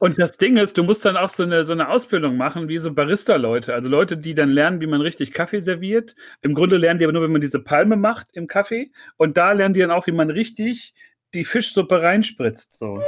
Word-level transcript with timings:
Und 0.00 0.16
das 0.20 0.38
Ding 0.38 0.56
ist, 0.56 0.78
du 0.78 0.84
musst 0.84 1.04
dann 1.04 1.16
auch 1.16 1.28
so 1.28 1.42
eine, 1.42 1.64
so 1.64 1.72
eine 1.72 1.88
Ausbildung 1.88 2.36
machen, 2.36 2.68
wie 2.68 2.78
so 2.78 2.94
Barista-Leute. 2.94 3.74
Also 3.74 3.88
Leute, 3.88 4.16
die 4.16 4.32
dann 4.32 4.50
lernen, 4.50 4.80
wie 4.80 4.86
man 4.86 5.00
richtig 5.00 5.32
Kaffee 5.32 5.60
serviert. 5.60 6.14
Im 6.40 6.54
Grunde 6.54 6.76
lernen 6.76 7.00
die 7.00 7.04
aber 7.04 7.12
nur, 7.12 7.22
wenn 7.22 7.32
man 7.32 7.40
diese 7.40 7.58
Palme 7.58 7.96
macht 7.96 8.28
im 8.34 8.46
Kaffee. 8.46 8.92
Und 9.16 9.36
da 9.36 9.50
lernen 9.50 9.74
die 9.74 9.80
dann 9.80 9.90
auch, 9.90 10.06
wie 10.06 10.12
man 10.12 10.30
richtig 10.30 10.94
die 11.34 11.44
Fischsuppe 11.44 12.00
reinspritzt. 12.00 12.78
So. 12.78 13.02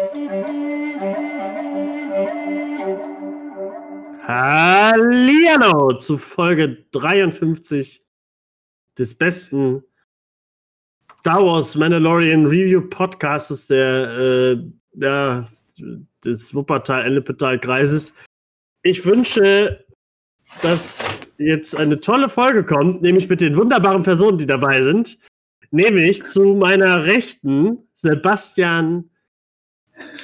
Hallihallo 4.26 5.96
zu 5.98 6.18
Folge 6.18 6.86
53 6.90 8.04
des 8.98 9.14
besten 9.14 9.84
Star 11.20 11.44
Wars 11.44 11.76
Mandalorian 11.76 12.46
Review 12.46 12.80
Podcasts 12.80 13.68
der, 13.68 14.18
äh, 14.18 14.56
ja, 14.94 15.48
des 16.24 16.54
Wuppertal-Ennepetal-Kreises. 16.54 18.14
Ich 18.82 19.04
wünsche, 19.04 19.84
dass 20.62 21.04
jetzt 21.38 21.76
eine 21.76 22.00
tolle 22.00 22.28
Folge 22.28 22.64
kommt, 22.64 23.02
nämlich 23.02 23.28
mit 23.28 23.40
den 23.40 23.56
wunderbaren 23.56 24.02
Personen, 24.02 24.38
die 24.38 24.46
dabei 24.46 24.82
sind. 24.82 25.18
Nämlich 25.70 26.24
zu 26.24 26.54
meiner 26.54 27.04
Rechten 27.04 27.78
Sebastian, 27.94 29.10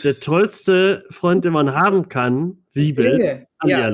der 0.02 0.18
tollste 0.18 1.04
Freund, 1.10 1.44
den 1.44 1.52
man 1.52 1.72
haben 1.72 2.08
kann, 2.08 2.64
Wiebel. 2.72 3.46
Ja, 3.64 3.92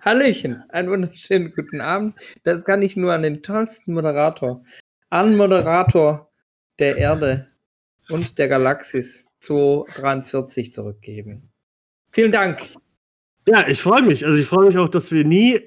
Hallöchen, 0.00 0.64
einen 0.70 0.90
wunderschönen 0.90 1.52
guten 1.54 1.80
Abend. 1.80 2.14
Das 2.44 2.64
kann 2.64 2.80
ich 2.80 2.96
nur 2.96 3.12
an 3.12 3.22
den 3.22 3.42
tollsten 3.42 3.92
Moderator, 3.92 4.62
an 5.10 5.36
Moderator 5.36 6.30
der 6.78 6.96
Erde 6.96 7.48
und 8.08 8.38
der 8.38 8.48
Galaxis 8.48 9.26
243 9.40 10.72
zurückgeben. 10.72 11.50
Vielen 12.12 12.32
Dank. 12.32 12.68
Ja, 13.48 13.66
ich 13.66 13.80
freue 13.80 14.02
mich. 14.02 14.24
Also 14.24 14.38
ich 14.38 14.46
freue 14.46 14.66
mich 14.66 14.78
auch, 14.78 14.88
dass 14.88 15.10
wir 15.10 15.24
nie, 15.24 15.60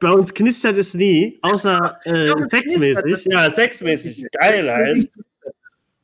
bei 0.00 0.10
uns 0.10 0.34
knistert 0.34 0.76
es 0.78 0.94
nie, 0.94 1.38
außer 1.42 1.96
äh, 2.04 2.32
sexmäßig. 2.48 3.26
Ja, 3.26 3.50
sexmäßig. 3.50 4.26
Geil 4.32 4.70
halt. 4.70 5.10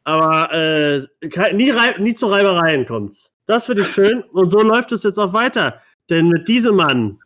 Aber 0.05 0.53
äh, 0.53 1.53
nie, 1.53 1.72
nie 1.98 2.14
zu 2.14 2.27
Reibereien 2.27 2.86
kommt's. 2.86 3.31
Das 3.47 3.66
finde 3.66 3.83
ich 3.83 3.88
schön. 3.88 4.22
Und 4.33 4.50
so 4.50 4.62
läuft 4.62 4.92
es 4.92 5.03
jetzt 5.03 5.19
auch 5.19 5.33
weiter. 5.33 5.83
Denn 6.10 6.28
mit 6.28 6.47
diesem 6.47 6.77
Mann 6.77 7.19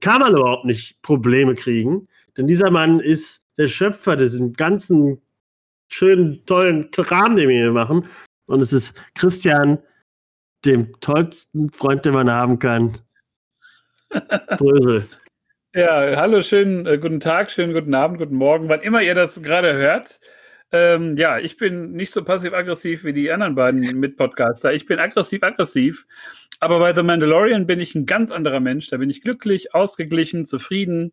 kann 0.00 0.20
man 0.20 0.34
überhaupt 0.34 0.64
nicht 0.64 1.00
Probleme 1.02 1.54
kriegen. 1.54 2.08
Denn 2.36 2.46
dieser 2.46 2.70
Mann 2.70 3.00
ist 3.00 3.44
der 3.58 3.68
Schöpfer 3.68 4.16
dieses 4.16 4.40
ganzen 4.56 5.20
schönen, 5.92 6.44
tollen 6.46 6.90
Kram, 6.90 7.36
den 7.36 7.48
wir 7.48 7.56
hier 7.56 7.72
machen. 7.72 8.06
Und 8.46 8.60
es 8.60 8.72
ist 8.72 9.00
Christian, 9.14 9.78
dem 10.64 10.92
tollsten 11.00 11.70
Freund, 11.70 12.04
den 12.04 12.14
man 12.14 12.30
haben 12.30 12.58
kann. 12.58 12.98
Brösel. 14.58 15.08
Ja, 15.74 16.16
hallo, 16.16 16.42
schönen 16.42 16.86
äh, 16.86 16.98
guten 16.98 17.20
Tag, 17.20 17.50
schönen 17.50 17.72
guten 17.72 17.94
Abend, 17.94 18.18
guten 18.18 18.34
Morgen, 18.34 18.68
wann 18.68 18.82
immer 18.82 19.02
ihr 19.02 19.14
das 19.14 19.42
gerade 19.42 19.72
hört. 19.72 20.20
Ähm, 20.70 21.16
ja, 21.16 21.38
ich 21.38 21.56
bin 21.56 21.92
nicht 21.92 22.12
so 22.12 22.24
passiv-aggressiv 22.24 23.04
wie 23.04 23.12
die 23.12 23.30
anderen 23.30 23.54
beiden 23.54 23.80
Mitpodcaster. 23.98 24.72
Ich 24.72 24.86
bin 24.86 24.98
aggressiv-aggressiv. 24.98 26.06
Aber 26.60 26.78
bei 26.78 26.94
The 26.94 27.02
Mandalorian 27.02 27.66
bin 27.66 27.80
ich 27.80 27.94
ein 27.94 28.06
ganz 28.06 28.30
anderer 28.30 28.60
Mensch. 28.60 28.88
Da 28.88 28.96
bin 28.98 29.10
ich 29.10 29.22
glücklich, 29.22 29.74
ausgeglichen, 29.74 30.46
zufrieden 30.46 31.12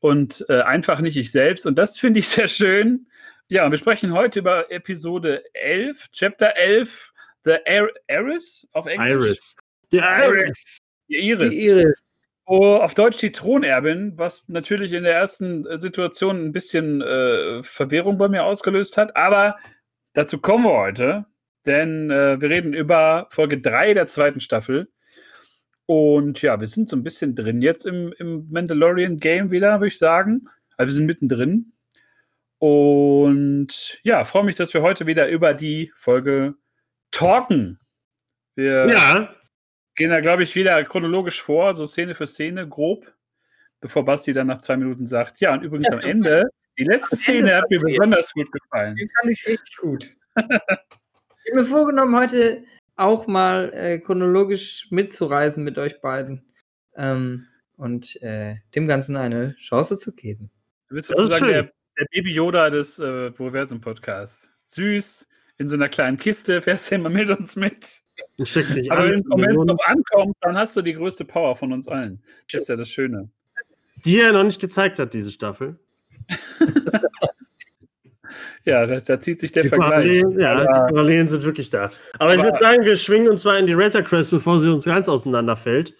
und 0.00 0.44
äh, 0.48 0.62
einfach 0.62 1.00
nicht 1.00 1.16
ich 1.16 1.30
selbst. 1.30 1.66
Und 1.66 1.76
das 1.76 1.98
finde 1.98 2.20
ich 2.20 2.28
sehr 2.28 2.48
schön. 2.48 3.06
Ja, 3.48 3.64
und 3.64 3.70
wir 3.70 3.78
sprechen 3.78 4.12
heute 4.12 4.40
über 4.40 4.72
Episode 4.72 5.44
11, 5.54 6.08
Chapter 6.10 6.56
11, 6.56 7.12
The 7.44 7.58
Iris 8.08 8.66
auf 8.72 8.86
Englisch. 8.86 9.28
Iris. 9.28 9.56
Die 9.92 9.98
Iris. 9.98 10.80
Die 11.08 11.28
Iris. 11.28 11.54
Die 11.54 11.66
Iris. 11.66 11.94
Oh, 12.46 12.74
auf 12.74 12.94
Deutsch 12.94 13.18
die 13.18 13.30
Thronerbin, 13.30 14.18
was 14.18 14.48
natürlich 14.48 14.92
in 14.92 15.04
der 15.04 15.14
ersten 15.14 15.64
äh, 15.66 15.78
Situation 15.78 16.44
ein 16.44 16.52
bisschen 16.52 17.02
äh, 17.02 17.62
Verwirrung 17.62 18.18
bei 18.18 18.26
mir 18.26 18.42
ausgelöst 18.42 18.96
hat. 18.96 19.14
Aber 19.14 19.56
dazu 20.12 20.38
kommen 20.38 20.64
wir 20.64 20.76
heute, 20.76 21.26
denn 21.66 22.10
äh, 22.10 22.40
wir 22.40 22.50
reden 22.50 22.72
über 22.72 23.28
Folge 23.30 23.60
3 23.60 23.94
der 23.94 24.08
zweiten 24.08 24.40
Staffel. 24.40 24.88
Und 25.86 26.42
ja, 26.42 26.58
wir 26.58 26.66
sind 26.66 26.88
so 26.88 26.96
ein 26.96 27.04
bisschen 27.04 27.36
drin 27.36 27.62
jetzt 27.62 27.86
im, 27.86 28.12
im 28.18 28.48
Mandalorian-Game 28.50 29.52
wieder, 29.52 29.78
würde 29.78 29.88
ich 29.88 29.98
sagen. 29.98 30.48
Also 30.76 30.90
wir 30.90 30.94
sind 30.94 31.06
mittendrin. 31.06 31.72
Und 32.58 33.98
ja, 34.02 34.24
freue 34.24 34.44
mich, 34.44 34.54
dass 34.54 34.72
wir 34.74 34.82
heute 34.82 35.06
wieder 35.06 35.28
über 35.28 35.54
die 35.54 35.92
Folge 35.96 36.54
talken. 37.10 37.78
Wir 38.54 38.86
ja 38.88 39.36
gehen 39.96 40.10
da, 40.10 40.20
glaube 40.20 40.44
ich, 40.44 40.54
wieder 40.54 40.84
chronologisch 40.84 41.42
vor, 41.42 41.74
so 41.74 41.86
Szene 41.86 42.14
für 42.14 42.26
Szene, 42.26 42.68
grob, 42.68 43.12
bevor 43.80 44.04
Basti 44.04 44.32
dann 44.32 44.46
nach 44.46 44.60
zwei 44.60 44.76
Minuten 44.76 45.06
sagt, 45.06 45.40
ja, 45.40 45.52
und 45.52 45.62
übrigens 45.62 45.90
am 45.90 46.00
Ende, 46.00 46.48
die 46.78 46.84
letzte 46.84 47.16
Szene 47.16 47.56
hat 47.56 47.68
mir 47.70 47.80
besonders 47.80 48.32
gut 48.32 48.52
gefallen. 48.52 48.94
Die 48.94 49.10
fand 49.18 49.32
ich 49.32 49.46
richtig 49.46 49.76
gut. 49.78 50.04
ich 50.36 50.44
habe 50.44 51.54
mir 51.54 51.64
vorgenommen, 51.64 52.14
heute 52.14 52.62
auch 52.96 53.26
mal 53.26 53.72
äh, 53.74 53.98
chronologisch 53.98 54.86
mitzureisen 54.90 55.64
mit 55.64 55.78
euch 55.78 56.00
beiden 56.00 56.46
ähm, 56.94 57.46
und 57.76 58.20
äh, 58.22 58.56
dem 58.74 58.86
Ganzen 58.86 59.16
eine 59.16 59.56
Chance 59.56 59.98
zu 59.98 60.14
geben. 60.14 60.50
Du 60.88 60.94
willst 60.94 61.08
sozusagen 61.08 61.46
der, 61.46 61.72
der 61.98 62.06
Baby 62.12 62.32
Yoda 62.32 62.70
des 62.70 62.98
äh, 62.98 63.30
Proversum-Podcasts. 63.30 64.50
Süß, 64.64 65.26
in 65.58 65.68
so 65.68 65.76
einer 65.76 65.88
kleinen 65.88 66.16
Kiste, 66.18 66.60
fährst 66.62 66.90
du 66.90 66.96
immer 66.96 67.10
mit 67.10 67.30
uns 67.30 67.56
mit. 67.56 68.02
Und 68.38 68.48
steckt 68.48 68.74
sich 68.74 68.90
Aber 68.90 69.04
wenn 69.04 69.14
es 69.14 69.24
drauf 69.24 69.80
ankommt, 69.86 70.36
dann 70.40 70.56
hast 70.56 70.76
du 70.76 70.82
die 70.82 70.94
größte 70.94 71.24
Power 71.24 71.56
von 71.56 71.72
uns 71.72 71.88
allen. 71.88 72.22
Das 72.50 72.62
ist 72.62 72.68
ja 72.68 72.76
das 72.76 72.90
Schöne. 72.90 73.30
Die 74.04 74.20
er 74.20 74.32
noch 74.32 74.44
nicht 74.44 74.60
gezeigt 74.60 74.98
hat, 74.98 75.14
diese 75.14 75.32
Staffel. 75.32 75.78
ja, 78.64 78.86
da, 78.86 78.98
da, 79.00 79.20
zieht 79.20 79.40
sich 79.40 79.52
der 79.52 79.64
die 79.64 79.68
Vergleich. 79.70 79.90
Parallelen, 79.90 80.40
ja, 80.40 80.52
aber, 80.52 80.64
die 80.64 80.94
Parallelen 80.94 81.28
sind 81.28 81.44
wirklich 81.44 81.70
da. 81.70 81.84
Aber, 81.84 81.94
aber 82.18 82.34
ich 82.36 82.42
würde 82.42 82.58
sagen, 82.60 82.84
wir 82.84 82.96
schwingen 82.96 83.28
uns 83.28 83.44
mal 83.44 83.58
in 83.58 83.66
die 83.66 83.74
Razor 83.74 84.02
Crest, 84.02 84.30
bevor 84.30 84.60
sie 84.60 84.72
uns 84.72 84.84
ganz 84.84 85.08
auseinanderfällt. 85.08 85.94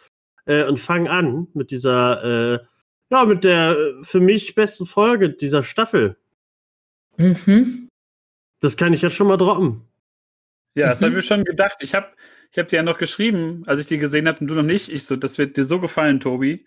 Äh, 0.47 0.65
und 0.65 0.79
fangen 0.79 1.09
an 1.09 1.49
mit 1.55 1.71
dieser, 1.71 2.55
äh, 2.55 2.59
ja, 3.11 3.25
mit 3.25 3.45
der 3.45 3.71
äh, 3.71 4.05
für 4.05 4.21
mich 4.21 4.55
besten 4.55 4.87
Folge 4.87 5.31
dieser 5.31 5.63
Staffel. 5.63 6.17
Mhm. 7.17 7.89
Das 8.61 8.77
kann 8.77 8.93
ich 8.93 9.03
ja 9.03 9.11
schon 9.11 9.29
mal 9.29 9.37
droppen. 9.37 9.83
Ja, 10.75 10.89
das 10.89 11.01
mhm. 11.01 11.07
habe 11.07 11.19
ich 11.19 11.27
schon 11.27 11.45
gedacht. 11.45 11.79
Ich 11.81 11.95
habe 11.95 12.09
ich 12.53 12.59
hab 12.59 12.69
dir 12.69 12.77
ja 12.77 12.83
noch 12.83 12.99
geschrieben, 12.99 13.63
als 13.67 13.81
ich 13.81 13.87
die 13.87 13.99
gesehen 13.99 14.29
habe 14.29 14.41
und 14.41 14.49
du 14.49 14.55
noch 14.55 14.63
nicht. 14.63 14.89
Ich 14.89 15.05
so, 15.05 15.17
das 15.17 15.39
wird 15.39 15.57
dir 15.57 15.65
so 15.65 15.81
gefallen, 15.81 16.21
Tobi. 16.21 16.65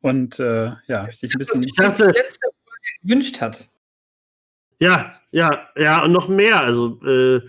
Und 0.00 0.38
äh, 0.38 0.72
ja, 0.86 1.08
ich 1.08 1.20
dich 1.20 1.34
ein 1.34 1.38
bisschen. 1.38 1.62
Ich 1.62 1.74
dachte, 1.74 2.04
letzte 2.04 2.48
Folge 2.64 3.02
gewünscht 3.02 3.40
hat. 3.40 3.70
Ja, 4.80 5.18
ja, 5.30 5.68
ja, 5.76 6.04
und 6.04 6.12
noch 6.12 6.28
mehr. 6.28 6.60
Also, 6.60 7.00
äh, 7.04 7.40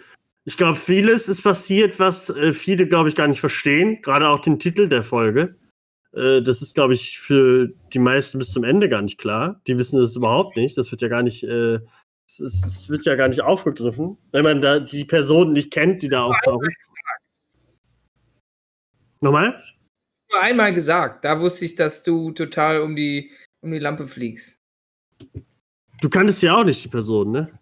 ich 0.45 0.57
glaube, 0.57 0.78
vieles 0.78 1.28
ist 1.28 1.41
passiert, 1.41 2.00
was 2.00 2.29
äh, 2.29 2.53
viele, 2.53 2.88
glaube 2.88 3.09
ich, 3.09 3.16
gar 3.16 3.28
nicht 3.28 3.40
verstehen. 3.40 4.01
Gerade 4.01 4.29
auch 4.29 4.40
den 4.40 4.59
Titel 4.59 4.88
der 4.88 5.03
Folge. 5.03 5.56
Äh, 6.16 6.42
das 6.42 6.62
ist, 6.62 6.76
glaube 6.76 6.94
ich, 6.94 7.20
für 7.20 7.70
die 7.94 8.00
meisten 8.00 8.40
bis 8.40 8.52
zum 8.52 8.64
Ende 8.64 8.90
gar 8.90 9.02
nicht 9.02 9.18
klar. 9.18 9.62
Die 9.68 9.78
wissen 9.78 10.00
es 10.00 10.16
überhaupt 10.16 10.56
nicht. 10.56 10.78
Das 10.78 10.92
wird 10.92 11.02
ja 11.02 11.08
gar 11.08 11.24
nicht 11.24 11.44
äh, 11.44 11.80
es, 12.28 12.40
es, 12.40 12.90
wird 12.90 13.06
ja 13.06 13.16
gar 13.16 13.28
nicht 13.28 13.42
aufgegriffen, 13.42 14.18
wenn 14.31 14.44
man 14.44 14.62
da 14.62 14.80
die 14.80 15.06
Personen 15.06 15.54
nicht 15.54 15.72
kennt, 15.72 16.02
die 16.02 16.09
da 16.09 16.24
auftauchen. 16.24 16.70
Nochmal? 19.22 19.62
Nur 20.31 20.42
einmal 20.42 20.74
gesagt. 20.74 21.24
Da 21.24 21.40
wusste 21.40 21.66
ich, 21.66 21.75
dass 21.75 22.04
du 22.04 22.31
total 22.31 22.81
um 22.81 22.96
die, 22.96 23.31
um 23.62 23.72
die 23.72 23.80
Lampe 23.80 24.08
fliegst. 24.08 24.59
Du 26.02 26.09
kanntest 26.09 26.42
ja 26.42 26.58
auch 26.58 26.64
nicht 26.64 26.84
die 26.84 26.90
Person, 26.90 27.31
ne? 27.31 27.59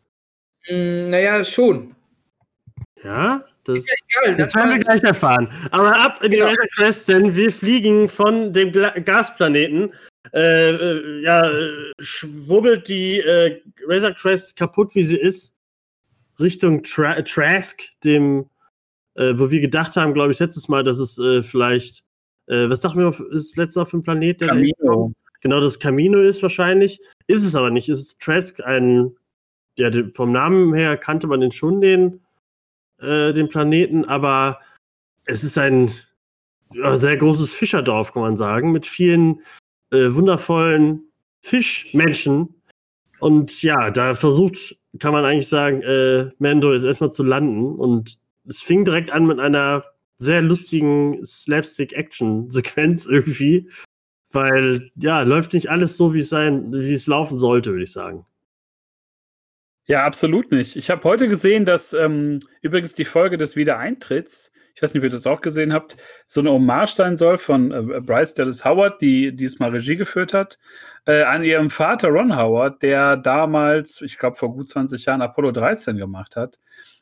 Mm, 0.69 1.09
naja, 1.09 1.43
schon. 1.43 1.95
Ja? 3.03 3.45
Das, 3.65 3.75
ist 3.75 3.89
ja 3.89 3.95
egal, 4.21 4.37
das, 4.37 4.47
das 4.47 4.55
werden 4.55 4.71
wir 4.71 4.79
gleich 4.79 5.03
erfahren. 5.03 5.49
Aber 5.71 5.95
ab 5.95 6.21
in 6.23 6.31
die 6.31 6.37
genau. 6.37 6.51
Quest, 6.75 7.07
denn 7.07 7.35
wir 7.35 7.51
fliegen 7.51 8.09
von 8.09 8.51
dem 8.51 8.71
Gasplaneten 8.71 9.93
äh, 10.31 10.71
äh, 10.71 11.21
ja, 11.21 11.49
schwubbelt 11.99 12.87
die 12.87 13.19
äh, 13.19 13.61
Razor 13.87 14.13
Crest 14.13 14.55
kaputt, 14.55 14.95
wie 14.95 15.03
sie 15.03 15.17
ist, 15.17 15.53
Richtung 16.39 16.83
Tra 16.83 17.21
Trask, 17.21 17.81
dem, 18.03 18.49
äh, 19.15 19.33
wo 19.35 19.51
wir 19.51 19.59
gedacht 19.59 19.95
haben, 19.97 20.13
glaube 20.13 20.31
ich, 20.31 20.39
letztes 20.39 20.69
Mal, 20.69 20.83
dass 20.83 20.99
es 20.99 21.17
äh, 21.17 21.43
vielleicht, 21.43 22.03
äh, 22.47 22.69
was 22.69 22.81
dachten 22.81 22.99
wir, 22.99 23.13
ist 23.31 23.57
letztes 23.57 23.75
Mal 23.75 23.81
auf 23.83 23.91
dem 23.91 24.03
Planet? 24.03 24.41
Der 24.41 24.47
Camino. 24.49 25.11
Genau, 25.41 25.59
das 25.59 25.77
Camino 25.77 26.19
ist 26.19 26.41
wahrscheinlich. 26.41 27.01
Ist 27.27 27.43
es 27.43 27.53
aber 27.53 27.69
nicht. 27.69 27.89
Es 27.89 27.99
ist 27.99 28.21
Trask 28.21 28.61
ein, 28.61 29.11
ja, 29.75 29.91
vom 30.13 30.31
Namen 30.31 30.73
her 30.73 30.95
kannte 30.95 31.27
man 31.27 31.41
den 31.41 31.51
schon, 31.51 31.81
den, 31.81 32.22
äh, 33.03 33.33
den 33.33 33.49
Planeten, 33.49 34.05
aber 34.05 34.59
es 35.25 35.43
ist 35.43 35.57
ein 35.57 35.91
ja, 36.73 36.97
sehr 36.97 37.17
großes 37.17 37.53
Fischerdorf, 37.53 38.13
kann 38.13 38.23
man 38.23 38.37
sagen, 38.37 38.71
mit 38.71 38.85
vielen 38.85 39.41
äh, 39.91 40.13
wundervollen 40.13 41.03
Fischmenschen. 41.41 42.55
Und 43.19 43.61
ja, 43.61 43.91
da 43.91 44.15
versucht, 44.15 44.77
kann 44.99 45.13
man 45.13 45.25
eigentlich 45.25 45.47
sagen, 45.47 45.81
äh, 45.81 46.29
Mando 46.39 46.73
ist 46.73 46.83
erstmal 46.83 47.11
zu 47.11 47.23
landen. 47.23 47.75
Und 47.75 48.17
es 48.47 48.61
fing 48.61 48.85
direkt 48.85 49.11
an 49.11 49.25
mit 49.25 49.39
einer 49.39 49.85
sehr 50.15 50.41
lustigen 50.41 51.25
Slapstick-Action-Sequenz 51.25 53.05
irgendwie. 53.05 53.69
Weil, 54.31 54.91
ja, 54.95 55.21
läuft 55.21 55.53
nicht 55.53 55.69
alles 55.69 55.95
so, 55.95 56.13
wie 56.13 56.21
es 56.21 56.29
sein, 56.29 56.73
wie 56.73 56.93
es 56.93 57.07
laufen 57.07 57.37
sollte, 57.37 57.71
würde 57.71 57.83
ich 57.83 57.91
sagen. 57.91 58.25
Ja, 59.85 60.05
absolut 60.05 60.51
nicht. 60.51 60.75
Ich 60.75 60.89
habe 60.89 61.03
heute 61.03 61.27
gesehen, 61.27 61.65
dass 61.65 61.93
ähm, 61.93 62.39
übrigens 62.61 62.93
die 62.93 63.05
Folge 63.05 63.37
des 63.37 63.55
Wiedereintritts, 63.55 64.51
ich 64.75 64.81
weiß 64.81 64.93
nicht, 64.93 65.01
ob 65.01 65.03
ihr 65.03 65.09
das 65.09 65.27
auch 65.27 65.41
gesehen 65.41 65.73
habt, 65.73 65.97
so 66.25 66.39
eine 66.39 66.51
Hommage 66.51 66.93
sein 66.93 67.17
soll 67.17 67.37
von 67.37 67.71
äh, 67.71 67.99
Bryce 67.99 68.33
Dallas 68.33 68.63
Howard, 68.63 69.01
die 69.01 69.35
diesmal 69.35 69.71
Regie 69.71 69.97
geführt 69.97 70.33
hat, 70.33 70.57
äh, 71.05 71.23
an 71.23 71.43
ihrem 71.43 71.69
Vater 71.69 72.09
Ron 72.09 72.35
Howard, 72.35 72.81
der 72.81 73.17
damals, 73.17 74.01
ich 74.01 74.17
glaube 74.17 74.37
vor 74.37 74.53
gut 74.53 74.69
20 74.69 75.05
Jahren 75.05 75.21
Apollo 75.21 75.51
13 75.51 75.97
gemacht 75.97 76.37
hat. 76.37 76.59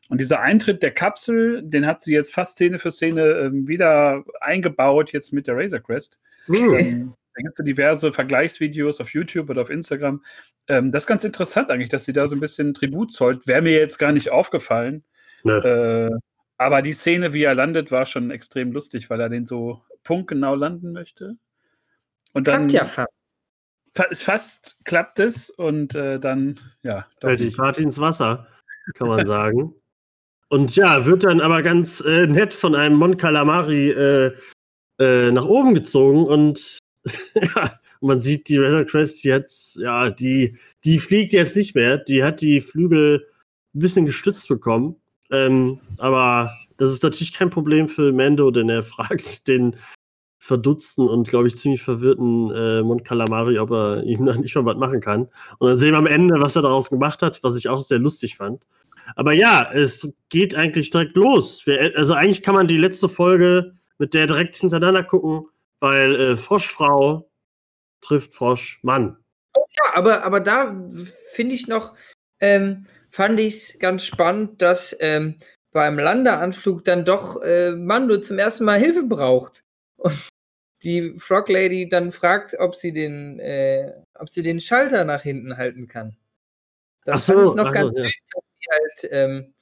Und 0.10 0.20
dieser 0.20 0.42
Eintritt 0.42 0.84
der 0.84 0.92
Kapsel, 0.92 1.62
den 1.64 1.86
hat 1.86 2.02
sie 2.02 2.14
jetzt 2.14 2.34
fast 2.34 2.56
Szene 2.56 2.80
für 2.80 2.92
Szene 2.92 3.22
ähm, 3.22 3.68
wieder 3.68 4.26
eingebaut, 4.42 5.14
jetzt 5.14 5.32
mit 5.32 5.48
der 5.48 5.56
Razor 5.56 5.80
Crest. 5.80 6.20
Mhm. 6.48 6.74
Ähm, 6.74 7.14
da 7.34 7.42
gibt 7.42 7.60
es 7.60 7.66
diverse 7.66 8.12
Vergleichsvideos 8.12 9.00
auf 9.00 9.14
YouTube 9.14 9.50
oder 9.50 9.62
auf 9.62 9.70
Instagram. 9.70 10.24
Ähm, 10.68 10.92
das 10.92 11.04
ist 11.04 11.08
ganz 11.08 11.24
interessant 11.24 11.70
eigentlich, 11.70 11.90
dass 11.90 12.06
sie 12.06 12.14
da 12.14 12.28
so 12.28 12.36
ein 12.36 12.40
bisschen 12.42 12.74
Tribut 12.74 13.12
zollt. 13.12 13.48
Wäre 13.48 13.62
mir 13.62 13.74
jetzt 13.74 13.98
gar 13.98 14.12
nicht 14.12 14.32
aufgefallen. 14.32 15.04
Nee. 15.44 15.52
Äh, 15.54 16.12
aber 16.58 16.82
die 16.82 16.94
Szene, 16.94 17.34
wie 17.34 17.44
er 17.44 17.56
landet, 17.56 17.92
war 17.92 18.06
schon 18.06 18.32
extrem 18.32 18.72
lustig, 18.72 19.10
weil 19.10 19.20
er 19.20 19.30
den 19.30 19.46
so 19.46 19.82
punktgenau 20.04 20.56
landen 20.56 20.92
möchte. 20.92 21.38
Und 22.34 22.48
dann. 22.48 22.68
Klappt 22.68 22.74
ja 22.74 22.86
fast. 22.86 23.18
Fast, 23.94 24.24
fast 24.24 24.78
klappt 24.86 25.20
es 25.20 25.50
und 25.50 25.96
äh, 25.96 26.20
dann, 26.20 26.60
ja. 26.82 27.08
Fällt 27.20 27.42
die 27.42 27.50
Party 27.50 27.84
ins 27.84 28.00
Wasser, 28.00 28.48
kann 28.94 29.10
man 29.10 29.28
sagen. 29.28 29.74
Und 30.48 30.76
ja, 30.76 31.06
wird 31.06 31.24
dann 31.24 31.42
aber 31.42 31.62
ganz 31.62 32.02
äh, 32.02 32.28
nett 32.28 32.54
von 32.54 32.76
einem 32.76 32.96
Mon 32.96 33.18
Calamari 33.18 33.90
äh, 33.90 34.34
äh, 35.00 35.32
nach 35.32 35.46
oben 35.46 35.74
gezogen 35.74 36.26
und 36.26 36.78
ja, 37.36 37.80
man 38.02 38.20
sieht 38.20 38.50
die 38.50 38.58
Razor 38.58 38.86
Crest 38.86 39.24
jetzt, 39.24 39.76
ja, 39.78 40.10
die, 40.10 40.58
die 40.84 41.00
fliegt 41.00 41.34
jetzt 41.34 41.56
nicht 41.56 41.76
mehr. 41.76 41.98
Die 41.98 42.24
hat 42.24 42.42
die 42.42 42.62
Flügel 42.62 43.28
ein 43.74 43.80
bisschen 43.80 44.06
gestützt 44.06 44.48
bekommen. 44.48 44.96
Ähm, 45.32 45.80
aber 46.00 46.52
das 46.78 46.92
ist 46.92 47.04
natürlich 47.04 47.34
kein 47.34 47.50
Problem 47.50 47.88
für 47.88 48.12
Mando, 48.12 48.52
denn 48.52 48.70
er 48.70 48.84
fragt 48.84 49.48
den 49.48 49.76
verdutzten 50.40 51.08
und, 51.08 51.30
glaube 51.30 51.48
ich, 51.48 51.56
ziemlich 51.56 51.84
verwirrten 51.84 52.50
äh, 52.52 52.82
Mon 52.82 53.04
Calamari, 53.04 53.60
ob 53.60 53.70
er 53.72 54.04
ihm 54.04 54.26
noch 54.26 54.38
nicht 54.38 54.56
mal 54.56 54.66
was 54.66 54.78
machen 54.78 55.00
kann. 55.00 55.30
Und 55.60 55.68
dann 55.68 55.78
sehen 55.78 55.92
wir 55.92 56.00
am 56.00 56.08
Ende, 56.08 56.42
was 56.42 56.56
er 56.56 56.64
daraus 56.64 56.90
gemacht 56.90 57.22
hat, 57.22 57.44
was 57.44 57.56
ich 57.56 57.70
auch 57.70 57.84
sehr 57.84 58.00
lustig 58.00 58.38
fand. 58.38 58.66
Aber 59.16 59.34
ja, 59.34 59.72
es 59.72 60.08
geht 60.30 60.56
eigentlich 60.56 60.90
direkt 60.90 61.16
los. 61.16 61.64
Also 61.96 62.14
eigentlich 62.14 62.42
kann 62.42 62.56
man 62.56 62.68
die 62.68 62.78
letzte 62.78 63.08
Folge 63.08 63.74
mit 64.00 64.16
der 64.16 64.26
direkt 64.26 64.58
hintereinander 64.58 65.04
gucken, 65.04 65.46
weil 65.82 66.16
äh, 66.16 66.38
Froschfrau 66.38 67.30
trifft 68.00 68.34
Froschmann. 68.34 69.18
Oh 69.54 69.66
ja, 69.70 69.96
aber, 69.96 70.24
aber 70.24 70.40
da 70.40 70.74
finde 71.34 71.56
ich 71.56 71.68
noch, 71.68 71.96
ähm, 72.40 72.86
fand 73.10 73.40
ich 73.40 73.56
es 73.56 73.80
ganz 73.80 74.06
spannend, 74.06 74.62
dass 74.62 74.96
ähm, 75.00 75.38
beim 75.72 76.00
Landeanflug 76.00 76.86
dann 76.86 77.04
doch 77.04 77.42
äh, 77.42 77.72
Mando 77.72 78.18
zum 78.20 78.40
ersten 78.40 78.64
Mal 78.64 78.80
Hilfe 78.80 79.04
braucht. 79.04 79.64
Und 79.98 80.18
die 80.84 81.16
Frog 81.20 81.50
Lady 81.50 81.90
dann 81.90 82.12
fragt, 82.12 82.56
ob 82.60 82.76
sie 82.76 82.94
den, 82.94 83.40
äh, 83.40 83.92
ob 84.16 84.30
sie 84.30 84.44
den 84.44 84.62
Schalter 84.62 85.04
nach 85.04 85.22
hinten 85.22 85.58
halten 85.58 85.88
kann. 85.88 86.16
Das 87.06 87.26
so, 87.26 87.34
fand 87.34 87.48
ich 87.48 87.56
noch 87.56 87.74
ganz 87.74 87.98
so, 87.98 88.04
süß, 88.04 88.14
dass 88.34 88.44
die 88.44 88.70
halt 88.72 89.12
ähm, 89.12 89.54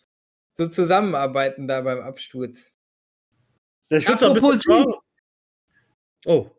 so 0.53 0.67
zusammenarbeiten 0.67 1.67
da 1.67 1.81
beim 1.81 1.99
Absturz. 1.99 2.71
Ja, 3.89 3.97
ich 3.97 4.07
Apropos 4.07 4.61
süß. 4.61 4.85
Oh. 6.25 6.49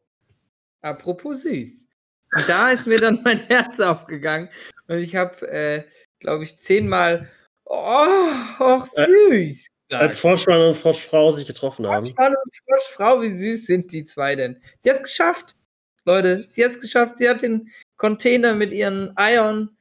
Apropos 0.83 1.43
süß. 1.43 1.89
Und 2.37 2.49
da 2.49 2.71
ist 2.71 2.87
mir 2.87 3.01
dann 3.01 3.21
mein 3.25 3.41
Herz 3.41 3.81
aufgegangen 3.81 4.49
und 4.87 4.99
ich 4.99 5.17
habe, 5.17 5.47
äh, 5.49 5.85
glaube 6.21 6.45
ich, 6.45 6.57
zehnmal 6.57 7.29
Oh, 7.73 8.83
äh, 8.97 9.07
süß. 9.07 9.69
Äh, 9.91 9.95
als 9.95 10.19
Froschmann 10.19 10.61
und 10.61 10.75
Froschfrau 10.75 11.31
sich 11.31 11.47
getroffen 11.47 11.87
haben. 11.87 12.07
Froschmann 12.07 12.35
und 12.35 12.57
Froschfrau, 12.67 13.23
wie 13.23 13.31
süß 13.31 13.67
sind 13.67 13.93
die 13.93 14.05
zwei 14.05 14.35
denn? 14.35 14.61
Sie 14.81 14.91
hat 14.91 14.97
es 14.99 15.03
geschafft, 15.05 15.57
Leute. 16.05 16.47
Sie 16.51 16.65
hat 16.65 16.73
es 16.73 16.81
geschafft. 16.81 17.19
Sie 17.19 17.29
hat 17.29 17.43
den 17.43 17.71
Container 17.97 18.55
mit 18.55 18.73
ihren 18.73 19.17
Eiern 19.17 19.77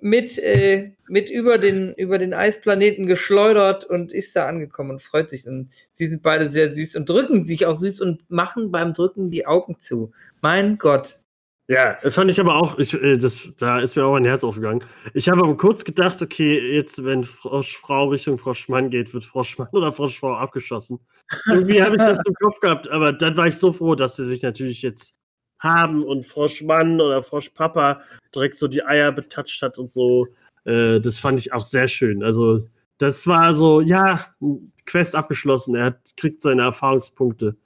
mit, 0.00 0.38
äh, 0.38 0.92
mit 1.08 1.28
über, 1.30 1.58
den, 1.58 1.92
über 1.94 2.18
den 2.18 2.34
Eisplaneten 2.34 3.06
geschleudert 3.06 3.84
und 3.84 4.12
ist 4.12 4.36
da 4.36 4.46
angekommen 4.46 4.90
und 4.90 5.02
freut 5.02 5.30
sich. 5.30 5.46
Und 5.46 5.70
sie 5.92 6.06
sind 6.06 6.22
beide 6.22 6.50
sehr 6.50 6.68
süß 6.68 6.96
und 6.96 7.08
drücken 7.08 7.44
sich 7.44 7.66
auch 7.66 7.76
süß 7.76 8.00
und 8.00 8.30
machen 8.30 8.70
beim 8.70 8.94
Drücken 8.94 9.30
die 9.30 9.46
Augen 9.46 9.80
zu. 9.80 10.12
Mein 10.40 10.78
Gott. 10.78 11.20
Ja, 11.70 11.98
fand 12.10 12.30
ich 12.30 12.40
aber 12.40 12.56
auch, 12.56 12.78
ich, 12.78 12.94
äh, 12.94 13.18
das, 13.18 13.50
da 13.58 13.78
ist 13.80 13.94
mir 13.94 14.06
auch 14.06 14.14
ein 14.14 14.24
Herz 14.24 14.42
aufgegangen. 14.42 14.82
Ich 15.12 15.28
habe 15.28 15.42
aber 15.42 15.54
kurz 15.54 15.84
gedacht, 15.84 16.22
okay, 16.22 16.74
jetzt, 16.74 17.04
wenn 17.04 17.24
Froschfrau 17.24 18.08
Richtung 18.08 18.38
Froschmann 18.38 18.88
geht, 18.88 19.12
wird 19.12 19.26
Froschmann 19.26 19.68
oder 19.72 19.92
Froschfrau 19.92 20.34
abgeschossen. 20.34 20.98
Irgendwie 21.46 21.82
habe 21.82 21.96
ich 21.96 22.02
das 22.02 22.20
im 22.26 22.32
Kopf 22.34 22.60
gehabt, 22.60 22.88
aber 22.88 23.12
dann 23.12 23.36
war 23.36 23.48
ich 23.48 23.56
so 23.56 23.74
froh, 23.74 23.94
dass 23.94 24.16
sie 24.16 24.26
sich 24.26 24.40
natürlich 24.40 24.80
jetzt 24.80 25.17
haben 25.58 26.04
und 26.04 26.26
Froschmann 26.26 27.00
oder 27.00 27.22
Froschpapa 27.22 28.02
direkt 28.34 28.56
so 28.56 28.68
die 28.68 28.84
Eier 28.84 29.12
betatscht 29.12 29.62
hat 29.62 29.78
und 29.78 29.92
so. 29.92 30.26
Äh, 30.64 31.00
das 31.00 31.18
fand 31.18 31.38
ich 31.38 31.52
auch 31.52 31.64
sehr 31.64 31.88
schön. 31.88 32.22
Also, 32.22 32.66
das 32.98 33.26
war 33.26 33.54
so, 33.54 33.80
ja, 33.80 34.26
Quest 34.86 35.14
abgeschlossen. 35.14 35.74
Er 35.74 35.86
hat, 35.86 36.16
kriegt 36.16 36.42
seine 36.42 36.62
Erfahrungspunkte. 36.62 37.56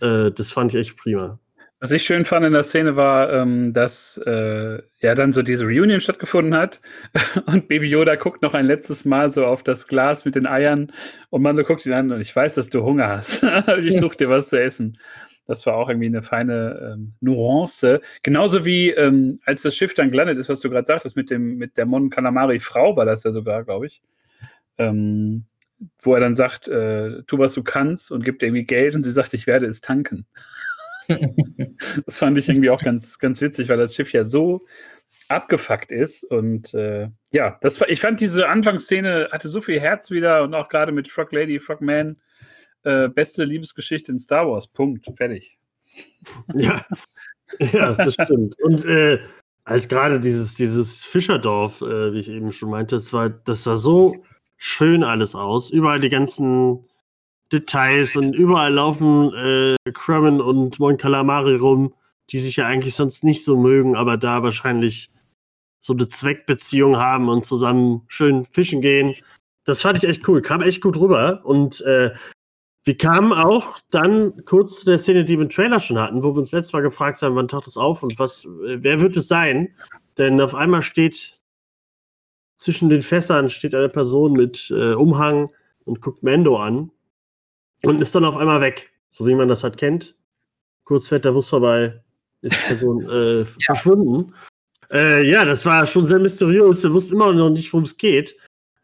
Äh, 0.00 0.30
das 0.32 0.50
fand 0.50 0.74
ich 0.74 0.80
echt 0.80 0.96
prima. 0.96 1.38
Was 1.78 1.90
ich 1.90 2.04
schön 2.04 2.24
fand 2.24 2.46
in 2.46 2.54
der 2.54 2.62
Szene 2.62 2.96
war, 2.96 3.30
ähm, 3.30 3.74
dass 3.74 4.18
äh, 4.24 4.80
ja 5.00 5.14
dann 5.14 5.34
so 5.34 5.42
diese 5.42 5.66
Reunion 5.66 6.00
stattgefunden 6.00 6.54
hat 6.54 6.80
und 7.46 7.68
Baby 7.68 7.88
Yoda 7.88 8.16
guckt 8.16 8.40
noch 8.40 8.54
ein 8.54 8.64
letztes 8.64 9.04
Mal 9.04 9.28
so 9.28 9.44
auf 9.44 9.62
das 9.62 9.86
Glas 9.86 10.24
mit 10.24 10.36
den 10.36 10.46
Eiern 10.46 10.90
und 11.28 11.42
Mando 11.42 11.64
guckt 11.64 11.84
ihn 11.84 11.92
an 11.92 12.10
und 12.12 12.22
ich 12.22 12.34
weiß, 12.34 12.54
dass 12.54 12.70
du 12.70 12.82
Hunger 12.82 13.08
hast. 13.08 13.44
ich 13.82 14.00
suche 14.00 14.16
dir 14.16 14.30
was 14.30 14.48
zu 14.48 14.60
essen. 14.60 14.98
Das 15.46 15.64
war 15.66 15.76
auch 15.76 15.88
irgendwie 15.88 16.06
eine 16.06 16.22
feine 16.22 16.94
ähm, 16.94 17.12
Nuance. 17.20 18.00
Genauso 18.22 18.64
wie 18.64 18.90
ähm, 18.90 19.38
als 19.44 19.62
das 19.62 19.76
Schiff 19.76 19.94
dann 19.94 20.10
gelandet 20.10 20.38
ist, 20.38 20.48
was 20.48 20.60
du 20.60 20.70
gerade 20.70 20.86
sagtest, 20.86 21.16
mit 21.16 21.30
dem, 21.30 21.56
mit 21.56 21.76
der 21.76 21.86
Mon 21.86 22.10
Calamari 22.10 22.58
Frau 22.58 22.96
war 22.96 23.04
das 23.04 23.22
ja 23.22 23.32
sogar, 23.32 23.64
glaube 23.64 23.86
ich. 23.86 24.02
Ähm, 24.78 25.44
wo 26.00 26.14
er 26.14 26.20
dann 26.20 26.34
sagt, 26.34 26.68
äh, 26.68 27.22
tu 27.24 27.38
was 27.38 27.52
du 27.52 27.62
kannst 27.62 28.10
und 28.10 28.24
gibt 28.24 28.42
irgendwie 28.42 28.64
Geld 28.64 28.94
und 28.94 29.02
sie 29.02 29.12
sagt, 29.12 29.34
ich 29.34 29.46
werde 29.46 29.66
es 29.66 29.80
tanken. 29.80 30.26
das 32.06 32.18
fand 32.18 32.38
ich 32.38 32.48
irgendwie 32.48 32.70
auch 32.70 32.82
ganz, 32.82 33.18
ganz 33.18 33.40
witzig, 33.40 33.68
weil 33.68 33.76
das 33.76 33.94
Schiff 33.94 34.12
ja 34.12 34.24
so 34.24 34.64
abgefuckt 35.28 35.92
ist. 35.92 36.24
Und 36.24 36.74
äh, 36.74 37.08
ja, 37.30 37.58
das 37.60 37.80
war, 37.80 37.88
ich 37.88 38.00
fand 38.00 38.20
diese 38.20 38.48
Anfangsszene 38.48 39.28
hatte 39.30 39.48
so 39.48 39.60
viel 39.60 39.80
Herz 39.80 40.10
wieder 40.10 40.42
und 40.42 40.54
auch 40.54 40.68
gerade 40.68 40.92
mit 40.92 41.08
Frog 41.08 41.32
Lady, 41.32 41.60
Frog 41.60 41.80
Man 41.80 42.16
äh, 42.86 43.08
beste 43.08 43.44
Liebesgeschichte 43.44 44.12
in 44.12 44.18
Star 44.18 44.48
Wars. 44.48 44.66
Punkt. 44.66 45.06
Fertig. 45.16 45.58
Ja, 46.54 46.84
ja 47.72 47.92
das 47.92 48.14
stimmt. 48.14 48.60
Und 48.60 48.84
äh, 48.84 49.20
als 49.64 49.88
gerade 49.88 50.20
dieses, 50.20 50.54
dieses 50.54 51.02
Fischerdorf, 51.04 51.80
äh, 51.80 52.12
wie 52.12 52.18
ich 52.18 52.28
eben 52.28 52.50
schon 52.52 52.70
meinte, 52.70 52.96
das, 52.96 53.12
war, 53.12 53.30
das 53.30 53.64
sah 53.64 53.76
so 53.76 54.24
schön 54.56 55.04
alles 55.04 55.34
aus. 55.34 55.70
Überall 55.70 56.00
die 56.00 56.08
ganzen 56.08 56.84
Details 57.52 58.16
und 58.16 58.34
überall 58.34 58.72
laufen 58.72 59.32
äh, 59.34 59.76
Crummen 59.92 60.40
und 60.40 60.78
Mon 60.80 60.96
Calamari 60.96 61.56
rum, 61.56 61.94
die 62.30 62.40
sich 62.40 62.56
ja 62.56 62.66
eigentlich 62.66 62.94
sonst 62.94 63.22
nicht 63.22 63.44
so 63.44 63.56
mögen, 63.56 63.96
aber 63.96 64.16
da 64.16 64.42
wahrscheinlich 64.42 65.10
so 65.80 65.92
eine 65.92 66.08
Zweckbeziehung 66.08 66.96
haben 66.96 67.28
und 67.28 67.46
zusammen 67.46 68.02
schön 68.08 68.46
fischen 68.50 68.80
gehen. 68.80 69.14
Das 69.64 69.82
fand 69.82 69.98
ich 69.98 70.08
echt 70.08 70.26
cool, 70.28 70.42
kam 70.42 70.62
echt 70.62 70.82
gut 70.82 70.96
rüber. 70.96 71.40
Und 71.44 71.80
äh, 71.82 72.12
wir 72.86 72.96
kamen 72.96 73.32
auch 73.32 73.80
dann 73.90 74.44
kurz 74.44 74.80
zu 74.80 74.86
der 74.86 75.00
Szene, 75.00 75.24
die 75.24 75.36
wir 75.36 75.42
im 75.42 75.50
Trailer 75.50 75.80
schon 75.80 75.98
hatten, 75.98 76.22
wo 76.22 76.34
wir 76.34 76.38
uns 76.38 76.52
letztes 76.52 76.72
Mal 76.72 76.82
gefragt 76.82 77.20
haben, 77.20 77.34
wann 77.34 77.48
taucht 77.48 77.66
es 77.66 77.76
auf 77.76 78.04
und 78.04 78.16
was, 78.20 78.46
wer 78.48 79.00
wird 79.00 79.16
es 79.16 79.26
sein? 79.26 79.74
Denn 80.18 80.40
auf 80.40 80.54
einmal 80.54 80.82
steht 80.82 81.34
zwischen 82.56 82.88
den 82.88 83.02
Fässern 83.02 83.50
steht 83.50 83.74
eine 83.74 83.88
Person 83.88 84.32
mit 84.32 84.70
äh, 84.70 84.94
Umhang 84.94 85.50
und 85.84 86.00
guckt 86.00 86.22
Mando 86.22 86.56
an 86.56 86.90
und 87.84 88.00
ist 88.00 88.14
dann 88.14 88.24
auf 88.24 88.36
einmal 88.36 88.60
weg, 88.60 88.92
so 89.10 89.26
wie 89.26 89.34
man 89.34 89.48
das 89.48 89.64
halt 89.64 89.76
kennt. 89.76 90.14
Kurz 90.84 91.08
fährt 91.08 91.24
der 91.24 91.32
Bus 91.32 91.48
vorbei, 91.48 92.00
ist 92.40 92.54
die 92.54 92.66
Person 92.68 93.08
äh, 93.10 93.40
ja. 93.40 93.46
verschwunden. 93.66 94.32
Äh, 94.92 95.28
ja, 95.28 95.44
das 95.44 95.66
war 95.66 95.84
schon 95.86 96.06
sehr 96.06 96.20
mysteriös. 96.20 96.84
Wir 96.84 96.92
wussten 96.92 97.14
immer 97.14 97.32
noch 97.32 97.50
nicht, 97.50 97.72
worum 97.72 97.84
es 97.84 97.96
geht. 97.96 98.36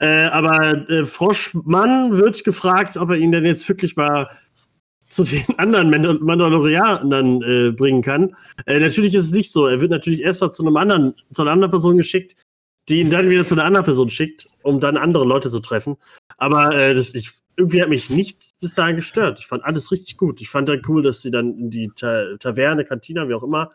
Äh, 0.03 0.25
aber 0.33 0.91
äh, 0.91 1.07
Froschmann 1.07 2.17
wird 2.19 2.43
gefragt, 2.43 2.97
ob 2.97 3.11
er 3.11 3.17
ihn 3.17 3.31
denn 3.31 3.47
jetzt 3.47 3.69
wirklich 3.69 3.95
mal 3.95 4.29
zu 5.07 5.23
den 5.23 5.45
anderen 5.59 5.91
Mandalorianern 6.25 7.43
äh, 7.43 7.71
bringen 7.71 8.03
kann. 8.03 8.35
Äh, 8.67 8.81
natürlich 8.81 9.15
ist 9.15 9.27
es 9.27 9.33
nicht 9.33 9.53
so. 9.53 9.69
Er 9.69 9.81
wird 9.81 9.93
natürlich 9.93 10.23
erst 10.23 10.41
mal 10.41 10.51
zu 10.51 10.67
einem 10.67 10.77
anderen, 10.77 11.15
zu 11.33 11.43
einer 11.43 11.53
anderen 11.53 11.71
Person 11.71 11.97
geschickt, 11.97 12.35
die 12.89 12.99
ihn 12.99 13.11
dann 13.11 13.31
wieder 13.31 13.47
zu 13.47 13.55
einer 13.55 13.65
anderen 13.65 13.85
Person 13.85 14.11
schickt, 14.11 14.49
um 14.65 14.81
dann 14.81 14.97
andere 14.97 15.25
Leute 15.25 15.51
zu 15.51 15.61
treffen. 15.61 15.97
Aber 16.37 16.77
äh, 16.77 16.97
das, 16.97 17.15
ich 17.15 17.31
irgendwie 17.57 17.81
hat 17.81 17.89
mich 17.89 18.11
nichts 18.11 18.55
bis 18.59 18.75
dahin 18.75 18.97
gestört. 18.97 19.39
Ich 19.39 19.47
fand 19.47 19.63
alles 19.63 19.93
richtig 19.93 20.17
gut. 20.17 20.41
Ich 20.41 20.51
fand 20.51 20.69
dann 20.69 20.83
cool, 20.89 21.05
dass 21.05 21.23
sie 21.23 21.31
dann 21.31 21.57
in 21.57 21.71
die 21.71 21.93
Ta 21.95 22.37
Taverne, 22.41 22.85
Kantina, 22.85 23.29
wie 23.29 23.35
auch 23.35 23.45
immer, 23.45 23.71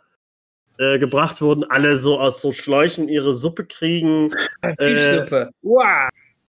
äh, 0.78 1.00
gebracht 1.00 1.42
wurden, 1.42 1.64
alle 1.64 1.98
so 1.98 2.20
aus 2.20 2.42
so 2.42 2.52
Schläuchen 2.52 3.10
ihre 3.10 3.34
Suppe 3.34 3.66
kriegen. 3.66 4.32
Fischsuppe. 4.80 5.50
Äh, 5.50 5.52
wow. 5.62 6.10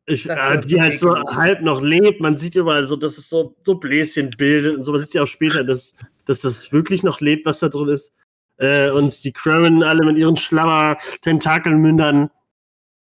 Ich, 0.06 0.30
äh, 0.30 0.62
die 0.66 0.82
halt 0.82 1.00
so 1.00 1.16
halb 1.16 1.62
noch 1.62 1.82
lebt. 1.82 2.20
Man 2.20 2.36
sieht 2.36 2.56
überall 2.56 2.86
so, 2.86 2.96
dass 2.96 3.18
es 3.18 3.30
so, 3.30 3.56
so 3.64 3.76
Bläschen 3.76 4.32
bildet 4.32 4.76
und 4.76 4.84
so. 4.84 4.92
Man 4.92 5.02
sieht 5.02 5.14
ja 5.14 5.24
auch 5.24 5.28
später, 5.28 5.64
dass, 5.64 5.94
dass 6.26 6.42
das 6.42 6.72
wirklich 6.72 7.04
noch 7.04 7.22
lebt, 7.22 7.46
was 7.46 7.60
da 7.60 7.70
drin 7.70 7.90
ist. 7.90 8.14
Äh, 8.58 8.90
und 8.92 9.24
die 9.24 9.32
Crowen 9.32 9.82
alle 9.84 10.06
mit 10.06 10.18
ihren 10.18 10.38
Schlammer-Tentakelmündern 10.38 12.30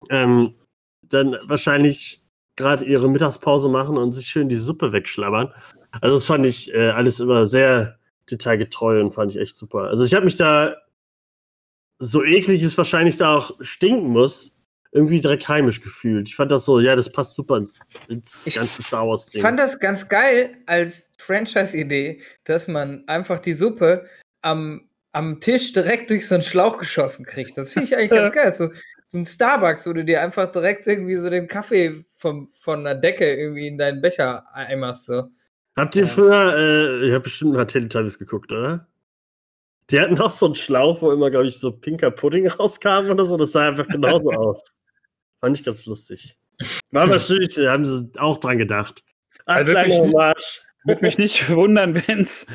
ähm, 0.09 0.55
dann 1.03 1.35
wahrscheinlich 1.43 2.21
gerade 2.55 2.85
ihre 2.85 3.09
Mittagspause 3.09 3.69
machen 3.69 3.97
und 3.97 4.13
sich 4.13 4.27
schön 4.27 4.49
die 4.49 4.55
Suppe 4.55 4.91
wegschlabbern. 4.91 5.53
Also 6.01 6.15
das 6.15 6.25
fand 6.25 6.45
ich 6.45 6.73
äh, 6.73 6.89
alles 6.89 7.19
immer 7.19 7.47
sehr 7.47 7.99
detailgetreu 8.29 9.01
und 9.01 9.13
fand 9.13 9.31
ich 9.31 9.37
echt 9.37 9.55
super. 9.55 9.83
Also 9.83 10.03
ich 10.03 10.13
habe 10.13 10.25
mich 10.25 10.37
da, 10.37 10.75
so 11.99 12.23
eklig 12.23 12.63
es 12.63 12.77
wahrscheinlich 12.77 13.17
da 13.17 13.35
auch 13.35 13.51
stinken 13.61 14.09
muss, 14.09 14.51
irgendwie 14.91 15.19
direkt 15.19 15.47
heimisch 15.49 15.81
gefühlt. 15.81 16.29
Ich 16.29 16.35
fand 16.35 16.51
das 16.51 16.65
so, 16.65 16.79
ja, 16.79 16.95
das 16.95 17.11
passt 17.11 17.35
super 17.35 17.57
ins, 17.57 17.73
ins 18.07 18.45
ganze 18.55 18.81
Star 18.81 19.05
Wars 19.05 19.25
Ding. 19.25 19.39
Ich 19.39 19.41
fand 19.41 19.59
das 19.59 19.79
ganz 19.79 20.07
geil 20.07 20.55
als 20.67 21.11
Franchise-Idee, 21.17 22.21
dass 22.45 22.69
man 22.69 23.03
einfach 23.07 23.39
die 23.39 23.51
Suppe 23.51 24.05
am, 24.41 24.87
am 25.11 25.41
Tisch 25.41 25.73
direkt 25.73 26.11
durch 26.11 26.27
so 26.27 26.35
einen 26.35 26.43
Schlauch 26.43 26.77
geschossen 26.77 27.25
kriegt. 27.25 27.57
Das 27.57 27.73
finde 27.73 27.87
ich 27.87 27.97
eigentlich 27.97 28.09
ganz 28.09 28.31
geil. 28.33 28.53
So, 28.53 28.69
so 29.07 29.17
ein 29.17 29.25
Starbucks, 29.25 29.85
wo 29.85 29.91
du 29.91 30.05
dir 30.05 30.21
einfach 30.21 30.49
direkt 30.51 30.87
irgendwie 30.87 31.17
so 31.17 31.29
den 31.29 31.49
Kaffee 31.49 32.05
vom, 32.15 32.47
von 32.57 32.85
der 32.85 32.95
Decke 32.95 33.35
irgendwie 33.35 33.67
in 33.67 33.77
deinen 33.77 34.01
Becher 34.01 34.45
eimerst. 34.53 35.07
So. 35.07 35.23
Habt 35.75 35.95
ihr 35.97 36.07
früher, 36.07 36.55
äh, 36.57 37.07
ich 37.07 37.11
habe 37.11 37.23
bestimmt 37.23 37.53
mal 37.53 37.65
Teletubbies 37.65 38.17
geguckt, 38.17 38.49
oder? 38.51 38.87
Die 39.91 39.99
hatten 39.99 40.19
auch 40.19 40.31
so 40.31 40.47
einen 40.47 40.55
Schlauch, 40.55 41.01
wo 41.01 41.11
immer, 41.11 41.29
glaube 41.29 41.47
ich, 41.47 41.59
so 41.59 41.71
pinker 41.71 42.11
Pudding 42.11 42.47
rauskam 42.59 43.09
oder 43.09 43.25
so. 43.25 43.37
Das 43.37 43.51
sah 43.51 43.67
einfach 43.67 43.87
genauso 43.87 44.31
aus. 44.31 44.61
Fand 45.41 45.59
ich 45.59 45.65
ganz 45.65 45.85
lustig. 45.85 46.37
War 46.91 47.07
natürlich, 47.07 47.57
haben 47.57 47.85
sie 47.85 48.09
auch 48.17 48.37
dran 48.37 48.57
gedacht. 48.57 49.03
Ach, 49.45 49.57
also 49.57 49.71
kleine 49.71 49.95
Hommage. 49.95 50.61
Würde 50.87 51.01
mich 51.01 51.17
nicht 51.17 51.49
wundern, 51.49 51.95
wenn 52.05 52.19
es 52.19 52.45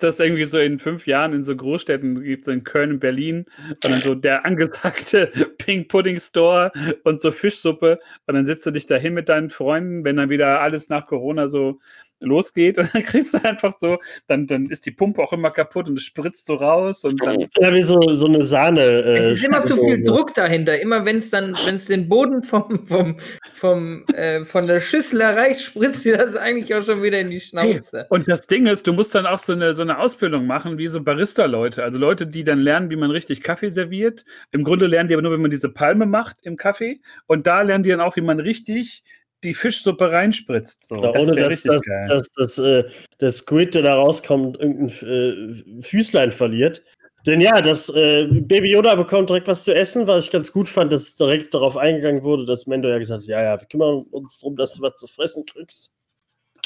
das 0.00 0.18
irgendwie 0.18 0.44
so 0.44 0.58
in 0.58 0.80
fünf 0.80 1.06
Jahren 1.06 1.32
in 1.32 1.44
so 1.44 1.54
Großstädten 1.54 2.20
gibt, 2.20 2.44
so 2.44 2.50
in 2.50 2.64
Köln 2.64 2.90
und 2.90 2.98
Berlin, 2.98 3.46
und 3.68 3.84
dann 3.84 4.00
so 4.00 4.16
der 4.16 4.44
angesagte 4.44 5.28
Pink 5.58 5.86
Pudding 5.86 6.18
Store 6.18 6.72
und 7.04 7.20
so 7.20 7.30
Fischsuppe. 7.30 8.00
Und 8.26 8.34
dann 8.34 8.44
sitzt 8.44 8.66
du 8.66 8.72
dich 8.72 8.86
dahin 8.86 9.14
mit 9.14 9.28
deinen 9.28 9.50
Freunden, 9.50 10.04
wenn 10.04 10.16
dann 10.16 10.30
wieder 10.30 10.60
alles 10.60 10.88
nach 10.88 11.06
Corona 11.06 11.46
so 11.46 11.78
losgeht 12.20 12.78
und 12.78 12.88
dann 12.94 13.02
kriegst 13.02 13.34
du 13.34 13.44
einfach 13.44 13.72
so, 13.72 13.98
dann, 14.26 14.46
dann 14.46 14.66
ist 14.66 14.86
die 14.86 14.90
Pumpe 14.90 15.22
auch 15.22 15.32
immer 15.32 15.50
kaputt 15.50 15.88
und 15.88 15.98
es 15.98 16.04
spritzt 16.04 16.46
so 16.46 16.54
raus 16.54 17.04
und 17.04 17.24
dann. 17.24 17.46
Ja, 17.58 17.74
wie 17.74 17.82
so, 17.82 18.00
so 18.00 18.26
eine 18.26 18.42
Sahne. 18.42 18.80
Äh, 18.80 19.18
es 19.18 19.38
ist 19.38 19.44
immer 19.44 19.62
zu 19.62 19.76
viel 19.76 20.02
Druck 20.02 20.34
dahinter. 20.34 20.80
Immer 20.80 21.04
wenn 21.04 21.18
es 21.18 21.30
dann, 21.30 21.52
wenn 21.66 21.76
es 21.76 21.86
den 21.86 22.08
Boden 22.08 22.42
vom, 22.42 22.86
vom, 22.86 23.16
vom, 23.54 24.04
äh, 24.14 24.44
von 24.44 24.66
der 24.66 24.80
Schüssel 24.80 25.20
erreicht, 25.20 25.60
spritzt 25.60 26.04
dir 26.04 26.16
das 26.16 26.36
eigentlich 26.36 26.74
auch 26.74 26.82
schon 26.82 27.02
wieder 27.02 27.20
in 27.20 27.30
die 27.30 27.40
Schnauze. 27.40 28.06
Und 28.10 28.28
das 28.28 28.46
Ding 28.46 28.66
ist, 28.66 28.86
du 28.86 28.92
musst 28.92 29.14
dann 29.14 29.26
auch 29.26 29.38
so 29.38 29.52
eine, 29.52 29.74
so 29.74 29.82
eine 29.82 29.98
Ausbildung 29.98 30.46
machen, 30.46 30.78
wie 30.78 30.88
so 30.88 31.02
Barista-Leute. 31.02 31.82
Also 31.82 31.98
Leute, 31.98 32.26
die 32.26 32.44
dann 32.44 32.60
lernen, 32.60 32.90
wie 32.90 32.96
man 32.96 33.10
richtig 33.10 33.42
Kaffee 33.42 33.70
serviert. 33.70 34.24
Im 34.52 34.64
Grunde 34.64 34.86
lernen 34.86 35.08
die 35.08 35.14
aber 35.14 35.22
nur, 35.22 35.32
wenn 35.32 35.42
man 35.42 35.50
diese 35.50 35.68
Palme 35.68 36.06
macht 36.06 36.38
im 36.42 36.56
Kaffee. 36.56 37.00
Und 37.26 37.46
da 37.46 37.62
lernen 37.62 37.84
die 37.84 37.90
dann 37.90 38.00
auch, 38.00 38.16
wie 38.16 38.22
man 38.22 38.40
richtig 38.40 39.02
die 39.46 39.54
Fischsuppe 39.54 40.10
reinspritzt. 40.10 40.86
So. 40.88 40.96
Ja, 40.96 41.12
das 41.12 41.22
ohne 41.22 41.40
dass, 41.40 41.62
dass, 41.62 41.80
dass, 42.08 42.30
dass 42.32 42.58
äh, 42.58 42.84
der 43.20 43.32
Squid, 43.32 43.74
der 43.74 43.82
da 43.82 43.94
rauskommt, 43.94 44.58
irgendein 44.58 45.78
äh, 45.78 45.82
Füßlein 45.82 46.32
verliert. 46.32 46.82
Denn 47.26 47.40
ja, 47.40 47.60
das 47.60 47.88
äh, 47.88 48.26
Baby 48.26 48.72
Yoda 48.72 48.94
bekommt 48.94 49.30
direkt 49.30 49.48
was 49.48 49.64
zu 49.64 49.74
essen, 49.74 50.06
was 50.06 50.26
ich 50.26 50.30
ganz 50.30 50.52
gut 50.52 50.68
fand, 50.68 50.92
dass 50.92 51.16
direkt 51.16 51.54
darauf 51.54 51.76
eingegangen 51.76 52.22
wurde, 52.22 52.46
dass 52.46 52.66
Mendo 52.66 52.88
ja 52.88 52.98
gesagt 52.98 53.22
hat, 53.22 53.28
ja, 53.28 53.42
ja, 53.42 53.60
wir 53.60 53.66
kümmern 53.66 54.04
uns 54.10 54.38
darum, 54.38 54.56
dass 54.56 54.74
du 54.74 54.82
was 54.82 54.96
zu 54.96 55.06
fressen 55.06 55.44
kriegst. 55.44 55.90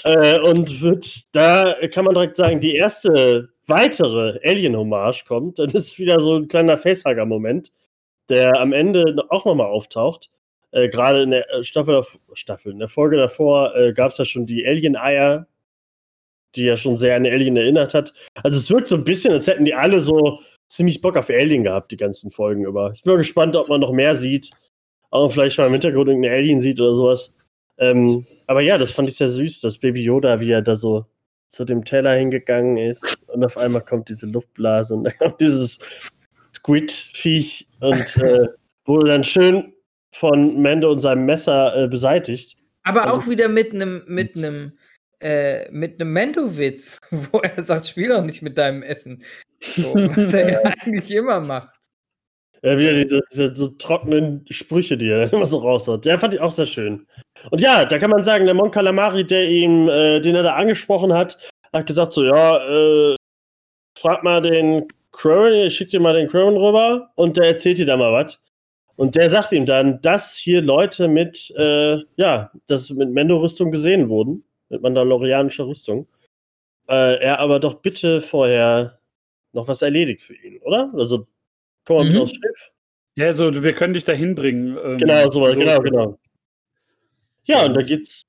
Äh, 0.05 0.39
und 0.41 0.81
wird, 0.81 1.23
da 1.33 1.75
kann 1.93 2.05
man 2.05 2.15
direkt 2.15 2.37
sagen, 2.37 2.61
die 2.61 2.77
erste 2.77 3.51
weitere 3.67 4.39
Alien-Hommage 4.45 5.25
kommt. 5.27 5.59
Dann 5.59 5.71
ist 5.71 5.99
wieder 5.99 6.21
so 6.21 6.37
ein 6.37 6.49
kleiner 6.49 6.77
Facehugger-Moment, 6.77 7.73
der 8.29 8.59
am 8.61 8.73
Ende 8.73 9.17
auch 9.29 9.45
nochmal 9.45 9.69
auftaucht. 9.69 10.31
Äh, 10.73 10.89
Gerade 10.89 11.23
in 11.23 11.31
der 11.31 11.51
äh, 11.51 11.65
Staffel, 11.65 12.03
Staffel, 12.35 12.73
in 12.73 12.79
der 12.79 12.89
Folge 12.89 13.17
davor 13.17 13.75
äh, 13.77 13.93
gab 13.93 14.13
es 14.13 14.19
ja 14.19 14.25
schon 14.25 14.47
die 14.47 14.67
Alien-Eier, 14.67 15.47
die 16.55 16.65
ja 16.65 16.77
schon 16.77 16.97
sehr 16.97 17.17
an 17.17 17.27
Alien 17.27 17.57
erinnert 17.57 17.95
hat. 17.95 18.13
Also 18.43 18.59
es 18.59 18.71
wirkt 18.71 18.89
so 18.89 18.97
ein 18.97 19.05
bisschen, 19.05 19.33
als 19.33 19.47
hätten 19.47 19.65
die 19.65 19.75
alle 19.75 20.01
so 20.01 20.41
ziemlich 20.69 21.01
Bock 21.01 21.17
auf 21.17 21.31
Alien 21.31 21.65
gehabt, 21.65 21.93
die 21.93 21.97
ganzen 21.97 22.31
Folgen 22.31 22.65
über. 22.65 22.93
Ich 22.95 23.03
bin 23.03 23.13
mal 23.13 23.19
gespannt, 23.19 23.57
ob 23.57 23.69
man 23.69 23.81
noch 23.81 23.93
mehr 23.93 24.17
sieht. 24.17 24.51
Auch 25.11 25.31
vielleicht 25.31 25.59
mal 25.59 25.67
im 25.67 25.73
Hintergrund 25.73 26.09
irgendein 26.09 26.33
Alien 26.33 26.61
sieht 26.61 26.81
oder 26.81 26.95
sowas. 26.95 27.35
Ähm, 27.79 28.27
aber 28.47 28.61
ja, 28.61 28.79
das 28.79 28.91
fand 28.91 29.09
ich 29.09 29.17
sehr 29.17 29.29
süß, 29.29 29.61
dass 29.61 29.79
Baby 29.79 30.03
Yoda, 30.03 30.39
wie 30.41 30.51
er 30.51 30.63
da 30.63 30.77
so 30.77 31.07
zu 31.49 31.65
dem 31.65 31.85
Teller 31.85 32.15
hingegangen 32.15 32.77
ist 32.77 33.23
und 33.29 33.45
auf 33.45 33.57
einmal 33.57 33.83
kommt 33.83 34.09
diese 34.09 34.27
Luftblase 34.27 34.95
und 34.95 35.05
dann 35.05 35.19
kommt 35.19 35.41
dieses 35.41 35.79
Squid-Viech 36.55 37.67
und 37.81 38.17
äh, 38.19 38.47
wurde 38.85 39.11
dann 39.11 39.25
schön 39.25 39.73
von 40.13 40.61
Mando 40.61 40.91
und 40.91 41.01
seinem 41.01 41.27
Messer 41.27 41.85
äh, 41.85 41.89
beseitigt. 41.89 42.57
Aber 42.83 43.13
auch 43.13 43.29
wieder 43.29 43.49
mit 43.49 43.75
einem 43.75 44.03
mit 44.07 44.37
einem 44.37 44.73
äh, 45.21 45.71
mit 45.71 46.01
einem 46.01 46.13
Mendo-Witz, 46.13 47.01
wo 47.11 47.39
er 47.39 47.63
sagt, 47.63 47.89
spiel 47.89 48.09
doch 48.09 48.25
nicht 48.25 48.43
mit 48.43 48.57
deinem 48.59 48.83
Essen. 48.83 49.23
So, 49.61 49.95
was 49.95 50.35
er 50.35 50.51
ja 50.51 50.61
eigentlich 50.83 51.11
immer 51.11 51.41
macht. 51.41 51.75
Ja, 52.63 52.79
wieder 52.79 52.93
diese, 52.93 53.23
diese 53.33 53.55
so 53.55 53.69
trockenen 53.69 54.45
Sprüche, 54.51 54.97
die 54.97 55.09
er 55.09 55.33
immer 55.33 55.47
so 55.47 55.59
raushaut. 55.59 56.05
Der 56.05 56.19
fand 56.19 56.35
ich 56.35 56.41
auch 56.41 56.53
sehr 56.53 56.67
schön. 56.67 57.07
Und 57.51 57.61
ja, 57.61 57.85
da 57.85 57.99
kann 57.99 58.11
man 58.11 58.23
sagen, 58.23 58.45
der 58.45 58.55
Mon 58.55 58.71
Calamari, 58.71 59.27
der 59.27 59.49
ihm, 59.49 59.89
äh, 59.89 60.21
den 60.21 60.35
er 60.35 60.43
da 60.43 60.55
angesprochen 60.57 61.13
hat, 61.13 61.39
hat 61.73 61.87
gesagt 61.87 62.13
so, 62.13 62.25
ja, 62.25 62.59
äh, 62.67 63.17
frag 63.97 64.23
mal 64.23 64.43
den 64.43 64.87
Crowan, 65.13 65.53
ich 65.53 65.77
schick 65.77 65.91
dir 65.91 66.01
mal 66.01 66.15
den 66.15 66.29
Crowan 66.29 66.57
rüber 66.57 67.11
und 67.17 67.37
der 67.37 67.47
erzählt 67.47 67.79
dir 67.79 67.87
da 67.87 67.97
mal 67.97 68.13
was. 68.13 68.41
Und 69.01 69.17
der 69.17 69.31
sagt 69.31 69.53
ihm 69.53 69.65
dann, 69.65 70.03
dass 70.03 70.37
hier 70.37 70.61
Leute 70.61 71.09
mit, 71.09 71.51
äh, 71.57 72.01
ja, 72.17 72.53
dass 72.67 72.91
mit 72.91 73.09
Mendo-Rüstung 73.09 73.71
gesehen 73.71 74.11
wurden, 74.11 74.45
mit 74.69 74.83
mandalorianischer 74.83 75.67
Rüstung. 75.67 76.07
Äh, 76.87 77.19
er 77.19 77.39
aber 77.39 77.61
doch 77.61 77.81
bitte 77.81 78.21
vorher 78.21 78.99
noch 79.55 79.69
was 79.69 79.81
erledigt 79.81 80.21
für 80.21 80.35
ihn, 80.35 80.59
oder? 80.61 80.91
Also, 80.93 81.27
komm 81.87 81.97
mal 81.97 82.05
mhm. 82.05 82.13
mit 82.13 82.21
aufs 82.21 82.33
Schiff. 82.33 82.73
Ja, 83.15 83.33
so, 83.33 83.63
wir 83.63 83.73
können 83.73 83.95
dich 83.95 84.05
da 84.05 84.13
hinbringen. 84.13 84.77
Ähm, 84.77 84.99
genau, 84.99 85.31
so, 85.31 85.47
so, 85.47 85.59
genau, 85.59 85.81
genau. 85.81 86.19
Ja, 87.45 87.65
und 87.65 87.73
da 87.73 87.81
geht's. 87.81 88.21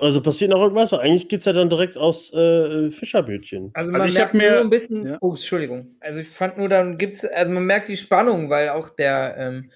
Also 0.00 0.20
passiert 0.20 0.50
noch 0.50 0.60
irgendwas, 0.60 0.90
weil 0.90 1.00
eigentlich 1.00 1.28
geht's 1.28 1.44
ja 1.44 1.52
dann 1.52 1.70
direkt 1.70 1.96
aufs 1.96 2.32
äh, 2.32 2.90
Fischerbötchen. 2.90 3.70
Also 3.74 3.92
man 3.92 4.00
also 4.00 4.18
merkt 4.18 4.34
mir 4.34 4.60
ein 4.60 4.70
bisschen. 4.70 5.06
Ja. 5.06 5.18
Oh, 5.20 5.30
Entschuldigung. 5.30 5.94
Also 6.00 6.18
ich 6.18 6.28
fand 6.28 6.58
nur, 6.58 6.68
dann 6.68 6.98
gibt's, 6.98 7.24
also 7.24 7.52
man 7.52 7.64
merkt 7.64 7.88
die 7.88 7.96
Spannung, 7.96 8.50
weil 8.50 8.70
auch 8.70 8.90
der 8.90 9.36
ähm, 9.38 9.70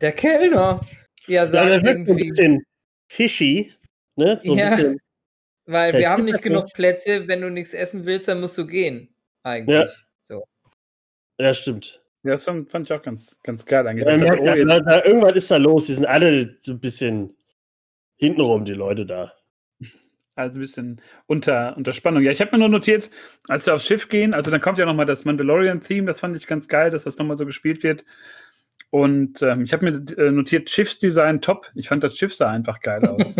der 0.00 0.12
Kellner. 0.12 0.80
Ja, 1.26 1.46
sagt 1.46 1.82
ja, 1.82 1.90
irgendwie. 1.90 2.12
Ein 2.12 2.28
bisschen 2.28 2.66
fishy, 3.08 3.72
ne? 4.16 4.38
So 4.42 4.56
ja, 4.56 4.70
bisschen, 4.70 5.00
weil 5.66 5.94
wir 5.94 6.10
haben 6.10 6.24
nicht 6.24 6.42
genug 6.42 6.72
Plätze. 6.74 7.26
Wenn 7.28 7.40
du 7.40 7.50
nichts 7.50 7.74
essen 7.74 8.04
willst, 8.04 8.28
dann 8.28 8.40
musst 8.40 8.58
du 8.58 8.66
gehen. 8.66 9.14
Eigentlich. 9.42 9.78
Ja, 9.78 9.86
so. 10.24 10.44
ja 11.38 11.54
stimmt. 11.54 12.02
Ja, 12.22 12.32
das 12.32 12.44
fand, 12.44 12.72
ich 12.84 12.92
auch 12.92 13.02
ganz, 13.02 13.36
ganz 13.42 13.66
geil 13.66 13.86
eigentlich. 13.86 14.06
Ja, 14.06 14.16
merkt, 14.16 14.40
oh, 14.40 14.64
da, 14.66 14.80
da, 14.80 15.04
irgendwas 15.04 15.36
ist 15.36 15.50
da 15.50 15.58
los. 15.58 15.86
Die 15.86 15.94
sind 15.94 16.06
alle 16.06 16.56
so 16.60 16.72
ein 16.72 16.80
bisschen 16.80 17.36
hintenrum, 18.16 18.64
die 18.64 18.72
Leute 18.72 19.04
da. 19.04 19.34
Also 20.36 20.58
ein 20.58 20.62
bisschen 20.62 21.00
unter, 21.26 21.76
unter 21.76 21.92
Spannung. 21.92 22.22
Ja, 22.22 22.32
ich 22.32 22.40
habe 22.40 22.52
mir 22.52 22.58
nur 22.58 22.68
notiert, 22.68 23.08
als 23.48 23.66
wir 23.66 23.74
aufs 23.74 23.86
Schiff 23.86 24.08
gehen, 24.08 24.34
also 24.34 24.50
dann 24.50 24.60
kommt 24.60 24.78
ja 24.78 24.86
nochmal 24.86 25.06
das 25.06 25.24
Mandalorian-Theme, 25.24 26.06
das 26.08 26.18
fand 26.18 26.34
ich 26.34 26.48
ganz 26.48 26.66
geil, 26.66 26.90
dass 26.90 27.04
das 27.04 27.18
nochmal 27.18 27.36
so 27.36 27.46
gespielt 27.46 27.84
wird. 27.84 28.04
Und 28.90 29.42
ähm, 29.42 29.64
ich 29.64 29.72
habe 29.72 29.90
mir 29.90 29.96
äh, 30.16 30.30
notiert, 30.30 30.70
Schiffsdesign 30.70 31.40
top. 31.40 31.70
Ich 31.74 31.88
fand 31.88 32.04
das 32.04 32.16
Schiff 32.16 32.32
sah 32.34 32.50
einfach 32.50 32.80
geil 32.80 33.04
aus. 33.08 33.36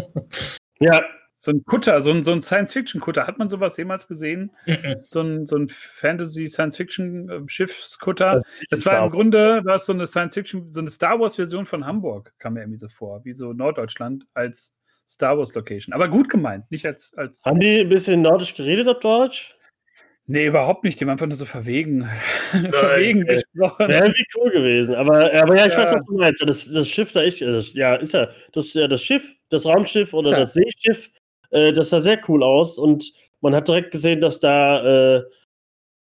ja. 0.81 1.03
So 1.39 1.53
ein 1.53 1.63
Kutter, 1.65 2.01
so 2.01 2.11
ein, 2.11 2.25
so 2.25 2.33
ein 2.33 2.41
Science-Fiction-Kutter. 2.41 3.27
Hat 3.27 3.39
man 3.39 3.51
sowas 3.51 3.77
jemals 3.77 4.09
gesehen? 4.09 4.51
so 5.11 5.21
ein, 5.21 5.47
so 5.47 5.57
ein 5.57 5.69
Fantasy-Science-Fiction-Schiffskutter. 5.69 8.41
Das 8.71 8.87
war 8.87 9.05
im 9.05 9.11
Grunde 9.11 9.63
war 9.63 9.79
so 9.79 9.93
eine 9.93 10.07
Science-Fiction, 10.07 10.73
so 10.73 10.81
eine 10.81 10.91
Star 10.91 11.21
Wars-Version 11.21 11.67
von 11.67 11.85
Hamburg, 11.85 12.33
kam 12.39 12.55
mir 12.55 12.63
irgendwie 12.63 12.79
so 12.79 12.89
vor, 12.89 13.23
wie 13.27 13.35
so 13.35 13.53
Norddeutschland 13.53 14.25
als 14.33 14.75
Star 15.07 15.37
Wars-Location. 15.37 15.93
Aber 15.93 16.09
gut 16.09 16.31
gemeint, 16.31 16.71
nicht 16.71 16.87
als, 16.87 17.13
als. 17.15 17.45
Haben 17.45 17.61
die 17.61 17.81
ein 17.81 17.91
bisschen 17.91 18.23
nordisch 18.23 18.55
geredet 18.55 18.89
auf 18.89 19.01
Deutsch? 19.01 19.55
Nee, 20.27 20.47
überhaupt 20.47 20.85
nicht. 20.85 20.99
Die 20.99 21.05
haben 21.05 21.11
einfach 21.11 21.27
nur 21.27 21.37
so 21.37 21.45
verwegen, 21.45 22.09
verwegen 22.71 23.23
äh, 23.27 23.35
gesprochen. 23.35 23.89
Wäre 23.89 24.05
irgendwie 24.05 24.27
cool 24.37 24.51
gewesen. 24.51 24.95
Aber, 24.95 25.33
aber 25.35 25.57
ja, 25.57 25.67
ich 25.67 25.75
ja. 25.75 25.81
weiß, 25.81 25.95
was 25.95 26.05
du 26.07 26.17
meinst. 26.17 26.43
Das, 26.47 26.73
das 26.73 26.89
Schiff 26.89 27.13
da 27.13 27.21
ist, 27.21 27.43
das, 27.43 27.75
ja, 27.75 27.97
ist 27.97 28.15
ja 28.15 28.29
das, 28.53 28.73
ja 28.73 28.89
das 28.89 29.03
Schiff, 29.03 29.35
das 29.51 29.67
Raumschiff 29.67 30.15
oder 30.15 30.31
Klar. 30.31 30.41
das 30.41 30.55
Seeschiff 30.55 31.11
Äh, 31.51 31.73
das 31.73 31.91
sah 31.91 32.01
sehr 32.01 32.21
cool 32.29 32.43
aus 32.43 32.79
und 32.79 33.13
man 33.43 33.55
hat 33.55 33.69
direkt 33.69 33.91
gesehen, 33.91 34.23
dass 34.23 34.41
da 34.41 35.17
äh, 35.17 35.23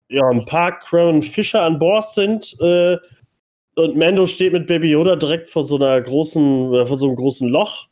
ja, 0.09 0.27
ein 0.31 0.47
paar 0.47 0.79
Crown 0.81 1.23
Fischer 1.23 1.63
an 1.63 1.79
Bord 1.79 2.11
sind. 2.11 2.57
Äh, 2.61 2.97
und 3.77 3.97
Mando 3.97 4.27
steht 4.27 4.55
mit 4.55 4.67
Baby 4.67 4.91
Yoda 4.91 5.17
direkt 5.17 5.51
vor 5.51 5.65
so 5.65 5.77
einer 5.77 6.01
großen, 6.01 6.75
äh, 6.75 6.87
vor 6.87 6.97
so 6.97 7.07
einem 7.07 7.17
großen 7.17 7.49
Loch, 7.49 7.89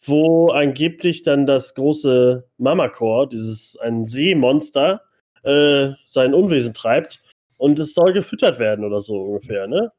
wo 0.00 0.48
angeblich 0.48 1.22
dann 1.22 1.46
das 1.46 1.74
große 1.74 2.44
Mamakor, 2.58 3.28
dieses 3.28 3.76
ein 3.78 4.06
Seemonster, 4.06 5.02
äh, 5.42 5.92
sein 6.06 6.34
Unwesen 6.34 6.74
treibt. 6.74 7.20
Und 7.58 7.78
es 7.78 7.94
soll 7.94 8.12
gefüttert 8.12 8.58
werden 8.58 8.84
oder 8.84 9.00
so 9.00 9.14
ungefähr, 9.14 9.66
ne? 9.68 9.92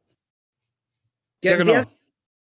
Ja, 1.43 1.51
ja 1.51 1.57
genau. 1.57 1.81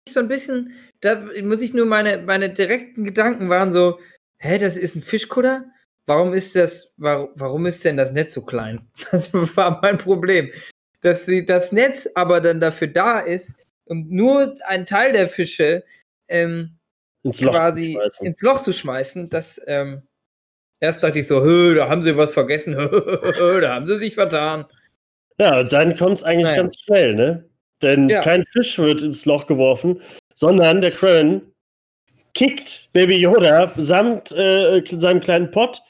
so 0.08 0.20
ein 0.20 0.28
bisschen, 0.28 0.72
da 1.00 1.22
muss 1.42 1.62
ich 1.62 1.72
nur 1.72 1.86
meine, 1.86 2.18
meine 2.18 2.50
direkten 2.50 3.04
Gedanken 3.04 3.48
waren 3.48 3.72
so, 3.72 3.98
hä, 4.38 4.58
das 4.58 4.76
ist 4.76 4.94
ein 4.94 5.02
Fischkutter? 5.02 5.64
Warum 6.06 6.34
ist 6.34 6.54
das, 6.54 6.94
warum, 6.96 7.30
warum 7.34 7.66
ist 7.66 7.84
denn 7.84 7.96
das 7.96 8.12
Netz 8.12 8.32
so 8.34 8.42
klein? 8.42 8.86
Das 9.10 9.32
war 9.32 9.80
mein 9.82 9.98
Problem. 9.98 10.50
Dass 11.00 11.26
sie, 11.26 11.44
das 11.44 11.72
Netz 11.72 12.08
aber 12.14 12.40
dann 12.40 12.60
dafür 12.60 12.88
da 12.88 13.20
ist 13.20 13.54
und 13.86 14.10
nur 14.10 14.54
ein 14.66 14.86
Teil 14.86 15.12
der 15.12 15.28
Fische 15.28 15.84
ähm, 16.28 16.76
ins 17.22 17.40
Loch 17.40 17.52
quasi 17.52 17.98
ins 18.20 18.40
Loch 18.40 18.62
zu 18.62 18.72
schmeißen, 18.72 19.28
das 19.28 19.60
ähm, 19.66 20.02
erst 20.80 21.02
dachte 21.02 21.18
ich 21.18 21.26
so, 21.26 21.74
da 21.74 21.88
haben 21.88 22.04
sie 22.04 22.16
was 22.16 22.32
vergessen, 22.32 22.74
da 23.60 23.74
haben 23.74 23.86
sie 23.86 23.98
sich 23.98 24.14
vertan. 24.14 24.64
Ja, 25.38 25.62
dann 25.62 25.96
kommt 25.96 26.18
es 26.18 26.24
eigentlich 26.24 26.50
naja. 26.50 26.62
ganz 26.62 26.78
schnell, 26.80 27.14
ne? 27.14 27.44
Denn 27.82 28.08
ja. 28.08 28.22
kein 28.22 28.44
Fisch 28.52 28.78
wird 28.78 29.02
ins 29.02 29.26
Loch 29.26 29.46
geworfen, 29.46 30.00
sondern 30.34 30.80
der 30.80 30.92
Krön 30.92 31.42
kickt 32.32 32.90
Baby 32.92 33.16
Yoda 33.18 33.72
samt 33.76 34.32
äh, 34.32 34.82
seinem 34.98 35.20
kleinen 35.20 35.50
Pott 35.50 35.80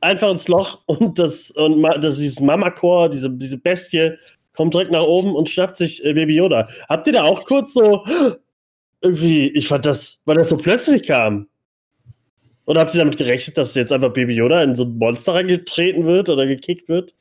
einfach 0.00 0.30
ins 0.30 0.48
Loch 0.48 0.80
und 0.86 1.18
das 1.18 1.50
und 1.50 1.82
das, 1.82 2.18
dieses 2.18 2.40
Mamakor, 2.40 3.08
diese, 3.08 3.30
diese 3.30 3.58
Bestie, 3.58 4.12
kommt 4.54 4.74
direkt 4.74 4.90
nach 4.90 5.02
oben 5.02 5.34
und 5.34 5.48
schnappt 5.48 5.76
sich 5.76 6.04
äh, 6.04 6.12
Baby 6.12 6.36
Yoda. 6.36 6.68
Habt 6.88 7.06
ihr 7.06 7.14
da 7.14 7.24
auch 7.24 7.44
kurz 7.44 7.74
so 7.74 8.04
irgendwie, 9.02 9.48
ich 9.48 9.68
fand 9.68 9.86
das, 9.86 10.20
weil 10.24 10.36
das 10.36 10.50
so 10.50 10.56
plötzlich 10.56 11.06
kam. 11.06 11.48
Oder 12.66 12.80
habt 12.80 12.94
ihr 12.94 12.98
damit 12.98 13.16
gerechnet, 13.16 13.58
dass 13.58 13.74
jetzt 13.74 13.92
einfach 13.92 14.12
Baby 14.12 14.34
Yoda 14.34 14.62
in 14.62 14.74
so 14.74 14.84
ein 14.84 14.96
Monster 14.96 15.34
reingetreten 15.34 16.04
wird 16.04 16.28
oder 16.28 16.46
gekickt 16.46 16.88
wird? 16.88 17.14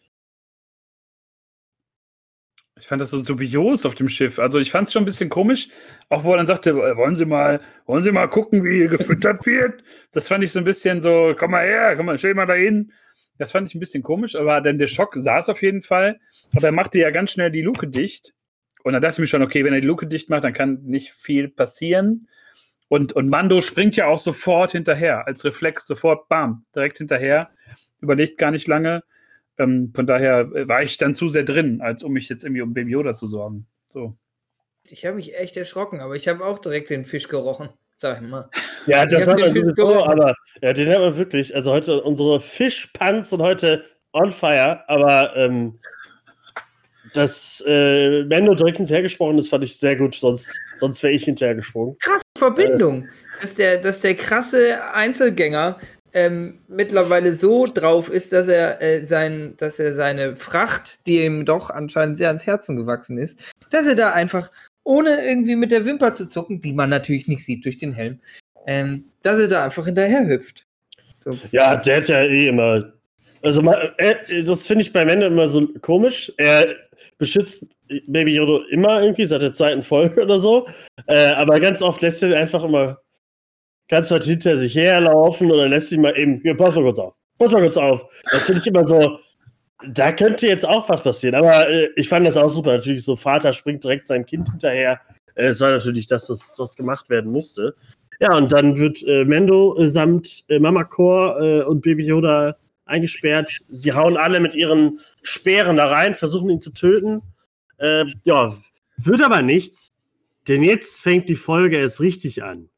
Ich 2.79 2.87
fand 2.87 3.01
das 3.01 3.11
so 3.11 3.21
dubios 3.21 3.85
auf 3.85 3.95
dem 3.95 4.09
Schiff. 4.09 4.39
Also 4.39 4.59
ich 4.59 4.71
fand 4.71 4.87
es 4.87 4.93
schon 4.93 5.03
ein 5.03 5.05
bisschen 5.05 5.29
komisch, 5.29 5.69
auch 6.09 6.23
wo 6.23 6.31
er 6.31 6.37
dann 6.37 6.47
sagte, 6.47 6.71
äh, 6.71 6.97
wollen 6.97 7.15
Sie 7.15 7.25
mal, 7.25 7.61
wollen 7.85 8.03
Sie 8.03 8.11
mal 8.11 8.27
gucken, 8.27 8.63
wie 8.63 8.77
hier 8.77 8.87
gefüttert 8.87 9.45
wird? 9.45 9.83
Das 10.11 10.27
fand 10.27 10.43
ich 10.43 10.51
so 10.51 10.59
ein 10.59 10.65
bisschen 10.65 11.01
so, 11.01 11.33
komm 11.37 11.51
mal 11.51 11.65
her, 11.65 11.95
komm 11.95 12.07
mal, 12.07 12.17
stell 12.17 12.33
mal 12.33 12.45
da 12.45 12.55
hin. 12.55 12.91
Das 13.37 13.51
fand 13.51 13.67
ich 13.67 13.75
ein 13.75 13.79
bisschen 13.79 14.03
komisch, 14.03 14.35
aber 14.35 14.59
dann 14.61 14.79
der 14.79 14.87
Schock 14.87 15.15
saß 15.15 15.49
auf 15.49 15.61
jeden 15.61 15.81
Fall. 15.81 16.19
Aber 16.55 16.67
er 16.67 16.73
machte 16.73 16.99
ja 16.99 17.09
ganz 17.11 17.31
schnell 17.31 17.51
die 17.51 17.61
Luke 17.61 17.87
dicht. 17.87 18.33
Und 18.83 18.93
dann 18.93 19.01
dachte 19.01 19.15
ich 19.15 19.19
mir 19.19 19.27
schon, 19.27 19.43
okay, 19.43 19.63
wenn 19.63 19.73
er 19.73 19.81
die 19.81 19.87
Luke 19.87 20.07
dicht 20.07 20.29
macht, 20.29 20.43
dann 20.43 20.53
kann 20.53 20.83
nicht 20.83 21.13
viel 21.13 21.47
passieren. 21.47 22.27
Und, 22.87 23.13
und 23.13 23.29
Mando 23.29 23.61
springt 23.61 23.95
ja 23.95 24.07
auch 24.07 24.19
sofort 24.19 24.71
hinterher, 24.71 25.25
als 25.25 25.43
Reflex, 25.45 25.87
sofort, 25.87 26.29
bam, 26.29 26.65
direkt 26.75 26.97
hinterher. 26.97 27.49
Überlegt 28.01 28.37
gar 28.37 28.51
nicht 28.51 28.67
lange. 28.67 29.03
Ähm, 29.57 29.91
von 29.95 30.07
daher 30.07 30.51
war 30.67 30.83
ich 30.83 30.97
dann 30.97 31.15
zu 31.15 31.29
sehr 31.29 31.43
drin, 31.43 31.81
als 31.81 32.03
um 32.03 32.13
mich 32.13 32.29
jetzt 32.29 32.43
irgendwie 32.43 32.61
um 32.61 32.73
Baby 32.73 32.91
Yoda 32.91 33.15
zu 33.15 33.27
sorgen. 33.27 33.67
So. 33.89 34.15
Ich 34.89 35.05
habe 35.05 35.15
mich 35.15 35.35
echt 35.37 35.55
erschrocken, 35.55 36.01
aber 36.01 36.15
ich 36.15 36.27
habe 36.27 36.43
auch 36.45 36.59
direkt 36.59 36.89
den 36.89 37.05
Fisch 37.05 37.27
gerochen, 37.27 37.69
sag 37.95 38.21
ich 38.21 38.27
mal. 38.27 38.49
Ja, 38.85 39.05
das 39.05 39.27
hat 39.27 39.39
man 39.39 39.49
sowieso, 39.49 40.03
aber 40.03 40.35
ja, 40.61 40.73
den 40.73 40.91
haben 40.91 41.01
wir 41.01 41.17
wirklich. 41.17 41.55
Also 41.55 41.71
heute 41.71 42.03
unsere 42.03 42.41
Fischpants 42.41 43.29
sind 43.29 43.41
heute 43.41 43.83
on 44.11 44.31
fire, 44.31 44.83
aber 44.87 45.35
ähm, 45.35 45.79
das 47.13 47.63
äh, 47.65 48.23
Mendo 48.23 48.55
direkt 48.55 48.77
hinterhergesprungen 48.77 49.37
ist, 49.37 49.49
fand 49.49 49.63
ich 49.63 49.77
sehr 49.77 49.95
gut, 49.95 50.15
sonst, 50.15 50.51
sonst 50.77 51.03
wäre 51.03 51.13
ich 51.13 51.25
hinterhergesprungen. 51.25 51.97
Krasse 51.99 52.23
Verbindung, 52.37 53.03
äh, 53.03 53.41
dass, 53.41 53.55
der, 53.55 53.77
dass 53.77 54.01
der 54.01 54.15
krasse 54.15 54.93
Einzelgänger 54.93 55.79
ähm, 56.13 56.59
mittlerweile 56.67 57.33
so 57.33 57.65
drauf 57.65 58.09
ist, 58.09 58.33
dass 58.33 58.47
er, 58.47 58.81
äh, 58.81 59.05
sein, 59.05 59.55
dass 59.57 59.79
er 59.79 59.93
seine 59.93 60.35
Fracht, 60.35 61.05
die 61.07 61.23
ihm 61.23 61.45
doch 61.45 61.69
anscheinend 61.69 62.17
sehr 62.17 62.27
ans 62.27 62.45
Herzen 62.45 62.75
gewachsen 62.75 63.17
ist, 63.17 63.39
dass 63.69 63.87
er 63.87 63.95
da 63.95 64.11
einfach, 64.11 64.51
ohne 64.83 65.25
irgendwie 65.25 65.55
mit 65.55 65.71
der 65.71 65.85
Wimper 65.85 66.13
zu 66.13 66.27
zucken, 66.27 66.61
die 66.61 66.73
man 66.73 66.89
natürlich 66.89 67.27
nicht 67.27 67.45
sieht 67.45 67.65
durch 67.65 67.77
den 67.77 67.93
Helm, 67.93 68.19
ähm, 68.67 69.05
dass 69.23 69.39
er 69.39 69.47
da 69.47 69.63
einfach 69.63 69.85
hinterher 69.85 70.27
hüpft. 70.27 70.65
So. 71.23 71.37
Ja, 71.51 71.77
der 71.77 71.97
hat 71.97 72.09
ja 72.09 72.21
eh 72.21 72.47
immer. 72.47 72.93
Also, 73.41 73.61
äh, 73.97 74.43
das 74.45 74.67
finde 74.67 74.83
ich 74.83 74.93
bei 74.93 75.05
Mende 75.05 75.25
immer 75.25 75.47
so 75.47 75.67
komisch. 75.81 76.31
Er 76.37 76.75
beschützt 77.17 77.67
Baby 78.07 78.35
Yoda 78.35 78.63
immer 78.71 79.01
irgendwie, 79.01 79.25
seit 79.25 79.41
der 79.41 79.53
zweiten 79.53 79.83
Folge 79.83 80.23
oder 80.23 80.39
so. 80.39 80.67
Äh, 81.07 81.33
aber 81.33 81.59
ganz 81.59 81.81
oft 81.81 82.01
lässt 82.01 82.23
er 82.23 82.37
einfach 82.37 82.63
immer 82.63 82.99
ganz 83.89 84.11
weit 84.11 84.23
hinter 84.23 84.57
sich 84.57 84.75
herlaufen 84.75 85.51
oder 85.51 85.67
lässt 85.67 85.91
ihn 85.91 86.01
mal 86.01 86.17
eben, 86.17 86.39
hier, 86.41 86.55
pass 86.55 86.75
mal 86.75 86.83
kurz 86.83 86.99
auf, 86.99 87.15
pass 87.37 87.51
mal 87.51 87.61
kurz 87.61 87.77
auf. 87.77 88.05
Das 88.31 88.45
finde 88.45 88.61
ich 88.61 88.67
immer 88.67 88.87
so, 88.87 89.19
da 89.87 90.11
könnte 90.11 90.47
jetzt 90.47 90.67
auch 90.67 90.87
was 90.89 91.03
passieren. 91.03 91.35
Aber 91.35 91.69
äh, 91.69 91.89
ich 91.95 92.07
fand 92.07 92.25
das 92.25 92.37
auch 92.37 92.49
super. 92.49 92.73
Natürlich, 92.73 93.03
so 93.03 93.15
Vater 93.15 93.53
springt 93.53 93.83
direkt 93.83 94.07
seinem 94.07 94.25
Kind 94.25 94.49
hinterher. 94.49 94.99
Äh, 95.35 95.47
es 95.47 95.61
war 95.61 95.71
natürlich 95.71 96.07
das, 96.07 96.29
was, 96.29 96.55
was 96.57 96.75
gemacht 96.75 97.09
werden 97.09 97.31
musste. 97.31 97.73
Ja, 98.19 98.37
und 98.37 98.51
dann 98.51 98.77
wird 98.77 99.03
äh, 99.03 99.25
Mendo 99.25 99.77
äh, 99.77 99.87
samt 99.87 100.45
äh, 100.47 100.59
Mama 100.59 100.83
Core 100.83 101.65
und 101.67 101.81
Baby 101.81 102.05
Yoda 102.05 102.55
eingesperrt. 102.85 103.59
Sie 103.67 103.93
hauen 103.93 104.17
alle 104.17 104.39
mit 104.39 104.55
ihren 104.55 104.99
Speeren 105.21 105.75
da 105.75 105.87
rein, 105.87 106.15
versuchen 106.15 106.49
ihn 106.49 106.61
zu 106.61 106.71
töten. 106.71 107.21
Äh, 107.77 108.05
ja, 108.23 108.57
wird 108.97 109.21
aber 109.23 109.41
nichts, 109.41 109.93
denn 110.47 110.63
jetzt 110.63 111.01
fängt 111.01 111.29
die 111.29 111.35
Folge 111.35 111.77
erst 111.77 111.99
richtig 111.99 112.43
an. 112.43 112.69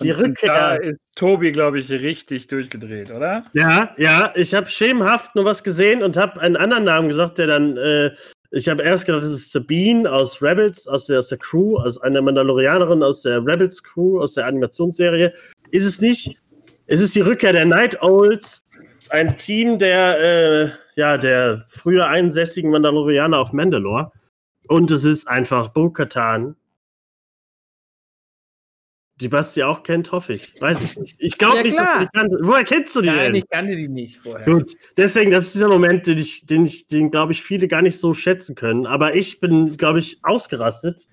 Die 0.00 0.12
und, 0.12 0.20
Rückkehr. 0.20 0.52
Da 0.52 0.74
ist 0.74 1.00
Tobi, 1.14 1.52
glaube 1.52 1.78
ich, 1.80 1.90
richtig 1.90 2.48
durchgedreht, 2.48 3.10
oder? 3.10 3.44
Ja, 3.54 3.94
ja. 3.96 4.32
Ich 4.34 4.54
habe 4.54 4.68
schemenhaft 4.68 5.34
nur 5.34 5.44
was 5.44 5.64
gesehen 5.64 6.02
und 6.02 6.16
habe 6.16 6.40
einen 6.40 6.56
anderen 6.56 6.84
Namen 6.84 7.08
gesagt, 7.08 7.38
der 7.38 7.46
dann. 7.46 7.76
Äh, 7.76 8.10
ich 8.52 8.68
habe 8.68 8.82
erst 8.82 9.06
gedacht, 9.06 9.24
das 9.24 9.32
ist 9.32 9.50
Sabine 9.50 10.10
aus 10.10 10.40
Rebels, 10.40 10.86
aus 10.86 11.06
der, 11.06 11.18
aus 11.18 11.28
der 11.28 11.38
Crew, 11.38 11.76
aus 11.78 11.98
einer 11.98 12.22
Mandalorianerin 12.22 13.02
aus 13.02 13.22
der 13.22 13.44
Rebels 13.44 13.82
Crew, 13.82 14.20
aus 14.20 14.34
der 14.34 14.46
Animationsserie. 14.46 15.32
Ist 15.70 15.84
es 15.84 16.00
nicht? 16.00 16.38
Es 16.86 17.00
ist 17.00 17.16
die 17.16 17.22
Rückkehr 17.22 17.52
der 17.52 17.66
Night 17.66 18.00
Owls. 18.02 18.64
Ein 19.12 19.38
Team 19.38 19.78
der, 19.78 20.20
äh, 20.20 20.70
ja, 20.94 21.16
der 21.16 21.64
früher 21.68 22.08
einsässigen 22.08 22.70
Mandalorianer 22.70 23.38
auf 23.38 23.52
Mandalore. 23.52 24.12
Und 24.68 24.90
es 24.90 25.04
ist 25.04 25.28
einfach 25.28 25.68
Bo-Katan 25.68 26.56
die 29.20 29.28
Basti 29.28 29.62
auch 29.62 29.82
kennt, 29.82 30.12
hoffe 30.12 30.34
ich. 30.34 30.60
Weiß 30.60 30.82
ich 30.82 30.96
nicht. 30.98 31.16
Ich 31.18 31.38
glaube 31.38 31.58
ja, 31.58 31.62
nicht, 31.62 31.78
dass 31.78 31.92
du 31.94 32.00
die 32.00 32.08
kannte. 32.12 32.38
Woher 32.42 32.64
kennst 32.64 32.94
du 32.96 33.00
die 33.00 33.08
Nein, 33.08 33.32
denn? 33.32 33.34
ich 33.36 33.48
kannte 33.48 33.74
die 33.74 33.88
nicht 33.88 34.18
vorher. 34.18 34.44
Gut, 34.44 34.72
deswegen, 34.96 35.30
das 35.30 35.46
ist 35.46 35.54
dieser 35.54 35.68
Moment, 35.68 36.06
den 36.06 36.18
ich, 36.18 36.44
den 36.44 36.66
ich, 36.66 36.86
den 36.86 37.10
glaube 37.10 37.32
ich 37.32 37.42
viele 37.42 37.66
gar 37.66 37.82
nicht 37.82 37.98
so 37.98 38.12
schätzen 38.12 38.54
können. 38.54 38.86
Aber 38.86 39.14
ich 39.14 39.40
bin, 39.40 39.76
glaube 39.76 40.00
ich, 40.00 40.18
ausgerastet, 40.22 41.06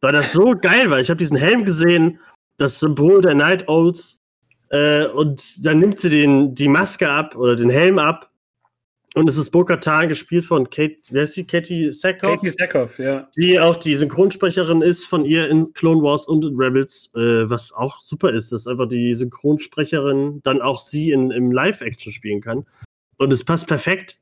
weil 0.00 0.12
das 0.12 0.32
so 0.32 0.54
geil 0.60 0.90
war. 0.90 1.00
Ich 1.00 1.08
habe 1.08 1.18
diesen 1.18 1.38
Helm 1.38 1.64
gesehen, 1.64 2.20
das 2.58 2.80
Symbol 2.80 3.22
der 3.22 3.34
Night 3.34 3.66
Owls, 3.68 4.17
äh, 4.70 5.06
und 5.06 5.64
dann 5.64 5.78
nimmt 5.78 5.98
sie 5.98 6.10
den, 6.10 6.54
die 6.54 6.68
Maske 6.68 7.08
ab 7.08 7.36
oder 7.36 7.56
den 7.56 7.70
Helm 7.70 7.98
ab 7.98 8.28
und 9.14 9.28
es 9.28 9.36
ist 9.36 9.50
Bo-Katan 9.50 10.08
gespielt 10.08 10.44
von 10.44 10.68
Kate, 10.68 10.96
wer 11.10 11.24
ist 11.24 11.34
die? 11.34 11.46
Katie 11.46 11.90
Sackhoff? 11.90 12.36
Katie 12.36 12.50
Sackhoff, 12.50 12.98
ja. 12.98 13.28
Die 13.36 13.58
auch 13.58 13.76
die 13.76 13.94
Synchronsprecherin 13.94 14.82
ist 14.82 15.06
von 15.06 15.24
ihr 15.24 15.48
in 15.48 15.72
Clone 15.72 16.02
Wars 16.02 16.28
und 16.28 16.44
in 16.44 16.56
Rebels, 16.56 17.10
äh, 17.16 17.48
was 17.48 17.72
auch 17.72 18.02
super 18.02 18.30
ist, 18.30 18.52
dass 18.52 18.66
einfach 18.66 18.88
die 18.88 19.14
Synchronsprecherin 19.14 20.40
dann 20.44 20.60
auch 20.60 20.80
sie 20.80 21.10
in, 21.10 21.30
im 21.30 21.50
Live-Action 21.50 22.12
spielen 22.12 22.40
kann. 22.40 22.66
Und 23.16 23.32
es 23.32 23.44
passt 23.44 23.66
perfekt. 23.66 24.20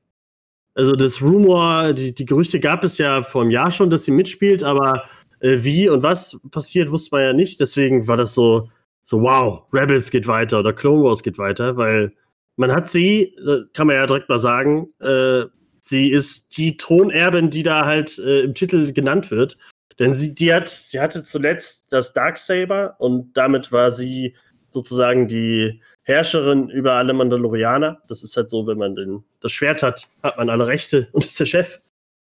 Also 0.75 0.93
das 0.93 1.21
Rumor, 1.21 1.93
die, 1.93 2.15
die 2.15 2.25
Gerüchte 2.25 2.61
gab 2.61 2.85
es 2.85 2.97
ja 2.97 3.23
vor 3.23 3.43
einem 3.43 3.51
Jahr 3.51 3.73
schon, 3.73 3.91
dass 3.91 4.05
sie 4.05 4.13
mitspielt, 4.13 4.63
aber 4.63 5.05
äh, 5.41 5.59
wie 5.61 5.89
und 5.89 6.03
was 6.05 6.39
passiert, 6.51 6.93
wusste 6.93 7.11
man 7.13 7.23
ja 7.23 7.33
nicht. 7.33 7.59
Deswegen 7.61 8.07
war 8.07 8.17
das 8.17 8.35
so, 8.35 8.71
so 9.07 9.23
wow, 9.23 9.62
Rebels 9.73 10.11
geht 10.11 10.27
weiter 10.27 10.59
oder 10.59 10.73
Clone 10.73 11.05
Wars 11.05 11.23
geht 11.23 11.38
weiter, 11.38 11.77
weil 11.77 12.12
man 12.57 12.73
hat 12.73 12.90
sie, 12.90 13.35
äh, 13.47 13.64
kann 13.73 13.87
man 13.87 13.97
ja 13.97 14.07
direkt 14.07 14.29
mal 14.29 14.40
sagen, 14.40 14.88
äh, 15.01 15.45
sie 15.81 16.11
ist 16.11 16.59
die 16.59 16.77
Thronerbin, 16.77 17.51
die 17.51 17.62
da 17.62 17.87
halt 17.87 18.19
äh, 18.19 18.40
im 18.40 18.55
Titel 18.55 18.92
genannt 18.92 19.31
wird. 19.31 19.57
Denn 20.01 20.12
sie, 20.12 20.35
die 20.35 20.53
hat, 20.53 20.69
sie 20.69 21.01
hatte 21.01 21.23
zuletzt 21.23 21.92
das 21.92 22.12
Darksaber 22.12 22.97
und 22.99 23.35
damit 23.37 23.71
war 23.71 23.92
sie 23.92 24.35
sozusagen 24.71 25.29
die 25.29 25.81
Herrscherin 26.03 26.69
über 26.69 26.95
alle 26.95 27.12
Mandalorianer. 27.12 28.03
Das 28.09 28.25
ist 28.25 28.37
halt 28.37 28.51
so, 28.51 28.66
wenn 28.66 28.79
man 28.79 28.97
den, 28.97 29.25
das 29.40 29.53
Schwert 29.53 29.85
hat, 29.85 30.09
hat 30.23 30.37
man 30.37 30.51
alle 30.51 30.66
Rechte 30.66 31.09
und 31.12 31.25
ist 31.25 31.38
der 31.38 31.47
Chef. 31.47 31.81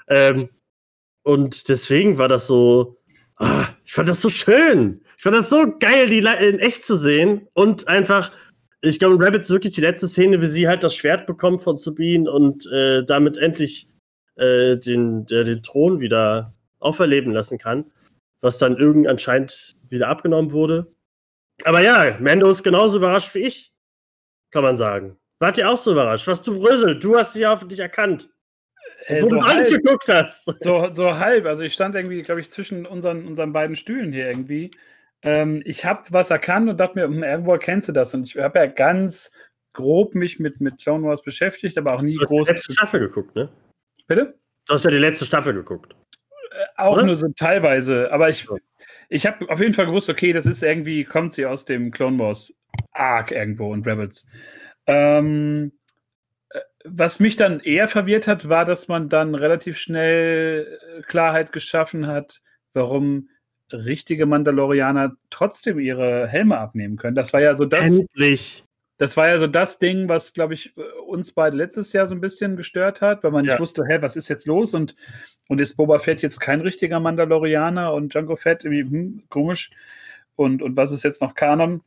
Ähm, 0.07 0.49
und 1.23 1.67
deswegen 1.67 2.17
war 2.17 2.29
das 2.29 2.47
so, 2.47 2.97
ah, 3.35 3.67
ich 3.83 3.91
fand 3.91 4.07
das 4.07 4.21
so 4.21 4.29
schön. 4.29 5.01
Ich 5.21 5.23
fand 5.23 5.35
das 5.35 5.51
so 5.51 5.77
geil, 5.77 6.09
die 6.09 6.17
in 6.17 6.57
echt 6.57 6.83
zu 6.83 6.97
sehen 6.97 7.47
und 7.53 7.87
einfach 7.87 8.31
ich 8.81 8.97
glaube, 8.97 9.13
in 9.13 9.21
Rabbits 9.21 9.51
wirklich 9.51 9.75
die 9.75 9.81
letzte 9.81 10.07
Szene, 10.07 10.41
wie 10.41 10.47
sie 10.47 10.67
halt 10.67 10.83
das 10.83 10.95
Schwert 10.95 11.27
bekommt 11.27 11.61
von 11.61 11.77
Sabine 11.77 12.27
und 12.31 12.65
äh, 12.71 13.05
damit 13.05 13.37
endlich 13.37 13.87
äh, 14.37 14.77
den, 14.77 15.27
der, 15.27 15.43
den 15.43 15.61
Thron 15.61 15.99
wieder 15.99 16.55
auferleben 16.79 17.33
lassen 17.33 17.59
kann, 17.59 17.91
was 18.41 18.57
dann 18.57 18.77
irgend 18.77 19.07
anscheinend 19.07 19.75
wieder 19.89 20.07
abgenommen 20.07 20.53
wurde. 20.53 20.91
Aber 21.65 21.81
ja, 21.81 22.17
Mando 22.19 22.49
ist 22.49 22.63
genauso 22.63 22.97
überrascht 22.97 23.35
wie 23.35 23.45
ich, 23.45 23.71
kann 24.49 24.63
man 24.63 24.75
sagen. 24.75 25.19
Wart 25.37 25.59
ihr 25.59 25.69
auch 25.69 25.77
so 25.77 25.91
überrascht? 25.91 26.25
Was 26.25 26.41
du 26.41 26.59
bröselt? 26.59 27.03
Du 27.03 27.15
hast 27.15 27.35
dich 27.35 27.45
hoffentlich 27.45 27.79
erkannt. 27.79 28.31
Äh, 29.05 29.21
wo 29.21 29.27
so 29.27 29.35
du 29.35 29.43
halb, 29.43 29.69
geguckt 29.69 30.07
hast. 30.07 30.45
So, 30.61 30.91
so 30.91 31.19
halb. 31.19 31.45
Also 31.45 31.61
ich 31.61 31.73
stand 31.73 31.93
irgendwie, 31.93 32.23
glaube 32.23 32.41
ich, 32.41 32.49
zwischen 32.49 32.87
unseren, 32.87 33.27
unseren 33.27 33.53
beiden 33.53 33.75
Stühlen 33.75 34.11
hier 34.11 34.27
irgendwie. 34.27 34.71
Ähm, 35.23 35.61
ich 35.65 35.85
habe 35.85 36.03
was 36.09 36.29
erkannt 36.29 36.69
und 36.69 36.79
dachte 36.79 36.95
mir, 36.95 37.05
hm, 37.05 37.23
irgendwo 37.23 37.57
kennst 37.57 37.87
du 37.87 37.91
das. 37.91 38.13
Und 38.13 38.23
ich 38.23 38.37
habe 38.37 38.59
ja 38.59 38.65
ganz 38.65 39.31
grob 39.73 40.15
mich 40.15 40.39
mit, 40.39 40.59
mit 40.61 40.79
Clone 40.79 41.05
Wars 41.05 41.21
beschäftigt, 41.21 41.77
aber 41.77 41.93
auch 41.93 42.01
nie 42.01 42.17
du 42.17 42.25
groß. 42.25 42.47
Du 42.47 42.53
hast 42.53 42.67
die 42.67 42.71
letzte 42.71 42.73
Staffel 42.73 42.99
geguckt, 42.99 43.35
ne? 43.35 43.49
Bitte? 44.07 44.35
Du 44.65 44.73
hast 44.73 44.85
ja 44.85 44.91
die 44.91 44.97
letzte 44.97 45.25
Staffel 45.25 45.53
geguckt. 45.53 45.93
Äh, 46.51 46.65
auch 46.77 46.95
Oder? 46.97 47.05
nur 47.05 47.15
so 47.15 47.27
teilweise. 47.29 48.11
Aber 48.11 48.29
ich, 48.29 48.47
ich 49.09 49.25
habe 49.25 49.49
auf 49.49 49.59
jeden 49.59 49.73
Fall 49.73 49.85
gewusst, 49.85 50.09
okay, 50.09 50.33
das 50.33 50.45
ist 50.45 50.63
irgendwie, 50.63 51.03
kommt 51.03 51.33
sie 51.33 51.45
aus 51.45 51.65
dem 51.65 51.91
Clone 51.91 52.19
Wars 52.19 52.53
Arc 52.91 53.31
irgendwo 53.31 53.71
und 53.71 53.85
Rebels. 53.87 54.25
Ähm, 54.87 55.73
äh, 56.49 56.59
was 56.83 57.19
mich 57.19 57.35
dann 57.35 57.59
eher 57.59 57.87
verwirrt 57.87 58.27
hat, 58.27 58.49
war, 58.49 58.65
dass 58.65 58.87
man 58.87 59.09
dann 59.09 59.35
relativ 59.35 59.77
schnell 59.77 60.79
äh, 60.97 61.01
Klarheit 61.03 61.51
geschaffen 61.51 62.07
hat, 62.07 62.41
warum 62.73 63.29
richtige 63.73 64.25
Mandalorianer 64.25 65.15
trotzdem 65.29 65.79
ihre 65.79 66.27
Helme 66.27 66.57
abnehmen 66.57 66.97
können. 66.97 67.15
Das 67.15 67.33
war 67.33 67.41
ja 67.41 67.55
so 67.55 67.65
das. 67.65 67.87
Endlich. 67.87 68.63
Das 68.97 69.17
war 69.17 69.29
ja 69.29 69.39
so 69.39 69.47
das 69.47 69.79
Ding, 69.79 70.07
was, 70.09 70.31
glaube 70.31 70.53
ich, 70.53 70.75
uns 71.07 71.31
beide 71.31 71.57
letztes 71.57 71.91
Jahr 71.91 72.05
so 72.05 72.13
ein 72.13 72.21
bisschen 72.21 72.55
gestört 72.55 73.01
hat, 73.01 73.23
weil 73.23 73.31
man 73.31 73.45
ja. 73.45 73.53
nicht 73.53 73.59
wusste, 73.59 73.83
hä, 73.87 73.97
was 74.01 74.15
ist 74.15 74.27
jetzt 74.27 74.45
los? 74.45 74.75
Und, 74.75 74.95
und 75.47 75.59
ist 75.59 75.75
Boba 75.75 75.97
Fett 75.97 76.21
jetzt 76.21 76.39
kein 76.39 76.61
richtiger 76.61 76.99
Mandalorianer 76.99 77.93
und 77.93 78.13
Django 78.13 78.35
Fett 78.35 78.63
irgendwie 78.63 78.83
hm, 78.83 79.23
komisch? 79.29 79.71
Und, 80.35 80.61
und 80.61 80.77
was 80.77 80.91
ist 80.91 81.03
jetzt 81.03 81.19
noch 81.19 81.33
Kanon? 81.33 81.81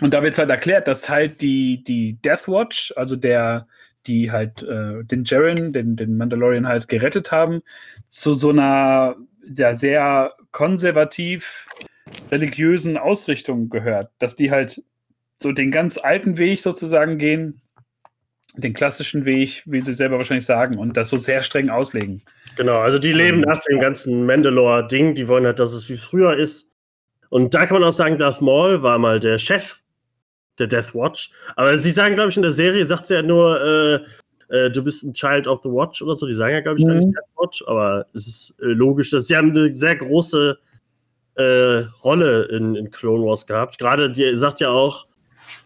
Und 0.00 0.14
da 0.14 0.22
wird 0.24 0.32
es 0.32 0.38
halt 0.40 0.50
erklärt, 0.50 0.88
dass 0.88 1.08
halt 1.08 1.40
die, 1.40 1.84
die 1.84 2.14
Death 2.14 2.48
Watch, 2.48 2.92
also 2.96 3.14
der, 3.14 3.68
die 4.06 4.32
halt 4.32 4.62
äh, 4.64 5.04
den 5.04 5.22
Jaren, 5.24 5.72
den, 5.72 5.94
den 5.94 6.16
Mandalorian 6.16 6.66
halt 6.66 6.88
gerettet 6.88 7.30
haben, 7.30 7.62
zu 8.08 8.34
so 8.34 8.50
einer 8.50 9.16
ja, 9.44 9.74
sehr 9.74 10.34
konservativ 10.52 11.66
religiösen 12.30 12.96
Ausrichtung 12.96 13.68
gehört, 13.68 14.10
dass 14.18 14.36
die 14.36 14.50
halt 14.50 14.82
so 15.40 15.52
den 15.52 15.70
ganz 15.70 15.98
alten 15.98 16.38
Weg 16.38 16.60
sozusagen 16.60 17.18
gehen, 17.18 17.60
den 18.54 18.74
klassischen 18.74 19.24
Weg, 19.24 19.62
wie 19.66 19.80
sie 19.80 19.94
selber 19.94 20.18
wahrscheinlich 20.18 20.46
sagen, 20.46 20.78
und 20.78 20.96
das 20.96 21.08
so 21.08 21.16
sehr 21.16 21.42
streng 21.42 21.70
auslegen. 21.70 22.22
Genau, 22.56 22.78
also 22.78 22.98
die 22.98 23.12
leben 23.12 23.40
nach 23.40 23.60
dem 23.68 23.80
ganzen 23.80 24.26
Mandalore-Ding, 24.26 25.14
die 25.14 25.26
wollen 25.26 25.46
halt, 25.46 25.58
dass 25.58 25.72
es 25.72 25.88
wie 25.88 25.96
früher 25.96 26.36
ist. 26.36 26.68
Und 27.30 27.54
da 27.54 27.64
kann 27.64 27.80
man 27.80 27.88
auch 27.88 27.94
sagen, 27.94 28.18
Darth 28.18 28.42
Maul 28.42 28.82
war 28.82 28.98
mal 28.98 29.20
der 29.20 29.38
Chef 29.38 29.78
der 30.58 30.66
Death 30.66 30.94
Watch. 30.94 31.30
Aber 31.56 31.76
sie 31.78 31.90
sagen, 31.90 32.14
glaube 32.14 32.30
ich, 32.30 32.36
in 32.36 32.42
der 32.42 32.52
Serie, 32.52 32.84
sagt 32.84 33.06
sie 33.06 33.14
ja 33.14 33.22
nur, 33.22 33.60
äh, 33.62 34.00
äh, 34.52 34.70
du 34.70 34.82
bist 34.82 35.02
ein 35.02 35.14
Child 35.14 35.46
of 35.46 35.62
the 35.62 35.70
Watch 35.70 36.02
oder 36.02 36.14
so. 36.14 36.26
Die 36.26 36.34
sagen 36.34 36.52
ja, 36.52 36.60
glaube 36.60 36.78
ich, 36.78 36.84
mhm. 36.84 36.98
nicht 36.98 37.16
Death 37.16 37.36
Watch, 37.36 37.64
aber 37.66 38.06
es 38.12 38.26
ist 38.26 38.54
äh, 38.60 38.66
logisch, 38.66 39.10
dass 39.10 39.26
sie 39.26 39.36
haben 39.36 39.50
eine 39.50 39.72
sehr 39.72 39.96
große 39.96 40.58
äh, 41.36 41.84
Rolle 42.04 42.44
in, 42.44 42.74
in 42.74 42.90
Clone 42.90 43.24
Wars 43.24 43.46
gehabt. 43.46 43.78
Gerade 43.78 44.10
die 44.10 44.36
sagt 44.36 44.60
ja 44.60 44.68
auch, 44.68 45.06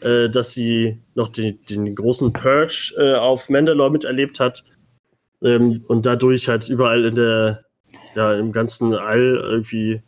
äh, 0.00 0.28
dass 0.28 0.54
sie 0.54 1.00
noch 1.16 1.32
die, 1.32 1.58
den 1.64 1.92
großen 1.94 2.32
Purge 2.32 2.94
auf 3.20 3.48
Mandalore 3.48 3.90
miterlebt 3.90 4.38
hat 4.38 4.62
ähm, 5.42 5.82
und 5.88 6.06
dadurch 6.06 6.48
halt 6.48 6.68
überall 6.68 7.04
in 7.04 7.16
der, 7.16 7.64
ja, 8.14 8.34
im 8.34 8.52
ganzen 8.52 8.94
All 8.94 9.36
irgendwie 9.42 10.00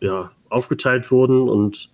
ja, 0.00 0.30
aufgeteilt 0.50 1.10
wurden 1.10 1.48
und 1.48 1.90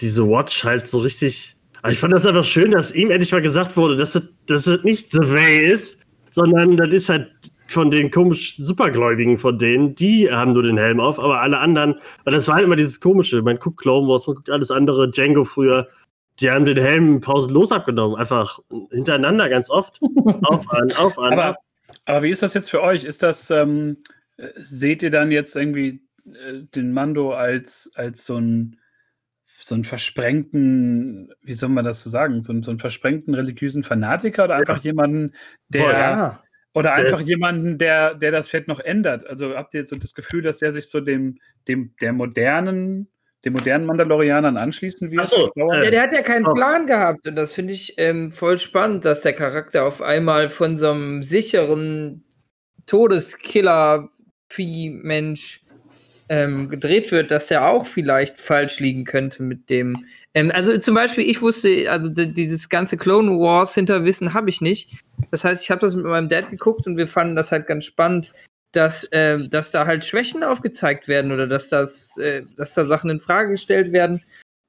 diese 0.00 0.28
Watch 0.28 0.62
halt 0.62 0.86
so 0.86 1.00
richtig. 1.00 1.56
Aber 1.82 1.92
ich 1.92 1.98
fand 1.98 2.12
das 2.12 2.26
einfach 2.26 2.44
schön, 2.44 2.70
dass 2.70 2.94
ihm 2.94 3.10
endlich 3.10 3.32
mal 3.32 3.42
gesagt 3.42 3.76
wurde, 3.76 3.96
dass 3.96 4.14
es, 4.14 4.22
dass 4.46 4.66
es 4.66 4.82
nicht 4.84 5.12
The 5.12 5.20
Way 5.20 5.70
ist, 5.72 6.00
sondern 6.30 6.76
das 6.76 6.92
ist 6.92 7.08
halt 7.08 7.30
von 7.68 7.90
den 7.90 8.10
komisch 8.10 8.56
Supergläubigen 8.56 9.36
von 9.36 9.58
denen, 9.58 9.94
die 9.94 10.30
haben 10.30 10.54
nur 10.54 10.62
den 10.62 10.78
Helm 10.78 11.00
auf, 11.00 11.18
aber 11.18 11.40
alle 11.40 11.58
anderen, 11.58 11.96
weil 12.24 12.34
das 12.34 12.48
war 12.48 12.56
halt 12.56 12.64
immer 12.64 12.76
dieses 12.76 13.00
komische, 13.00 13.42
man 13.42 13.58
guckt 13.58 13.78
Clone 13.80 14.08
Wars, 14.08 14.26
man 14.26 14.36
guckt 14.36 14.50
alles 14.50 14.70
andere, 14.70 15.10
Django 15.10 15.44
früher, 15.44 15.86
die 16.40 16.50
haben 16.50 16.64
den 16.64 16.78
Helm 16.78 17.20
pausenlos 17.20 17.72
abgenommen, 17.72 18.16
einfach 18.16 18.58
hintereinander 18.90 19.48
ganz 19.48 19.70
oft. 19.70 20.00
auf 20.44 20.70
an, 20.70 20.92
auf 20.92 21.18
an. 21.18 21.32
Aber, 21.32 21.56
aber 22.06 22.22
wie 22.22 22.30
ist 22.30 22.42
das 22.42 22.54
jetzt 22.54 22.70
für 22.70 22.82
euch? 22.82 23.04
Ist 23.04 23.22
das, 23.22 23.50
ähm, 23.50 23.98
seht 24.56 25.02
ihr 25.02 25.10
dann 25.10 25.30
jetzt 25.30 25.56
irgendwie 25.56 26.00
äh, 26.26 26.62
den 26.74 26.92
Mando 26.92 27.32
als, 27.34 27.90
als 27.94 28.24
so 28.24 28.36
ein 28.36 28.78
so 29.68 29.74
einen 29.74 29.84
versprengten, 29.84 31.32
wie 31.42 31.54
soll 31.54 31.68
man 31.68 31.84
das 31.84 32.02
so 32.02 32.08
sagen, 32.10 32.42
so, 32.42 32.52
einen, 32.52 32.62
so 32.62 32.70
einen 32.70 32.80
versprengten 32.80 33.34
religiösen 33.34 33.84
Fanatiker 33.84 34.44
oder 34.44 34.54
einfach 34.56 34.78
ja. 34.78 34.84
jemanden, 34.84 35.34
der 35.68 35.84
oh, 35.84 35.90
ja. 35.90 36.42
oder 36.74 36.94
einfach 36.94 37.20
jemanden, 37.20 37.76
der, 37.78 38.14
der 38.14 38.32
das 38.32 38.48
vielleicht 38.48 38.68
noch 38.68 38.80
ändert. 38.80 39.26
Also 39.26 39.54
habt 39.54 39.74
ihr 39.74 39.80
jetzt 39.80 39.90
so 39.90 39.96
das 39.96 40.14
Gefühl, 40.14 40.40
dass 40.42 40.62
er 40.62 40.72
sich 40.72 40.88
so 40.88 41.00
dem, 41.00 41.38
dem 41.68 41.92
der 42.00 42.14
modernen 42.14 43.08
den 43.44 43.52
modernen 43.52 43.86
Mandalorianern 43.86 44.56
anschließen 44.56 45.12
wird. 45.12 45.26
So, 45.26 45.52
äh, 45.54 45.84
ja, 45.84 45.92
der 45.92 46.02
hat 46.02 46.10
ja 46.12 46.22
keinen 46.22 46.46
oh. 46.46 46.54
Plan 46.54 46.88
gehabt 46.88 47.28
und 47.28 47.36
das 47.36 47.52
finde 47.52 47.72
ich 47.72 47.94
ähm, 47.96 48.32
voll 48.32 48.58
spannend, 48.58 49.04
dass 49.04 49.20
der 49.20 49.32
Charakter 49.32 49.84
auf 49.84 50.02
einmal 50.02 50.48
von 50.48 50.76
so 50.76 50.90
einem 50.90 51.22
sicheren 51.22 52.24
Todeskiller-Vieh-Mensch 52.86 55.60
ähm, 56.28 56.68
gedreht 56.68 57.10
wird, 57.10 57.30
dass 57.30 57.46
der 57.46 57.66
auch 57.66 57.86
vielleicht 57.86 58.38
falsch 58.38 58.80
liegen 58.80 59.04
könnte 59.04 59.42
mit 59.42 59.70
dem. 59.70 60.04
Ähm, 60.34 60.50
also 60.52 60.76
zum 60.78 60.94
Beispiel, 60.94 61.28
ich 61.28 61.40
wusste, 61.40 61.90
also 61.90 62.08
dieses 62.08 62.68
ganze 62.68 62.96
Clone 62.96 63.30
Wars 63.32 63.74
Hinterwissen 63.74 64.34
habe 64.34 64.50
ich 64.50 64.60
nicht. 64.60 64.92
Das 65.30 65.44
heißt, 65.44 65.62
ich 65.62 65.70
habe 65.70 65.80
das 65.80 65.96
mit 65.96 66.04
meinem 66.04 66.28
Dad 66.28 66.50
geguckt 66.50 66.86
und 66.86 66.96
wir 66.96 67.08
fanden 67.08 67.36
das 67.36 67.50
halt 67.50 67.66
ganz 67.66 67.84
spannend, 67.84 68.32
dass, 68.72 69.08
ähm, 69.12 69.48
dass 69.50 69.70
da 69.70 69.86
halt 69.86 70.04
Schwächen 70.04 70.42
aufgezeigt 70.42 71.08
werden 71.08 71.32
oder 71.32 71.46
dass 71.46 71.68
das, 71.68 72.16
äh, 72.18 72.42
dass 72.56 72.74
da 72.74 72.84
Sachen 72.84 73.10
in 73.10 73.20
Frage 73.20 73.50
gestellt 73.50 73.92
werden, 73.92 74.22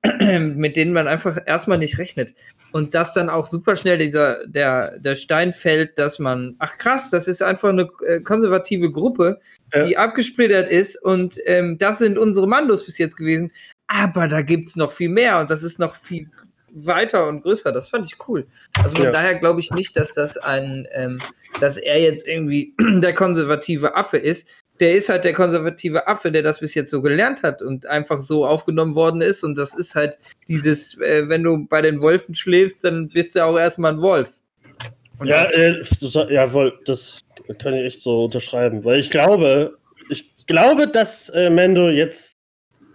mit 0.55 0.77
denen 0.77 0.93
man 0.93 1.07
einfach 1.07 1.37
erstmal 1.45 1.77
nicht 1.77 1.97
rechnet. 1.97 2.33
Und 2.71 2.93
dass 2.93 3.13
dann 3.13 3.29
auch 3.29 3.47
super 3.47 3.75
schnell 3.75 3.97
dieser, 3.97 4.45
der, 4.47 4.99
der 4.99 5.15
Stein 5.15 5.53
fällt, 5.53 5.97
dass 5.97 6.19
man, 6.19 6.55
ach 6.59 6.77
krass, 6.77 7.09
das 7.09 7.27
ist 7.27 7.41
einfach 7.41 7.69
eine 7.69 7.89
äh, 8.05 8.21
konservative 8.21 8.91
Gruppe, 8.91 9.39
ja. 9.73 9.85
die 9.85 9.97
abgesplittert 9.97 10.67
ist 10.69 10.95
und 11.03 11.37
ähm, 11.45 11.77
das 11.77 11.97
sind 11.99 12.17
unsere 12.17 12.47
Mandos 12.47 12.85
bis 12.85 12.97
jetzt 12.97 13.17
gewesen. 13.17 13.51
Aber 13.87 14.27
da 14.27 14.41
gibt's 14.41 14.75
noch 14.75 14.91
viel 14.91 15.09
mehr 15.09 15.39
und 15.39 15.49
das 15.49 15.63
ist 15.63 15.79
noch 15.79 15.95
viel 15.95 16.29
weiter 16.73 17.27
und 17.27 17.41
größer. 17.41 17.71
Das 17.71 17.89
fand 17.89 18.05
ich 18.05 18.17
cool. 18.27 18.45
Also 18.77 18.95
von 18.95 19.05
ja. 19.05 19.11
daher 19.11 19.35
glaube 19.35 19.59
ich 19.59 19.71
nicht, 19.71 19.97
dass 19.97 20.13
das 20.13 20.37
ein, 20.37 20.87
ähm, 20.91 21.19
dass 21.59 21.77
er 21.77 21.99
jetzt 21.99 22.27
irgendwie 22.27 22.75
der 22.79 23.13
konservative 23.13 23.95
Affe 23.95 24.17
ist, 24.17 24.47
der 24.79 24.95
ist 24.95 25.09
halt 25.09 25.25
der 25.25 25.33
konservative 25.33 26.07
Affe, 26.07 26.31
der 26.31 26.41
das 26.41 26.59
bis 26.59 26.73
jetzt 26.73 26.91
so 26.91 27.01
gelernt 27.01 27.43
hat 27.43 27.61
und 27.61 27.85
einfach 27.85 28.21
so 28.21 28.45
aufgenommen 28.45 28.95
worden 28.95 29.21
ist. 29.21 29.43
Und 29.43 29.57
das 29.57 29.73
ist 29.73 29.95
halt 29.95 30.17
dieses, 30.47 30.97
äh, 30.99 31.27
wenn 31.27 31.43
du 31.43 31.67
bei 31.67 31.81
den 31.81 32.01
Wolfen 32.01 32.33
schläfst, 32.33 32.83
dann 32.83 33.09
bist 33.09 33.35
du 33.35 33.45
auch 33.45 33.57
erstmal 33.57 33.93
ein 33.93 34.01
Wolf. 34.01 34.39
Und 35.19 35.27
ja, 35.27 35.43
äh, 35.51 35.83
ja, 36.29 36.53
wohl, 36.53 36.79
das 36.85 37.19
kann 37.61 37.73
ich 37.73 37.85
echt 37.85 38.01
so 38.03 38.25
unterschreiben, 38.25 38.85
weil 38.85 38.99
ich 38.99 39.09
glaube, 39.09 39.77
ich 40.09 40.45
glaube, 40.47 40.87
dass 40.87 41.27
äh, 41.29 41.49
Mendo 41.49 41.89
jetzt 41.89 42.37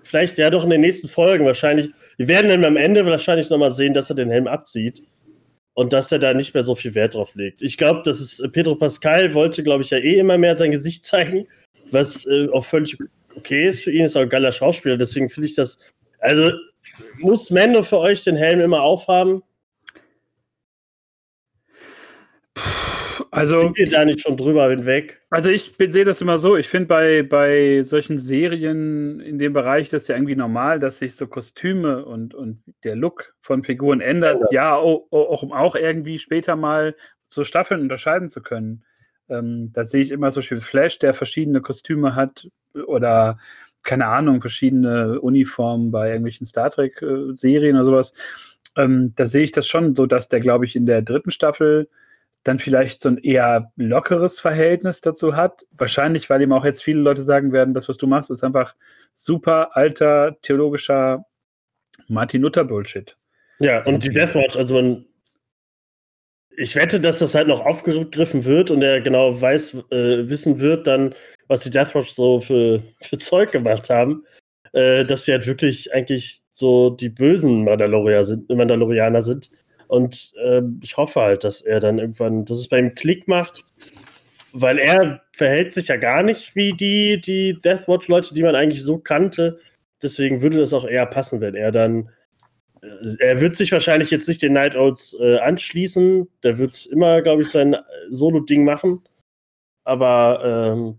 vielleicht 0.02 0.38
ja 0.38 0.48
doch 0.48 0.64
in 0.64 0.70
den 0.70 0.80
nächsten 0.80 1.08
Folgen 1.08 1.44
wahrscheinlich, 1.44 1.90
wir 2.16 2.28
werden 2.28 2.48
dann 2.48 2.64
am 2.64 2.78
Ende 2.78 3.04
wahrscheinlich 3.04 3.50
nochmal 3.50 3.72
sehen, 3.72 3.92
dass 3.92 4.08
er 4.08 4.16
den 4.16 4.30
Helm 4.30 4.46
abzieht 4.46 5.02
und 5.74 5.92
dass 5.92 6.12
er 6.12 6.18
da 6.18 6.32
nicht 6.32 6.54
mehr 6.54 6.64
so 6.64 6.74
viel 6.74 6.94
Wert 6.94 7.14
drauf 7.14 7.34
legt. 7.34 7.60
Ich 7.60 7.76
glaube, 7.76 8.02
das 8.04 8.20
ist 8.20 8.42
Pedro 8.52 8.74
Pascal 8.74 9.34
wollte, 9.34 9.62
glaube 9.62 9.82
ich, 9.82 9.90
ja 9.90 9.98
eh 9.98 10.18
immer 10.18 10.38
mehr 10.38 10.56
sein 10.56 10.70
Gesicht 10.70 11.04
zeigen 11.04 11.46
was 11.94 12.26
äh, 12.26 12.48
auch 12.50 12.64
völlig 12.64 12.98
okay 13.36 13.68
ist 13.68 13.84
für 13.84 13.90
ihn, 13.90 14.04
ist 14.04 14.16
auch 14.16 14.22
ein 14.22 14.28
geiler 14.28 14.52
Schauspieler, 14.52 14.98
deswegen 14.98 15.28
finde 15.28 15.48
ich 15.48 15.54
das. 15.54 15.78
Also 16.18 16.52
muss 17.18 17.50
Mando 17.50 17.82
für 17.82 17.98
euch 17.98 18.24
den 18.24 18.36
Helm 18.36 18.60
immer 18.60 18.82
aufhaben? 18.82 19.42
Also, 23.30 23.56
Sind 23.56 23.78
wir 23.78 23.88
da 23.88 24.04
nicht 24.04 24.20
schon 24.20 24.36
drüber 24.36 24.70
hinweg? 24.70 25.20
Also 25.30 25.50
ich 25.50 25.72
sehe 25.76 26.04
das 26.04 26.20
immer 26.20 26.38
so, 26.38 26.56
ich 26.56 26.68
finde 26.68 26.86
bei, 26.86 27.22
bei 27.24 27.82
solchen 27.82 28.18
Serien 28.18 29.18
in 29.18 29.40
dem 29.40 29.52
Bereich 29.52 29.88
das 29.88 30.06
ja 30.06 30.14
irgendwie 30.14 30.36
normal, 30.36 30.78
dass 30.78 30.98
sich 30.98 31.16
so 31.16 31.26
Kostüme 31.26 32.04
und, 32.04 32.32
und 32.34 32.62
der 32.84 32.94
Look 32.94 33.34
von 33.40 33.64
Figuren 33.64 34.00
ändert, 34.00 34.40
ja, 34.52 34.76
auch, 34.76 35.08
auch, 35.10 35.42
um 35.42 35.52
auch 35.52 35.74
irgendwie 35.74 36.20
später 36.20 36.54
mal 36.54 36.94
so 37.26 37.42
Staffeln 37.42 37.80
unterscheiden 37.80 38.28
zu 38.28 38.40
können. 38.40 38.84
Ähm, 39.28 39.70
da 39.72 39.84
sehe 39.84 40.02
ich 40.02 40.10
immer 40.10 40.30
so 40.30 40.42
viel 40.42 40.58
Flash, 40.58 40.98
der 40.98 41.14
verschiedene 41.14 41.60
Kostüme 41.60 42.14
hat 42.14 42.48
oder 42.86 43.38
keine 43.84 44.06
Ahnung, 44.06 44.40
verschiedene 44.40 45.20
Uniformen 45.20 45.90
bei 45.90 46.08
irgendwelchen 46.08 46.46
Star 46.46 46.70
Trek-Serien 46.70 47.76
oder 47.76 47.84
sowas. 47.84 48.12
ähm, 48.76 49.12
da 49.14 49.26
sehe 49.26 49.44
ich 49.44 49.52
das 49.52 49.68
schon 49.68 49.94
so, 49.94 50.06
dass 50.06 50.28
der, 50.28 50.40
glaube 50.40 50.64
ich, 50.64 50.74
in 50.74 50.86
der 50.86 51.02
dritten 51.02 51.30
Staffel 51.30 51.88
dann 52.44 52.58
vielleicht 52.58 53.00
so 53.00 53.08
ein 53.08 53.18
eher 53.18 53.72
lockeres 53.76 54.38
Verhältnis 54.38 55.00
dazu 55.00 55.36
hat. 55.36 55.64
Wahrscheinlich, 55.72 56.28
weil 56.28 56.42
ihm 56.42 56.52
auch 56.52 56.64
jetzt 56.64 56.82
viele 56.82 57.00
Leute 57.00 57.24
sagen 57.24 57.52
werden, 57.52 57.72
das, 57.72 57.88
was 57.88 57.96
du 57.96 58.06
machst, 58.06 58.30
ist 58.30 58.44
einfach 58.44 58.74
super 59.14 59.76
alter 59.76 60.36
theologischer 60.42 61.24
Martin 62.08 62.42
Luther 62.42 62.64
Bullshit. 62.64 63.16
Ja, 63.60 63.82
und 63.84 64.04
die 64.04 64.10
Deathwatch, 64.10 64.56
also 64.56 64.74
man, 64.74 65.06
ich 66.56 66.76
wette, 66.76 67.00
dass 67.00 67.18
das 67.18 67.34
halt 67.34 67.48
noch 67.48 67.60
aufgegriffen 67.60 68.44
wird 68.44 68.70
und 68.70 68.82
er 68.82 69.00
genau 69.00 69.40
weiß, 69.40 69.74
äh, 69.90 70.28
wissen 70.28 70.58
wird 70.60 70.86
dann, 70.86 71.14
was 71.48 71.62
die 71.62 71.70
Deathwatch 71.70 72.10
so 72.10 72.40
für, 72.40 72.82
für 73.02 73.18
Zeug 73.18 73.52
gemacht 73.52 73.90
haben, 73.90 74.24
äh, 74.72 75.04
dass 75.04 75.24
sie 75.24 75.32
halt 75.32 75.46
wirklich 75.46 75.92
eigentlich 75.94 76.40
so 76.52 76.90
die 76.90 77.08
bösen 77.08 77.64
Mandalorianer 77.64 78.24
sind, 78.24 78.48
Mandalorianer 78.48 79.22
sind 79.22 79.50
und 79.88 80.32
äh, 80.42 80.62
ich 80.82 80.96
hoffe 80.96 81.20
halt, 81.20 81.44
dass 81.44 81.60
er 81.60 81.80
dann 81.80 81.98
irgendwann, 81.98 82.44
dass 82.44 82.58
es 82.58 82.68
bei 82.68 82.78
ihm 82.78 82.94
Klick 82.94 83.28
macht, 83.28 83.64
weil 84.52 84.78
er 84.78 85.22
verhält 85.32 85.72
sich 85.72 85.88
ja 85.88 85.96
gar 85.96 86.22
nicht 86.22 86.54
wie 86.54 86.72
die, 86.72 87.20
die 87.20 87.60
Deathwatch-Leute, 87.60 88.34
die 88.34 88.42
man 88.42 88.54
eigentlich 88.54 88.82
so 88.82 88.98
kannte. 88.98 89.58
Deswegen 90.02 90.42
würde 90.42 90.58
das 90.58 90.72
auch 90.72 90.86
eher 90.86 91.06
passen, 91.06 91.40
wenn 91.40 91.54
er 91.54 91.72
dann. 91.72 92.10
Er 93.18 93.40
wird 93.40 93.56
sich 93.56 93.72
wahrscheinlich 93.72 94.10
jetzt 94.10 94.28
nicht 94.28 94.42
den 94.42 94.52
Night 94.52 94.76
Owls 94.76 95.16
äh, 95.20 95.38
anschließen. 95.38 96.28
Der 96.42 96.58
wird 96.58 96.86
immer, 96.86 97.22
glaube 97.22 97.42
ich, 97.42 97.48
sein 97.48 97.76
Solo-Ding 98.08 98.64
machen. 98.64 99.02
Aber 99.84 100.40
ähm, 100.44 100.98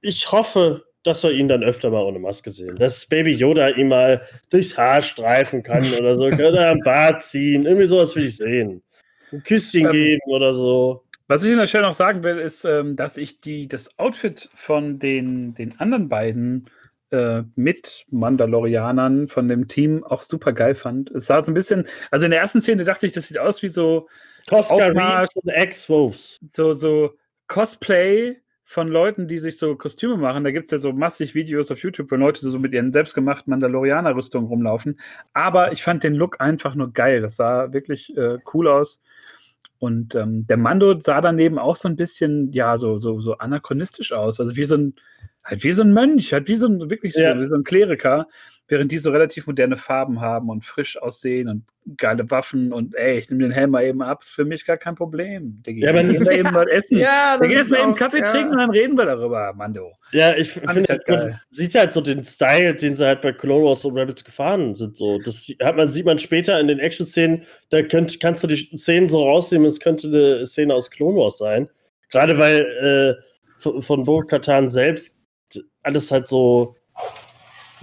ich 0.00 0.30
hoffe, 0.30 0.84
dass 1.02 1.22
wir 1.22 1.32
ihn 1.32 1.48
dann 1.48 1.62
öfter 1.62 1.90
mal 1.90 2.02
ohne 2.02 2.18
Maske 2.18 2.50
sehen. 2.50 2.76
Dass 2.76 3.06
Baby 3.06 3.32
Yoda 3.32 3.68
ihm 3.70 3.88
mal 3.88 4.22
durchs 4.50 4.76
Haar 4.76 5.02
streifen 5.02 5.62
kann 5.62 5.84
oder 5.98 6.16
so, 6.16 6.22
oder 6.48 6.70
am 6.70 6.80
Bart 6.80 7.22
ziehen. 7.22 7.66
Irgendwie 7.66 7.86
sowas 7.86 8.16
will 8.16 8.26
ich 8.26 8.36
sehen. 8.36 8.82
Ein 9.32 9.42
Küsschen 9.42 9.86
ähm, 9.86 9.92
geben 9.92 10.22
oder 10.26 10.54
so. 10.54 11.04
Was 11.26 11.42
ich 11.42 11.50
Ihnen 11.52 11.66
noch 11.82 11.92
sagen 11.92 12.22
will, 12.22 12.38
ist, 12.38 12.64
ähm, 12.64 12.96
dass 12.96 13.16
ich 13.16 13.38
die, 13.38 13.66
das 13.66 13.98
Outfit 13.98 14.50
von 14.54 14.98
den, 14.98 15.54
den 15.54 15.78
anderen 15.80 16.08
beiden 16.08 16.66
äh, 17.14 17.44
mit 17.54 18.04
Mandalorianern 18.10 19.28
von 19.28 19.48
dem 19.48 19.68
Team 19.68 20.02
auch 20.04 20.22
super 20.22 20.52
geil 20.52 20.74
fand. 20.74 21.10
Es 21.12 21.26
sah 21.26 21.42
so 21.44 21.52
ein 21.52 21.54
bisschen, 21.54 21.86
also 22.10 22.24
in 22.24 22.32
der 22.32 22.40
ersten 22.40 22.60
Szene 22.60 22.84
dachte 22.84 23.06
ich, 23.06 23.12
das 23.12 23.28
sieht 23.28 23.38
aus 23.38 23.62
wie 23.62 23.68
so 23.68 24.08
und 25.36 25.48
Ex-Wolves. 25.48 26.40
So, 26.48 26.74
so 26.74 27.14
Cosplay 27.46 28.36
von 28.64 28.88
Leuten, 28.88 29.28
die 29.28 29.38
sich 29.38 29.58
so 29.58 29.76
Kostüme 29.76 30.16
machen. 30.16 30.42
Da 30.42 30.50
gibt 30.50 30.64
es 30.64 30.70
ja 30.70 30.78
so 30.78 30.92
massig 30.92 31.34
Videos 31.34 31.70
auf 31.70 31.78
YouTube, 31.78 32.10
wo 32.10 32.16
Leute 32.16 32.48
so 32.48 32.58
mit 32.58 32.72
ihren 32.72 32.92
selbstgemachten 32.92 33.50
Mandalorianer-Rüstungen 33.50 34.48
rumlaufen. 34.48 34.98
Aber 35.32 35.72
ich 35.72 35.82
fand 35.82 36.02
den 36.02 36.14
Look 36.14 36.40
einfach 36.40 36.74
nur 36.74 36.92
geil. 36.92 37.20
Das 37.20 37.36
sah 37.36 37.72
wirklich 37.72 38.16
äh, 38.16 38.38
cool 38.52 38.68
aus. 38.68 39.00
Und 39.78 40.14
ähm, 40.14 40.46
der 40.46 40.56
Mando 40.56 40.98
sah 41.00 41.20
daneben 41.20 41.58
auch 41.58 41.76
so 41.76 41.88
ein 41.88 41.96
bisschen, 41.96 42.52
ja, 42.52 42.76
so, 42.76 42.98
so, 42.98 43.20
so 43.20 43.34
anachronistisch 43.38 44.12
aus. 44.12 44.40
Also 44.40 44.56
wie 44.56 44.64
so 44.64 44.76
ein, 44.76 44.94
halt 45.42 45.62
wie 45.62 45.72
so 45.72 45.82
ein 45.82 45.92
Mönch, 45.92 46.32
halt 46.32 46.48
wie 46.48 46.56
so 46.56 46.66
ein, 46.66 46.90
wirklich 46.90 47.14
ja. 47.14 47.34
so, 47.34 47.40
wie 47.40 47.46
so 47.46 47.54
ein 47.54 47.64
Kleriker 47.64 48.26
während 48.68 48.90
die 48.90 48.98
so 48.98 49.10
relativ 49.10 49.46
moderne 49.46 49.76
Farben 49.76 50.20
haben 50.20 50.48
und 50.48 50.64
frisch 50.64 51.00
aussehen 51.00 51.48
und 51.48 51.64
geile 51.98 52.30
Waffen 52.30 52.72
und 52.72 52.94
ey, 52.94 53.18
ich 53.18 53.28
nehme 53.28 53.42
den 53.42 53.52
Helm 53.52 53.70
mal 53.70 53.84
eben 53.84 54.00
ab, 54.00 54.22
ist 54.22 54.34
für 54.34 54.46
mich 54.46 54.64
gar 54.64 54.78
kein 54.78 54.94
Problem. 54.94 55.62
Diggi. 55.66 55.82
Ja, 55.82 55.92
dann 55.92 56.08
gehen 56.08 56.24
wir 56.24 56.32
eben 56.32 56.50
mal 56.50 56.66
essen. 56.70 56.98
Ja, 56.98 57.36
dann 57.38 57.48
gehen 57.48 57.68
wir 57.68 57.78
eben 57.78 57.94
Kaffee 57.94 58.20
ja. 58.20 58.24
trinken 58.24 58.52
und 58.52 58.58
dann 58.58 58.70
reden 58.70 58.96
wir 58.96 59.04
darüber, 59.04 59.52
Mando. 59.52 59.92
Ja, 60.12 60.34
ich 60.34 60.52
finde, 60.52 60.86
halt 60.88 61.08
man 61.08 61.38
sieht 61.50 61.74
halt 61.74 61.92
so 61.92 62.00
den 62.00 62.24
Style, 62.24 62.74
den 62.74 62.94
sie 62.94 63.04
halt 63.04 63.20
bei 63.20 63.32
Clone 63.32 63.66
Wars 63.66 63.84
und 63.84 63.98
Rabbits 63.98 64.24
gefahren 64.24 64.74
sind. 64.74 64.96
So. 64.96 65.18
Das 65.18 65.46
hat 65.62 65.76
man, 65.76 65.88
sieht 65.88 66.06
man 66.06 66.18
später 66.18 66.58
in 66.58 66.68
den 66.68 66.78
Action-Szenen, 66.78 67.42
da 67.68 67.82
könnt, 67.82 68.18
kannst 68.18 68.42
du 68.42 68.46
die 68.46 68.76
Szenen 68.76 69.10
so 69.10 69.22
rausnehmen, 69.24 69.66
es 69.66 69.80
könnte 69.80 70.06
eine 70.06 70.46
Szene 70.46 70.74
aus 70.74 70.90
Clone 70.90 71.18
Wars 71.18 71.36
sein. 71.36 71.68
Gerade 72.10 72.38
weil 72.38 73.20
äh, 73.60 73.82
von 73.82 74.04
Bo-Katan 74.04 74.68
selbst 74.68 75.18
alles 75.82 76.10
halt 76.10 76.28
so 76.28 76.76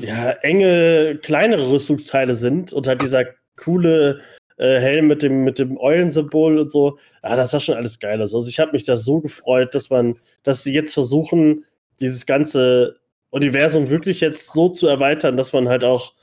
ja, 0.02 0.32
enge, 0.32 1.20
kleinere 1.22 1.72
Rüstungsteile 1.72 2.36
sind 2.36 2.74
und 2.74 2.88
halt 2.88 3.02
dieser 3.02 3.26
coole 3.56 4.22
äh, 4.58 4.80
Helm 4.80 5.08
mit 5.08 5.24
dem, 5.24 5.44
mit 5.44 5.60
dem 5.60 5.78
Eulensymbol 5.78 6.60
und 6.60 6.72
so. 6.72 6.98
Ja, 7.24 7.36
das 7.36 7.52
sah 7.52 7.60
schon 7.60 7.76
alles 7.76 8.00
geil 8.00 8.22
aus. 8.22 8.34
Also 8.34 8.48
ich 8.48 8.60
habe 8.60 8.74
mich 8.74 8.84
da 8.84 8.98
so 8.98 9.20
gefreut, 9.20 9.74
dass 9.76 9.90
man, 9.90 10.18
dass 10.44 10.64
sie 10.64 10.74
jetzt 10.74 10.94
versuchen, 10.94 11.66
dieses 12.00 12.26
ganze 12.26 12.98
Universum 13.30 13.90
wirklich 13.90 14.22
jetzt 14.22 14.54
so 14.54 14.70
zu 14.70 14.88
erweitern, 14.88 15.38
dass 15.38 15.54
man 15.54 15.70
halt 15.70 15.84
auch 15.84 16.14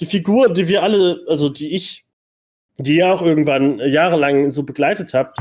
die 0.00 0.06
Figuren, 0.06 0.54
die 0.54 0.68
wir 0.68 0.82
alle, 0.82 1.20
also 1.28 1.48
die 1.48 1.74
ich, 1.74 2.04
die 2.78 2.96
ihr 2.96 3.12
auch 3.12 3.22
irgendwann 3.22 3.78
jahrelang 3.78 4.50
so 4.50 4.62
begleitet 4.62 5.14
habt, 5.14 5.38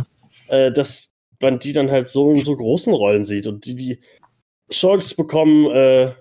äh, 0.48 0.72
dass 0.72 1.14
man 1.42 1.60
die 1.60 1.74
dann 1.74 1.92
halt 1.92 2.10
so 2.10 2.32
in 2.32 2.44
so 2.44 2.56
großen 2.56 2.94
Rollen 2.94 3.24
sieht 3.24 3.48
und 3.48 3.66
die 3.66 3.76
die 3.76 4.00
Chance 4.72 5.16
bekommen, 5.16 5.70
äh, 5.72 6.14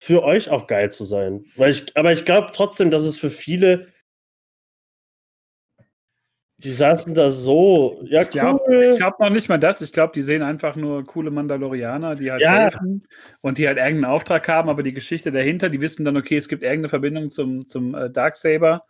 für 0.00 0.24
euch 0.24 0.48
auch 0.48 0.66
geil 0.66 0.90
zu 0.90 1.04
sein. 1.04 1.44
Weil 1.56 1.72
ich, 1.72 1.94
aber 1.96 2.12
ich 2.12 2.24
glaube 2.24 2.50
trotzdem, 2.54 2.90
dass 2.90 3.04
es 3.04 3.18
für 3.18 3.28
viele, 3.28 3.88
die 6.56 6.72
saßen 6.72 7.14
da 7.14 7.30
so, 7.30 8.00
ja, 8.04 8.22
ich 8.22 8.30
glaube 8.30 8.60
cool. 8.66 8.94
glaub 8.96 9.20
noch 9.20 9.28
nicht 9.28 9.50
mal 9.50 9.58
das. 9.58 9.82
Ich 9.82 9.92
glaube, 9.92 10.14
die 10.14 10.22
sehen 10.22 10.42
einfach 10.42 10.74
nur 10.74 11.04
coole 11.04 11.30
Mandalorianer, 11.30 12.16
die 12.16 12.30
halt 12.30 12.40
ja. 12.40 12.52
helfen 12.52 13.06
und 13.42 13.58
die 13.58 13.68
halt 13.68 13.76
irgendeinen 13.76 14.12
Auftrag 14.12 14.48
haben, 14.48 14.70
aber 14.70 14.82
die 14.82 14.94
Geschichte 14.94 15.32
dahinter, 15.32 15.68
die 15.68 15.82
wissen 15.82 16.06
dann, 16.06 16.16
okay, 16.16 16.38
es 16.38 16.48
gibt 16.48 16.62
irgendeine 16.62 16.88
Verbindung 16.88 17.28
zum, 17.28 17.66
zum 17.66 17.94
äh, 17.94 18.10
Darksaber. 18.10 18.86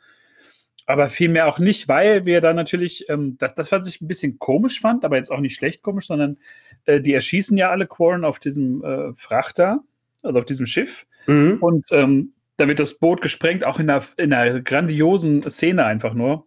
Aber 0.86 1.08
vielmehr 1.08 1.48
auch 1.48 1.58
nicht, 1.58 1.88
weil 1.88 2.24
wir 2.24 2.40
da 2.40 2.52
natürlich, 2.52 3.08
ähm, 3.08 3.36
das, 3.38 3.54
das, 3.54 3.72
was 3.72 3.86
ich 3.88 4.00
ein 4.00 4.08
bisschen 4.08 4.38
komisch 4.38 4.80
fand, 4.80 5.04
aber 5.04 5.16
jetzt 5.16 5.30
auch 5.30 5.40
nicht 5.40 5.56
schlecht 5.56 5.82
komisch, 5.82 6.06
sondern 6.06 6.38
äh, 6.86 7.00
die 7.00 7.14
erschießen 7.14 7.56
ja 7.56 7.70
alle 7.70 7.86
Quarren 7.88 8.24
auf 8.24 8.38
diesem 8.38 8.84
äh, 8.84 9.12
Frachter 9.14 9.82
also 10.22 10.38
auf 10.38 10.44
diesem 10.44 10.66
Schiff. 10.66 11.06
Mhm. 11.26 11.58
Und 11.60 11.86
ähm, 11.90 12.32
da 12.56 12.68
wird 12.68 12.78
das 12.78 12.98
Boot 12.98 13.22
gesprengt, 13.22 13.64
auch 13.64 13.78
in 13.78 13.88
einer, 13.88 14.02
in 14.16 14.32
einer 14.32 14.60
grandiosen 14.60 15.48
Szene 15.48 15.84
einfach 15.84 16.14
nur. 16.14 16.46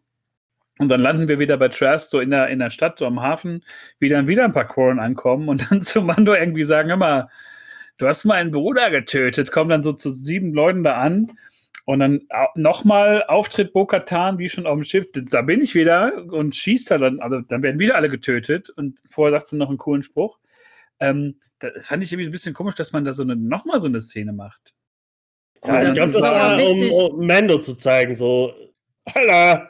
Und 0.79 0.89
dann 0.89 1.01
landen 1.01 1.27
wir 1.27 1.39
wieder 1.39 1.57
bei 1.57 1.67
Trask, 1.67 2.09
so 2.09 2.19
in 2.19 2.31
der, 2.31 2.49
in 2.49 2.59
der 2.59 2.69
Stadt, 2.69 2.97
so 2.97 3.05
am 3.05 3.21
Hafen, 3.21 3.63
wie 3.99 4.09
dann 4.09 4.27
wieder 4.27 4.43
ein 4.43 4.53
paar 4.53 4.67
Quarren 4.67 4.99
ankommen 4.99 5.49
und 5.49 5.67
dann 5.71 5.81
zu 5.81 6.01
Mando 6.01 6.33
irgendwie 6.33 6.65
sagen, 6.65 6.89
hör 6.89 6.97
mal, 6.97 7.29
du 7.97 8.07
hast 8.07 8.25
meinen 8.25 8.51
Bruder 8.51 8.89
getötet, 8.89 9.51
kommen 9.51 9.69
dann 9.69 9.83
so 9.83 9.93
zu 9.93 10.09
sieben 10.09 10.53
Leuten 10.53 10.83
da 10.83 10.95
an 10.95 11.31
und 11.86 11.99
dann 11.99 12.21
nochmal 12.55 13.23
Auftritt 13.27 13.73
Bo-Katan, 13.73 14.39
wie 14.39 14.49
schon 14.49 14.65
auf 14.65 14.75
dem 14.75 14.83
Schiff, 14.83 15.05
da 15.13 15.41
bin 15.41 15.62
ich 15.62 15.75
wieder 15.75 16.25
und 16.31 16.55
schießt 16.55 16.89
da 16.89 16.97
dann, 16.97 17.19
also 17.19 17.41
dann 17.41 17.62
werden 17.62 17.79
wieder 17.79 17.95
alle 17.95 18.09
getötet 18.09 18.69
und 18.69 18.99
vorher 19.07 19.38
sagt 19.38 19.47
sie 19.47 19.57
noch 19.57 19.69
einen 19.69 19.77
coolen 19.77 20.03
Spruch. 20.03 20.39
Ähm, 21.03 21.35
das 21.59 21.85
fand 21.85 22.01
ich 22.03 22.11
irgendwie 22.11 22.29
ein 22.29 22.31
bisschen 22.31 22.53
komisch, 22.53 22.75
dass 22.75 22.93
man 22.93 23.03
da 23.03 23.11
so 23.13 23.23
eine, 23.23 23.35
nochmal 23.35 23.79
so 23.81 23.87
eine 23.87 24.01
Szene 24.01 24.31
macht. 24.31 24.73
Ja, 25.65 25.83
ich 25.83 25.93
glaube, 25.93 26.13
das 26.13 26.21
war, 26.21 26.63
um, 26.63 26.91
um, 26.91 27.27
Mando 27.27 27.57
zu 27.57 27.75
zeigen, 27.75 28.15
so, 28.15 28.53
Alter, 29.05 29.69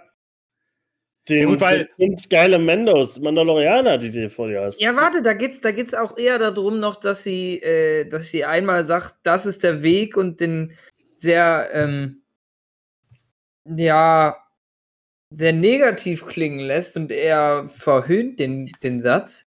den, 1.30 1.44
ja, 1.44 1.46
gut, 1.46 1.62
weil, 1.62 1.90
sind 1.98 2.30
geile 2.30 2.60
Mandos, 2.60 3.20
Mandalorianer, 3.20 3.98
die 3.98 4.12
du 4.12 4.30
vor 4.30 4.50
dir 4.50 4.62
hast. 4.62 4.80
Ja, 4.80 4.96
warte, 4.96 5.24
da 5.24 5.34
geht's, 5.34 5.62
da 5.62 5.72
geht's 5.72 5.94
auch 5.94 6.18
eher 6.18 6.38
darum 6.38 6.80
noch, 6.80 6.98
dass 6.98 7.24
sie, 7.24 7.62
äh, 7.62 8.08
dass 8.10 8.30
sie 8.30 8.44
einmal 8.46 8.84
sagt, 8.84 9.16
das 9.24 9.46
ist 9.46 9.64
der 9.64 9.82
Weg 9.84 10.18
und 10.18 10.40
den 10.40 10.74
sehr, 11.16 11.70
ähm, 11.74 12.24
ja, 13.66 14.36
sehr 15.32 15.54
negativ 15.54 16.26
klingen 16.28 16.60
lässt 16.60 16.98
und 16.98 17.12
er 17.12 17.70
verhöhnt 17.70 18.40
den, 18.40 18.72
den 18.84 19.02
Satz 19.02 19.48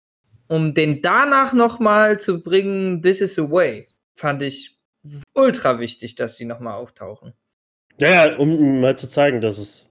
um 0.52 0.74
den 0.74 1.02
danach 1.02 1.54
nochmal 1.54 2.20
zu 2.20 2.44
bringen, 2.44 3.02
This 3.02 3.22
is 3.22 3.36
the 3.36 3.50
way, 3.50 3.88
fand 4.14 4.44
ich 4.44 4.78
ultra 5.34 5.80
wichtig, 5.80 6.16
dass 6.16 6.36
sie 6.36 6.44
nochmal 6.44 6.74
auftauchen. 6.74 7.34
Ja, 7.98 8.36
um 8.36 8.82
mal 8.82 8.98
zu 8.98 9.08
zeigen, 9.08 9.40
dass 9.40 9.58
es 9.58 9.86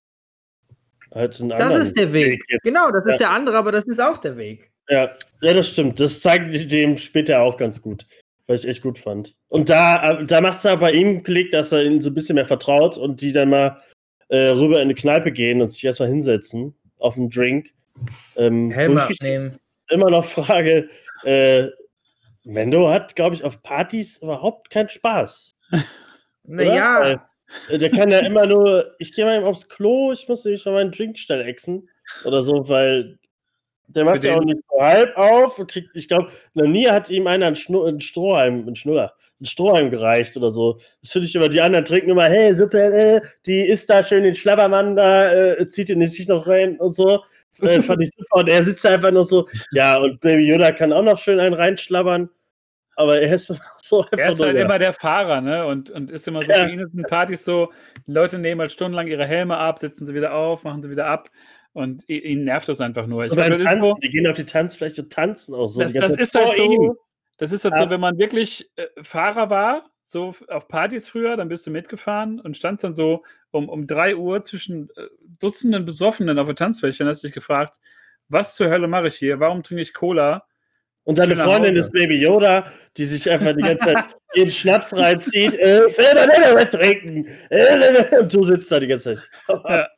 halt 1.14 1.40
ein 1.40 1.48
Das 1.48 1.74
ist 1.76 1.98
der 1.98 2.12
Weg. 2.12 2.42
Weg 2.50 2.60
genau, 2.62 2.90
das 2.90 3.04
ja. 3.06 3.10
ist 3.12 3.20
der 3.20 3.30
andere, 3.30 3.56
aber 3.56 3.72
das 3.72 3.84
ist 3.84 4.00
auch 4.00 4.18
der 4.18 4.36
Weg. 4.36 4.70
Ja, 4.90 5.10
ja, 5.40 5.54
das 5.54 5.68
stimmt. 5.68 5.98
Das 5.98 6.20
zeigt 6.20 6.70
dem 6.70 6.98
später 6.98 7.40
auch 7.40 7.56
ganz 7.56 7.80
gut, 7.80 8.06
was 8.46 8.64
ich 8.64 8.70
echt 8.70 8.82
gut 8.82 8.98
fand. 8.98 9.34
Und 9.48 9.70
da, 9.70 10.22
da 10.24 10.42
macht 10.42 10.58
es 10.58 10.66
aber 10.66 10.82
bei 10.82 10.92
ihm 10.92 11.22
Klick, 11.22 11.52
dass 11.52 11.72
er 11.72 11.84
ihnen 11.84 12.02
so 12.02 12.10
ein 12.10 12.14
bisschen 12.14 12.34
mehr 12.34 12.44
vertraut 12.44 12.98
und 12.98 13.22
die 13.22 13.32
dann 13.32 13.48
mal 13.48 13.80
äh, 14.28 14.48
rüber 14.48 14.76
in 14.76 14.82
eine 14.82 14.94
Kneipe 14.94 15.32
gehen 15.32 15.62
und 15.62 15.70
sich 15.70 15.82
erstmal 15.82 16.10
hinsetzen 16.10 16.74
auf 16.98 17.16
einen 17.16 17.30
Drink. 17.30 17.72
Ähm, 18.36 18.70
Helm 18.70 18.98
abnehmen 18.98 19.58
immer 19.90 20.10
noch 20.10 20.24
frage, 20.24 20.88
äh, 21.24 21.68
Mendo 22.44 22.88
hat, 22.88 23.16
glaube 23.16 23.34
ich, 23.34 23.44
auf 23.44 23.62
Partys 23.62 24.18
überhaupt 24.18 24.70
keinen 24.70 24.88
Spaß. 24.88 25.56
Naja. 26.42 27.28
Äh, 27.68 27.78
der 27.78 27.90
kann 27.90 28.10
ja 28.10 28.20
immer 28.20 28.46
nur, 28.46 28.94
ich 28.98 29.12
gehe 29.12 29.24
mal 29.24 29.44
aufs 29.44 29.68
Klo, 29.68 30.12
ich 30.12 30.28
muss 30.28 30.44
nämlich 30.44 30.64
mal 30.64 30.72
meinen 30.72 30.92
Drink 30.92 31.18
schnell 31.18 31.42
exen 31.42 31.88
oder 32.24 32.42
so, 32.42 32.68
weil 32.68 33.18
Der 33.88 34.04
macht 34.04 34.24
ja 34.24 34.36
auch 34.36 34.44
nicht 34.44 34.60
so 34.68 34.80
halb 34.80 35.16
auf 35.16 35.58
und 35.58 35.70
kriegt, 35.70 35.94
ich 35.94 36.08
glaube, 36.08 36.30
noch 36.54 36.66
nie 36.66 36.88
hat 36.88 37.10
ihm 37.10 37.26
einer 37.26 37.46
einen, 37.46 37.56
einen 37.56 38.00
Strohhalm, 38.00 38.66
einen 38.66 38.76
Schnuller, 38.76 39.14
einen 39.38 39.46
Strohhalm 39.46 39.90
gereicht 39.90 40.36
oder 40.36 40.50
so. 40.50 40.80
Das 41.02 41.10
finde 41.10 41.26
ich 41.28 41.34
immer, 41.34 41.48
die 41.48 41.60
anderen 41.60 41.84
trinken 41.84 42.10
immer, 42.10 42.24
hey, 42.24 42.54
super, 42.54 42.92
äh, 42.92 43.20
die 43.46 43.62
isst 43.62 43.90
da 43.90 44.02
schön 44.04 44.22
den 44.22 44.36
Schlabbermann 44.36 44.96
da, 44.96 45.32
äh, 45.32 45.68
zieht 45.68 45.88
ihn 45.88 46.06
sich 46.06 46.28
noch 46.28 46.46
rein 46.46 46.78
und 46.78 46.94
so. 46.94 47.22
Äh, 47.70 47.82
fand 47.82 48.02
ich 48.02 48.10
super. 48.10 48.40
Und 48.40 48.48
er 48.48 48.62
sitzt 48.62 48.84
einfach 48.86 49.10
nur 49.10 49.24
so, 49.24 49.48
ja, 49.72 49.98
und 49.98 50.20
Baby 50.20 50.48
Yoda 50.48 50.72
kann 50.72 50.92
auch 50.92 51.02
noch 51.02 51.18
schön 51.18 51.40
einen 51.40 51.54
reinschlabbern. 51.54 52.30
Aber 52.96 53.20
er 53.20 53.34
ist 53.34 53.46
so 53.82 54.02
einfach. 54.02 54.18
Er 54.18 54.30
ist 54.30 54.42
halt 54.42 54.56
ja. 54.56 54.62
immer 54.62 54.78
der 54.78 54.92
Fahrer, 54.92 55.40
ne? 55.40 55.66
Und, 55.66 55.90
und 55.90 56.10
ist 56.10 56.28
immer 56.28 56.42
so, 56.42 56.52
ja. 56.52 56.66
für 56.66 56.72
ihn 56.72 56.86
sind 56.86 57.06
Partys 57.06 57.44
so, 57.44 57.72
die 58.06 58.12
Leute 58.12 58.38
nehmen 58.38 58.60
halt 58.60 58.72
stundenlang 58.72 59.06
ihre 59.06 59.26
Helme 59.26 59.56
ab, 59.56 59.78
setzen 59.78 60.06
sie 60.06 60.14
wieder 60.14 60.34
auf, 60.34 60.64
machen 60.64 60.82
sie 60.82 60.90
wieder 60.90 61.06
ab. 61.06 61.30
Und 61.72 62.08
ihn 62.08 62.44
nervt 62.44 62.68
das 62.68 62.80
einfach 62.80 63.06
nur. 63.06 63.22
Ich 63.22 63.30
glaub, 63.30 63.46
Tanzen, 63.46 63.82
so, 63.82 63.94
die 64.02 64.10
gehen 64.10 64.26
auf 64.26 64.36
die 64.36 64.44
Tanzfläche 64.44 65.02
und 65.02 65.12
tanzen 65.12 65.54
auch 65.54 65.68
so. 65.68 65.80
Das, 65.80 65.92
das 65.92 66.16
ist 66.16 66.34
halt 66.34 66.54
so, 66.56 66.96
das 67.38 67.52
ist 67.52 67.64
halt 67.64 67.74
ja. 67.76 67.84
so, 67.84 67.90
wenn 67.90 68.00
man 68.00 68.18
wirklich 68.18 68.68
äh, 68.76 68.86
Fahrer 69.02 69.50
war, 69.50 69.89
so 70.10 70.34
auf 70.48 70.66
Partys 70.66 71.08
früher, 71.08 71.36
dann 71.36 71.48
bist 71.48 71.68
du 71.68 71.70
mitgefahren 71.70 72.40
und 72.40 72.56
standst 72.56 72.82
dann 72.82 72.94
so 72.94 73.22
um, 73.52 73.68
um 73.68 73.86
3 73.86 74.16
Uhr 74.16 74.42
zwischen 74.42 74.90
äh, 74.96 75.06
Dutzenden 75.38 75.84
Besoffenen 75.84 76.36
auf 76.40 76.48
der 76.48 76.56
Tanzfläche 76.56 77.04
und 77.04 77.08
hast 77.08 77.22
dich 77.22 77.32
gefragt, 77.32 77.78
was 78.28 78.56
zur 78.56 78.70
Hölle 78.70 78.88
mache 78.88 79.06
ich 79.06 79.16
hier? 79.16 79.38
Warum 79.38 79.62
trinke 79.62 79.82
ich 79.82 79.94
Cola? 79.94 80.44
Und 81.04 81.16
seine 81.16 81.36
Freundin 81.36 81.76
ist 81.76 81.92
Baby 81.92 82.20
Yoda, 82.20 82.66
die 82.96 83.04
sich 83.04 83.30
einfach 83.30 83.54
die 83.54 83.62
ganze 83.62 83.86
Zeit 83.86 84.04
jeden 84.34 84.50
Schnaps 84.50 84.94
reinzieht. 84.94 85.54
Äh, 85.54 85.82
was 85.86 86.70
trinken. 86.70 87.26
Äh, 87.48 88.18
und 88.20 88.34
du 88.34 88.42
sitzt 88.42 88.70
da 88.70 88.80
die 88.80 88.88
ganze 88.88 89.14
Zeit. 89.14 89.28
Ja. 89.48 89.88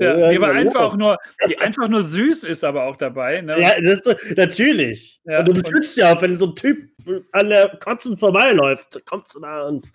Ja, 0.00 0.30
die 0.30 0.36
aber 0.36 0.52
einfach 0.52 0.80
auch 0.80 0.96
nur, 0.96 1.18
die 1.46 1.58
einfach 1.58 1.86
nur 1.88 2.02
süß 2.02 2.44
ist, 2.44 2.64
aber 2.64 2.84
auch 2.84 2.96
dabei. 2.96 3.42
Ne? 3.42 3.60
Ja, 3.60 3.78
das, 3.80 4.00
natürlich. 4.34 5.20
Ja, 5.24 5.40
und 5.40 5.48
du 5.48 5.52
beschützt 5.52 5.96
ja 5.98 6.14
auch, 6.14 6.22
wenn 6.22 6.38
so 6.38 6.46
ein 6.46 6.54
Typ 6.54 6.90
an 7.32 7.50
der 7.50 7.68
Kotzen 7.84 8.16
vorbeiläuft, 8.16 9.04
kommst 9.04 9.34
du 9.34 9.40
da 9.40 9.68
und 9.68 9.86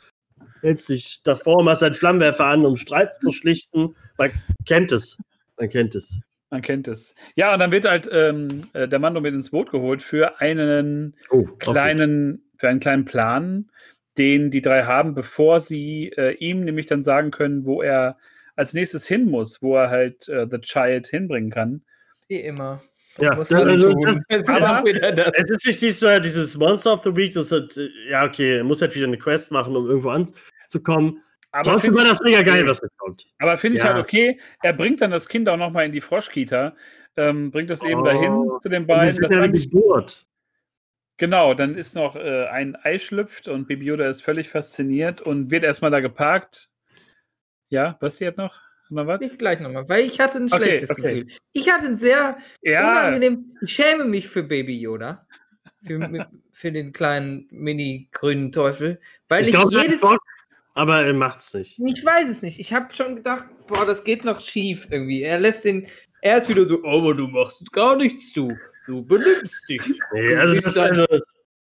hältst 0.62 0.90
dich 0.90 1.22
davor, 1.24 1.64
machst 1.64 1.82
einen 1.82 1.96
Flammenwerfer 1.96 2.46
an, 2.46 2.66
um 2.66 2.78
Streit 2.78 3.20
zu 3.20 3.32
schlichten. 3.32 3.96
Man 4.18 4.32
kennt 4.68 4.92
es. 4.92 5.18
Man 5.58 5.70
kennt 5.70 5.96
es. 5.96 6.22
Man 6.52 6.62
kennt 6.62 6.88
es. 6.88 7.16
Ja, 7.36 7.54
und 7.54 7.60
dann 7.60 7.72
wird 7.72 7.86
halt 7.86 8.08
ähm, 8.12 8.62
äh, 8.74 8.88
der 8.88 9.00
Mando 9.00 9.22
mit 9.22 9.34
ins 9.34 9.50
Boot 9.50 9.72
geholt 9.72 10.04
für 10.04 10.40
einen 10.40 11.16
oh, 11.32 11.46
kleinen, 11.58 12.44
für 12.58 12.70
einen 12.70 12.80
kleinen 12.80 13.06
Plan, 13.06 13.72
den 14.20 14.52
die 14.52 14.62
drei 14.62 14.84
haben, 14.84 15.16
bevor 15.16 15.62
sie 15.62 16.12
äh, 16.16 16.36
ihm 16.36 16.62
nämlich 16.62 16.86
dann 16.86 17.04
sagen 17.04 17.32
können, 17.32 17.66
wo 17.66 17.82
er 17.82 18.18
als 18.56 18.74
nächstes 18.74 19.06
hin 19.06 19.26
muss, 19.30 19.62
wo 19.62 19.76
er 19.76 19.90
halt 19.90 20.28
äh, 20.30 20.48
The 20.50 20.60
Child 20.60 21.08
hinbringen 21.08 21.52
kann. 21.52 21.84
Wie 22.28 22.40
immer. 22.40 22.82
Ja, 23.20 23.36
das, 23.36 23.52
also 23.52 23.94
das, 23.94 24.22
das, 24.30 24.48
aber, 24.50 24.84
es 24.86 25.50
ist 25.50 25.66
nicht 25.66 25.82
dieses, 25.82 26.22
dieses 26.22 26.58
Monster 26.58 26.94
of 26.94 27.04
the 27.04 27.16
Week, 27.16 27.34
das 27.34 27.52
halt, 27.52 27.80
ja, 28.10 28.26
okay, 28.26 28.58
er 28.58 28.64
muss 28.64 28.82
halt 28.82 28.94
wieder 28.96 29.08
eine 29.08 29.18
Quest 29.18 29.52
machen, 29.52 29.76
um 29.76 29.88
irgendwo 29.88 30.10
anzukommen. 30.10 31.22
Aber 31.52 31.72
Trotzdem 31.72 31.96
war 31.96 32.04
das 32.04 32.20
mega 32.20 32.42
geil, 32.42 32.68
was 32.68 32.82
jetzt 32.82 32.98
kommt. 32.98 33.26
Aber 33.40 33.56
finde 33.56 33.78
ich 33.78 33.84
ja. 33.84 33.94
halt 33.94 34.04
okay, 34.04 34.38
er 34.62 34.74
bringt 34.74 35.00
dann 35.00 35.12
das 35.12 35.30
Kind 35.30 35.48
auch 35.48 35.56
nochmal 35.56 35.86
in 35.86 35.94
die 35.94 36.02
Froschkita, 36.02 36.76
ähm, 37.16 37.52
bringt 37.52 37.70
das 37.70 37.82
eben 37.82 38.02
oh, 38.02 38.04
dahin 38.04 38.50
zu 38.60 38.68
den 38.68 38.86
beiden. 38.86 39.08
Das 39.08 39.18
ist 39.18 39.32
ja 39.32 39.40
wirklich 39.40 39.70
dort. 39.70 40.26
Genau, 41.18 41.54
dann 41.54 41.76
ist 41.76 41.96
noch 41.96 42.18
äh, 42.18 42.48
ein 42.48 42.76
Ei 42.84 43.00
schlüpft 43.00 43.48
und 43.48 43.70
Baby 43.70 43.86
Yoda 43.86 44.10
ist 44.10 44.22
völlig 44.22 44.50
fasziniert 44.50 45.22
und 45.22 45.50
wird 45.50 45.64
erstmal 45.64 45.92
da 45.92 46.02
geparkt, 46.02 46.68
ja, 47.70 47.94
passiert 47.94 48.38
noch? 48.38 48.56
Noch 48.90 49.08
was? 49.08 49.22
Ich 49.22 49.38
gleich 49.38 49.60
nochmal, 49.60 49.90
weil 49.90 50.06
ich 50.06 50.20
hatte 50.20 50.38
ein 50.38 50.52
okay, 50.52 50.64
schlechtes 50.64 50.90
okay. 50.92 51.02
Gefühl. 51.02 51.28
Ich 51.54 51.72
hatte 51.72 51.86
ein 51.88 51.98
sehr 51.98 52.38
ja. 52.62 52.92
unangenehm. 52.92 53.58
Ich 53.62 53.74
schäme 53.74 54.06
mich 54.06 54.28
für 54.28 54.44
Baby 54.44 54.80
Yoda. 54.80 55.26
Für, 55.86 56.28
für 56.50 56.72
den 56.72 56.94
kleinen 56.94 57.48
mini-grünen 57.52 58.52
Teufel. 58.52 59.00
Weil 59.28 59.44
ich, 59.44 59.50
ich 59.50 59.56
glaub, 59.56 59.72
jedes. 59.72 60.02
Bock, 60.02 60.20
aber 60.74 61.06
er 61.06 61.14
macht's 61.14 61.54
nicht. 61.54 61.80
Ich 61.80 62.06
weiß 62.06 62.30
es 62.30 62.42
nicht. 62.42 62.60
Ich 62.60 62.74
habe 62.74 62.94
schon 62.94 63.16
gedacht, 63.16 63.46
boah, 63.68 63.86
das 63.86 64.04
geht 64.04 64.26
noch 64.26 64.42
schief 64.42 64.88
irgendwie. 64.90 65.24
Er 65.24 65.40
lässt 65.40 65.64
den. 65.64 65.88
Er 66.22 66.38
ist 66.38 66.50
wieder 66.50 66.68
so, 66.68 66.82
oh, 66.84 67.00
aber 67.02 67.14
du 67.14 67.28
machst 67.28 67.72
gar 67.72 67.96
nichts, 67.96 68.34
du. 68.34 68.58
Du 68.88 69.04
benimmst 69.04 69.70
dich. 69.70 69.82
Nee, 70.14 70.36
also 70.36 70.56
das 70.56 70.66
ist 70.66 70.78
also. 70.78 71.06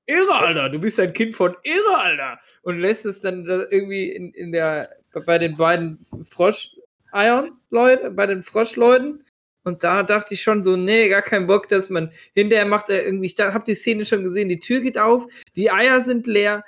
Irre, 0.06 0.36
Alter. 0.36 0.70
Du 0.70 0.80
bist 0.80 1.00
ein 1.00 1.14
Kind 1.14 1.36
von 1.36 1.56
Irre, 1.64 1.98
Alter. 1.98 2.40
Und 2.62 2.80
lässt 2.80 3.06
es 3.06 3.22
dann 3.22 3.46
irgendwie 3.46 4.12
in, 4.12 4.34
in 4.34 4.52
der 4.52 4.90
bei 5.26 5.38
den 5.38 5.56
beiden 5.56 5.98
Frosch-Eiern, 6.32 7.52
Leute, 7.70 8.12
bei 8.12 8.26
den 8.26 8.44
Froschleuten. 8.44 9.24
Und 9.64 9.84
da 9.84 10.04
dachte 10.04 10.34
ich 10.34 10.42
schon 10.42 10.64
so, 10.64 10.76
nee, 10.76 11.08
gar 11.08 11.22
keinen 11.22 11.48
Bock, 11.48 11.70
dass 11.70 11.90
man 11.90 12.12
hinterher 12.34 12.66
macht 12.66 12.90
er 12.90 13.06
irgendwie, 13.06 13.28
ich 13.28 13.40
habe 13.40 13.64
die 13.66 13.76
Szene 13.76 14.06
schon 14.06 14.24
gesehen, 14.24 14.50
die 14.50 14.60
Tür 14.60 14.82
geht 14.82 14.98
auf, 14.98 15.26
die 15.56 15.72
Eier 15.72 16.02
sind 16.02 16.28
leer, 16.28 16.66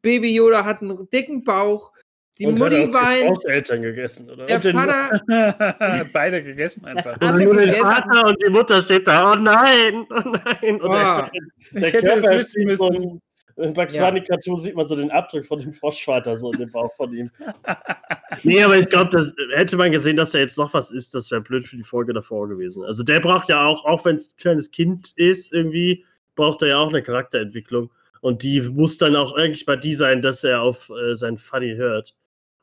Baby 0.00 0.34
Yoda 0.34 0.64
hat 0.64 0.80
einen 0.80 1.10
dicken 1.10 1.44
Bauch, 1.44 1.92
die 2.38 2.46
und 2.46 2.58
Mutti 2.58 2.92
weint. 2.92 3.44
Eltern 3.44 3.82
gegessen, 3.82 4.30
oder? 4.30 4.46
Der 4.46 4.60
Vater. 4.60 6.06
Beide 6.12 6.42
gegessen 6.42 6.84
einfach. 6.84 7.20
Und 7.20 7.38
nur 7.38 7.54
der 7.54 7.72
Vater 7.74 8.28
und 8.28 8.36
die 8.46 8.50
Mutter 8.50 8.82
steht 8.82 9.06
da, 9.06 9.32
oh 9.32 9.36
nein, 9.36 10.06
oh 10.10 10.20
nein. 10.24 10.80
Und 10.80 10.84
oh, 10.84 10.92
der, 10.92 11.30
der 11.72 11.92
Körper 11.92 12.32
ist 12.32 12.52
so 12.52 13.20
in 13.58 13.74
Bugs 13.74 13.94
ja. 13.94 14.08
Bunny 14.08 14.24
sieht 14.58 14.76
man 14.76 14.86
so 14.86 14.94
den 14.94 15.10
Abdruck 15.10 15.44
von 15.44 15.58
dem 15.58 15.72
Froschvater 15.72 16.36
so 16.36 16.52
in 16.52 16.60
dem 16.60 16.70
Bauch 16.70 16.94
von 16.94 17.12
ihm. 17.12 17.30
nee, 18.44 18.62
aber 18.62 18.78
ich 18.78 18.88
glaube, 18.88 19.10
das 19.10 19.34
hätte 19.54 19.76
man 19.76 19.90
gesehen, 19.90 20.16
dass 20.16 20.32
er 20.34 20.40
jetzt 20.40 20.58
noch 20.58 20.72
was 20.74 20.90
ist, 20.90 21.14
das 21.14 21.30
wäre 21.30 21.40
blöd 21.40 21.66
für 21.66 21.76
die 21.76 21.82
Folge 21.82 22.12
davor 22.12 22.48
gewesen. 22.48 22.84
Also 22.84 23.02
der 23.02 23.20
braucht 23.20 23.48
ja 23.48 23.66
auch, 23.66 23.84
auch 23.84 24.04
wenn 24.04 24.16
es 24.16 24.32
ein 24.32 24.36
kleines 24.36 24.70
Kind 24.70 25.12
ist, 25.16 25.52
irgendwie, 25.52 26.04
braucht 26.36 26.62
er 26.62 26.68
ja 26.68 26.78
auch 26.78 26.88
eine 26.88 27.02
Charakterentwicklung. 27.02 27.90
Und 28.20 28.42
die 28.42 28.60
muss 28.60 28.98
dann 28.98 29.16
auch 29.16 29.34
eigentlich 29.34 29.66
bei 29.66 29.76
die 29.76 29.94
sein, 29.94 30.22
dass 30.22 30.44
er 30.44 30.62
auf 30.62 30.90
äh, 30.90 31.16
sein 31.16 31.38
Funny 31.38 31.74
hört. 31.74 32.14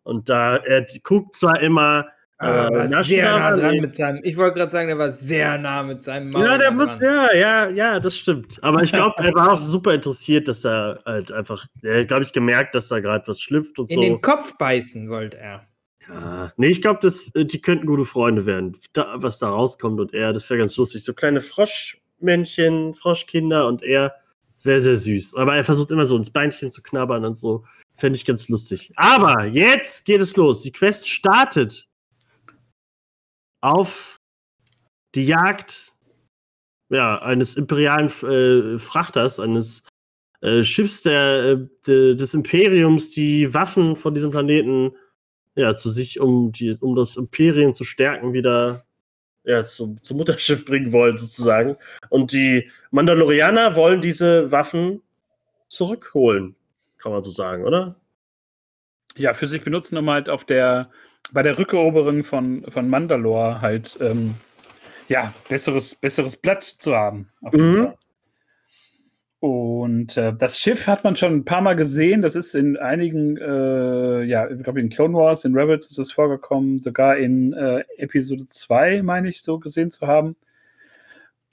Und 0.05 0.29
da, 0.29 0.57
er 0.57 0.85
guckt 1.03 1.35
zwar 1.35 1.59
immer 1.61 2.07
Ah, 2.37 2.67
äh, 2.67 3.03
sehr 3.03 3.39
nah 3.39 3.53
dran 3.53 3.77
mit 3.77 3.95
seinem. 3.95 4.19
Ich 4.23 4.35
wollte 4.35 4.59
gerade 4.59 4.71
sagen, 4.71 4.89
der 4.89 4.97
war 4.97 5.09
sehr 5.09 5.57
nah 5.57 5.83
mit 5.83 6.03
seinem 6.03 6.31
Maul. 6.31 6.43
Ja, 6.43 6.57
der 6.57 6.71
muss, 6.71 6.99
ja, 6.99 7.33
ja, 7.33 7.69
ja, 7.69 7.99
das 7.99 8.17
stimmt. 8.17 8.61
Aber 8.61 8.83
ich 8.83 8.91
glaube, 8.91 9.15
er 9.23 9.33
war 9.33 9.53
auch 9.53 9.59
super 9.59 9.93
interessiert, 9.93 10.49
dass 10.49 10.65
er 10.65 10.99
halt 11.05 11.31
einfach, 11.31 11.65
er 11.81 12.01
hat, 12.01 12.09
glaube 12.09 12.23
ich, 12.23 12.33
gemerkt, 12.33 12.75
dass 12.75 12.89
da 12.89 12.99
gerade 12.99 13.25
was 13.27 13.39
schlüpft 13.39 13.79
und 13.79 13.89
In 13.89 13.95
so. 13.95 14.01
In 14.01 14.13
den 14.13 14.21
Kopf 14.21 14.57
beißen 14.57 15.09
wollte 15.09 15.37
er. 15.37 15.65
Ja, 16.09 16.51
nee, 16.57 16.67
ich 16.67 16.81
glaube, 16.81 17.07
äh, 17.07 17.45
die 17.45 17.61
könnten 17.61 17.85
gute 17.85 18.03
Freunde 18.03 18.45
werden. 18.45 18.77
Da, 18.91 19.15
was 19.15 19.39
da 19.39 19.47
rauskommt 19.47 20.01
und 20.01 20.13
er, 20.13 20.33
das 20.33 20.49
wäre 20.49 20.59
ganz 20.59 20.75
lustig. 20.75 21.05
So 21.05 21.13
kleine 21.13 21.39
Froschmännchen, 21.39 22.95
Froschkinder 22.95 23.65
und 23.65 23.81
er 23.81 24.13
wäre 24.61 24.81
sehr 24.81 24.97
süß. 24.97 25.35
Aber 25.35 25.55
er 25.55 25.63
versucht 25.63 25.89
immer 25.89 26.05
so 26.05 26.17
ins 26.17 26.31
Beinchen 26.31 26.71
zu 26.71 26.81
knabbern 26.81 27.23
und 27.23 27.35
so. 27.35 27.63
Fände 27.97 28.17
ich 28.17 28.25
ganz 28.25 28.49
lustig. 28.49 28.91
Aber 28.95 29.45
jetzt 29.45 30.05
geht 30.05 30.21
es 30.21 30.35
los. 30.35 30.61
Die 30.61 30.71
Quest 30.71 31.07
startet 31.07 31.87
auf 33.61 34.19
die 35.15 35.25
Jagd 35.25 35.93
ja, 36.89 37.21
eines 37.21 37.55
imperialen 37.55 38.07
äh, 38.07 38.79
Frachters, 38.79 39.39
eines 39.39 39.83
äh, 40.41 40.63
Schiffs 40.63 41.01
der, 41.01 41.43
äh, 41.43 41.67
de, 41.87 42.15
des 42.15 42.33
Imperiums, 42.33 43.11
die 43.11 43.53
Waffen 43.53 43.95
von 43.95 44.13
diesem 44.13 44.31
Planeten 44.31 44.95
ja, 45.55 45.75
zu 45.75 45.89
sich, 45.89 46.19
um, 46.19 46.51
die, 46.51 46.77
um 46.79 46.95
das 46.95 47.15
Imperium 47.15 47.73
zu 47.73 47.83
stärken, 47.83 48.33
wieder 48.33 48.85
ja, 49.45 49.65
zum, 49.65 50.01
zum 50.03 50.17
Mutterschiff 50.17 50.65
bringen 50.65 50.91
wollen, 50.91 51.17
sozusagen. 51.17 51.77
Und 52.09 52.31
die 52.31 52.69
Mandalorianer 52.91 53.75
wollen 53.75 54.01
diese 54.01 54.51
Waffen 54.51 55.01
zurückholen, 55.67 56.55
kann 57.05 57.13
man 57.13 57.23
so 57.23 57.29
sagen, 57.29 57.63
oder? 57.63 57.97
Ja, 59.15 59.35
für 59.35 59.45
sich 59.45 59.63
benutzen, 59.63 59.95
um 59.95 60.09
halt 60.09 60.27
auf 60.27 60.43
der 60.43 60.89
bei 61.31 61.43
der 61.43 61.59
Rückeroberung 61.59 62.23
von, 62.23 62.65
von 62.67 62.89
Mandalore 62.89 63.61
halt 63.61 63.95
ähm, 64.01 64.33
ja, 65.07 65.31
besseres, 65.47 65.93
besseres 65.93 66.35
Blatt 66.35 66.63
zu 66.63 66.95
haben. 66.95 67.29
Mhm. 67.51 67.93
Und 69.39 70.17
äh, 70.17 70.33
das 70.33 70.59
Schiff 70.59 70.87
hat 70.87 71.03
man 71.03 71.15
schon 71.15 71.35
ein 71.35 71.45
paar 71.45 71.61
Mal 71.61 71.75
gesehen. 71.75 72.23
Das 72.23 72.33
ist 72.33 72.55
in 72.55 72.75
einigen, 72.75 73.37
äh, 73.37 74.23
ja, 74.23 74.49
ich 74.49 74.63
glaube 74.63 74.81
in 74.81 74.89
Clone 74.89 75.13
Wars, 75.13 75.45
in 75.45 75.55
Rebels 75.55 75.85
ist 75.85 75.99
es 75.99 76.11
vorgekommen, 76.11 76.81
sogar 76.81 77.17
in 77.17 77.53
äh, 77.53 77.83
Episode 77.97 78.47
2, 78.47 79.03
meine 79.03 79.29
ich, 79.29 79.43
so 79.43 79.59
gesehen 79.59 79.91
zu 79.91 80.07
haben. 80.07 80.35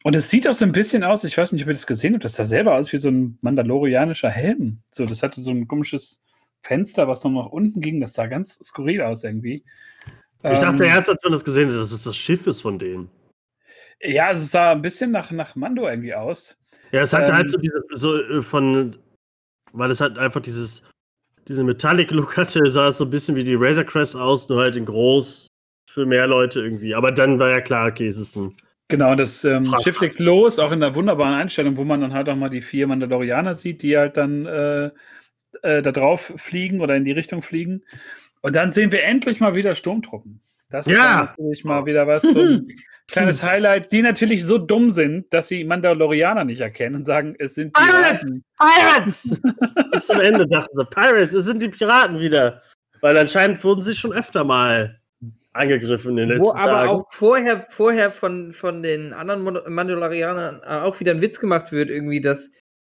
Und 0.04 0.16
es 0.16 0.30
sieht 0.30 0.48
auch 0.48 0.54
so 0.54 0.64
ein 0.64 0.72
bisschen 0.72 1.04
aus, 1.04 1.24
ich 1.24 1.38
weiß 1.38 1.52
nicht, 1.52 1.62
ob 1.62 1.68
ihr 1.68 1.74
das 1.74 1.86
gesehen 1.86 2.14
habt, 2.14 2.24
das 2.24 2.34
sah 2.34 2.44
selber 2.44 2.76
aus 2.76 2.92
wie 2.92 2.98
so 2.98 3.08
ein 3.08 3.38
mandalorianischer 3.40 4.30
Helm. 4.30 4.82
So, 4.92 5.06
das 5.06 5.22
hatte 5.22 5.40
so 5.40 5.50
ein 5.50 5.68
komisches 5.68 6.22
Fenster, 6.62 7.06
was 7.08 7.22
noch 7.24 7.30
nach 7.30 7.46
unten 7.46 7.80
ging. 7.80 8.00
Das 8.00 8.14
sah 8.14 8.26
ganz 8.26 8.58
skurril 8.62 9.02
aus 9.02 9.22
irgendwie. 9.22 9.64
Ich 10.44 10.58
dachte 10.58 10.84
erst, 10.84 11.08
als 11.08 11.22
man 11.22 11.32
das 11.32 11.44
gesehen 11.44 11.68
hat, 11.70 11.76
dass 11.76 11.92
es 11.92 12.02
das 12.02 12.16
Schiff 12.16 12.46
ist 12.48 12.62
von 12.62 12.78
denen. 12.78 13.08
Ja, 14.00 14.28
also 14.28 14.42
es 14.42 14.50
sah 14.50 14.72
ein 14.72 14.82
bisschen 14.82 15.12
nach, 15.12 15.30
nach 15.30 15.54
Mando 15.54 15.88
irgendwie 15.88 16.14
aus. 16.14 16.56
Ja, 16.90 17.02
es 17.02 17.12
hatte 17.12 17.32
halt 17.32 17.34
ähm, 17.34 17.36
halt 17.36 17.50
so 17.50 17.58
diese, 17.58 17.82
so 17.94 18.16
äh, 18.16 18.42
von, 18.42 18.96
weil 19.72 19.90
es 19.92 20.00
halt 20.00 20.18
einfach 20.18 20.40
dieses, 20.40 20.82
diese 21.46 21.62
Metallic-Look 21.62 22.36
hatte, 22.36 22.60
sah 22.66 22.88
es 22.88 22.98
so 22.98 23.04
ein 23.04 23.10
bisschen 23.10 23.36
wie 23.36 23.44
die 23.44 23.54
Razor 23.54 23.84
Crest 23.84 24.16
aus, 24.16 24.48
nur 24.48 24.60
halt 24.60 24.74
in 24.74 24.84
groß 24.84 25.46
für 25.88 26.06
mehr 26.06 26.26
Leute 26.26 26.60
irgendwie. 26.60 26.94
Aber 26.94 27.12
dann 27.12 27.38
war 27.38 27.50
ja 27.50 27.60
klar, 27.60 27.88
okay, 27.88 28.08
es 28.08 28.18
ist 28.18 28.34
ein 28.34 28.56
Genau, 28.92 29.14
das 29.14 29.42
ähm, 29.44 29.74
Schiff 29.82 30.02
legt 30.02 30.18
los, 30.18 30.58
auch 30.58 30.70
in 30.70 30.82
einer 30.82 30.94
wunderbaren 30.94 31.32
Einstellung, 31.32 31.78
wo 31.78 31.84
man 31.84 32.02
dann 32.02 32.12
halt 32.12 32.28
auch 32.28 32.36
mal 32.36 32.50
die 32.50 32.60
vier 32.60 32.86
Mandalorianer 32.86 33.54
sieht, 33.54 33.80
die 33.80 33.96
halt 33.96 34.18
dann 34.18 34.44
äh, 34.44 34.90
äh, 35.62 35.80
da 35.80 35.92
drauf 35.92 36.30
fliegen 36.36 36.82
oder 36.82 36.94
in 36.94 37.04
die 37.04 37.12
Richtung 37.12 37.40
fliegen. 37.40 37.84
Und 38.42 38.54
dann 38.54 38.70
sehen 38.70 38.92
wir 38.92 39.02
endlich 39.04 39.40
mal 39.40 39.54
wieder 39.54 39.74
Sturmtruppen. 39.74 40.42
Das 40.68 40.86
ja. 40.86 41.22
ist 41.22 41.30
natürlich 41.30 41.64
mal 41.64 41.86
wieder 41.86 42.06
was, 42.06 42.20
so 42.22 42.38
ein 42.38 42.68
kleines 43.08 43.42
Highlight, 43.42 43.92
die 43.92 44.02
natürlich 44.02 44.44
so 44.44 44.58
dumm 44.58 44.90
sind, 44.90 45.32
dass 45.32 45.48
sie 45.48 45.64
Mandalorianer 45.64 46.44
nicht 46.44 46.60
erkennen 46.60 46.96
und 46.96 47.06
sagen, 47.06 47.34
es 47.38 47.54
sind 47.54 47.72
Piraten. 47.72 48.44
Pirates! 48.58 49.40
Bis 49.90 50.06
zum 50.06 50.20
Ende 50.20 50.46
dachten 50.46 50.76
sie, 50.76 50.84
Pirates, 50.84 51.32
es 51.32 51.46
sind 51.46 51.62
die 51.62 51.68
Piraten 51.68 52.20
wieder. 52.20 52.60
Weil 53.00 53.16
anscheinend 53.16 53.64
wurden 53.64 53.80
sie 53.80 53.94
schon 53.94 54.12
öfter 54.12 54.44
mal 54.44 55.00
angegriffen 55.52 56.12
in 56.12 56.16
den 56.16 56.28
letzten 56.30 56.44
Wo 56.44 56.54
aber 56.54 56.90
auch 56.90 57.06
vorher, 57.10 57.66
vorher 57.68 58.10
von, 58.10 58.52
von 58.52 58.82
den 58.82 59.12
anderen 59.12 59.42
Mandalorianern 59.42 60.62
äh, 60.64 60.80
auch 60.80 60.98
wieder 61.00 61.12
ein 61.12 61.20
Witz 61.20 61.40
gemacht 61.40 61.72
wird, 61.72 61.90
irgendwie, 61.90 62.20
dass, 62.20 62.50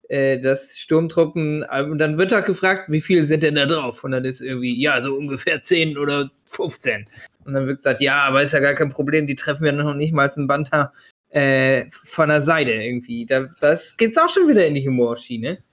äh, 0.09 0.39
dass 0.39 0.77
Sturmtruppen, 0.77 1.65
äh, 1.69 1.83
und 1.83 1.97
dann 1.99 2.17
wird 2.17 2.31
halt 2.31 2.45
gefragt, 2.45 2.85
wie 2.89 3.01
viele 3.01 3.23
sind 3.23 3.43
denn 3.43 3.55
da 3.55 3.65
drauf? 3.65 4.03
Und 4.03 4.11
dann 4.11 4.25
ist 4.25 4.41
irgendwie, 4.41 4.79
ja, 4.81 5.01
so 5.01 5.15
ungefähr 5.15 5.61
10 5.61 5.97
oder 5.97 6.29
15. 6.45 7.07
Und 7.45 7.53
dann 7.53 7.65
wird 7.65 7.77
gesagt, 7.77 8.01
ja, 8.01 8.23
aber 8.23 8.43
ist 8.43 8.53
ja 8.53 8.59
gar 8.59 8.75
kein 8.75 8.89
Problem, 8.89 9.25
die 9.25 9.35
treffen 9.35 9.63
wir 9.63 9.71
noch 9.71 9.95
nicht 9.95 10.13
mal 10.13 10.23
als 10.23 10.37
ein 10.37 10.47
Banta 10.47 10.93
äh, 11.29 11.85
von 12.03 12.29
der 12.29 12.41
Seite 12.41 12.71
irgendwie. 12.71 13.25
Da, 13.25 13.47
das 13.59 13.97
geht's 13.97 14.17
auch 14.17 14.29
schon 14.29 14.47
wieder 14.47 14.65
in 14.65 14.75
die 14.75 14.87
Humorschiene. 14.87 15.63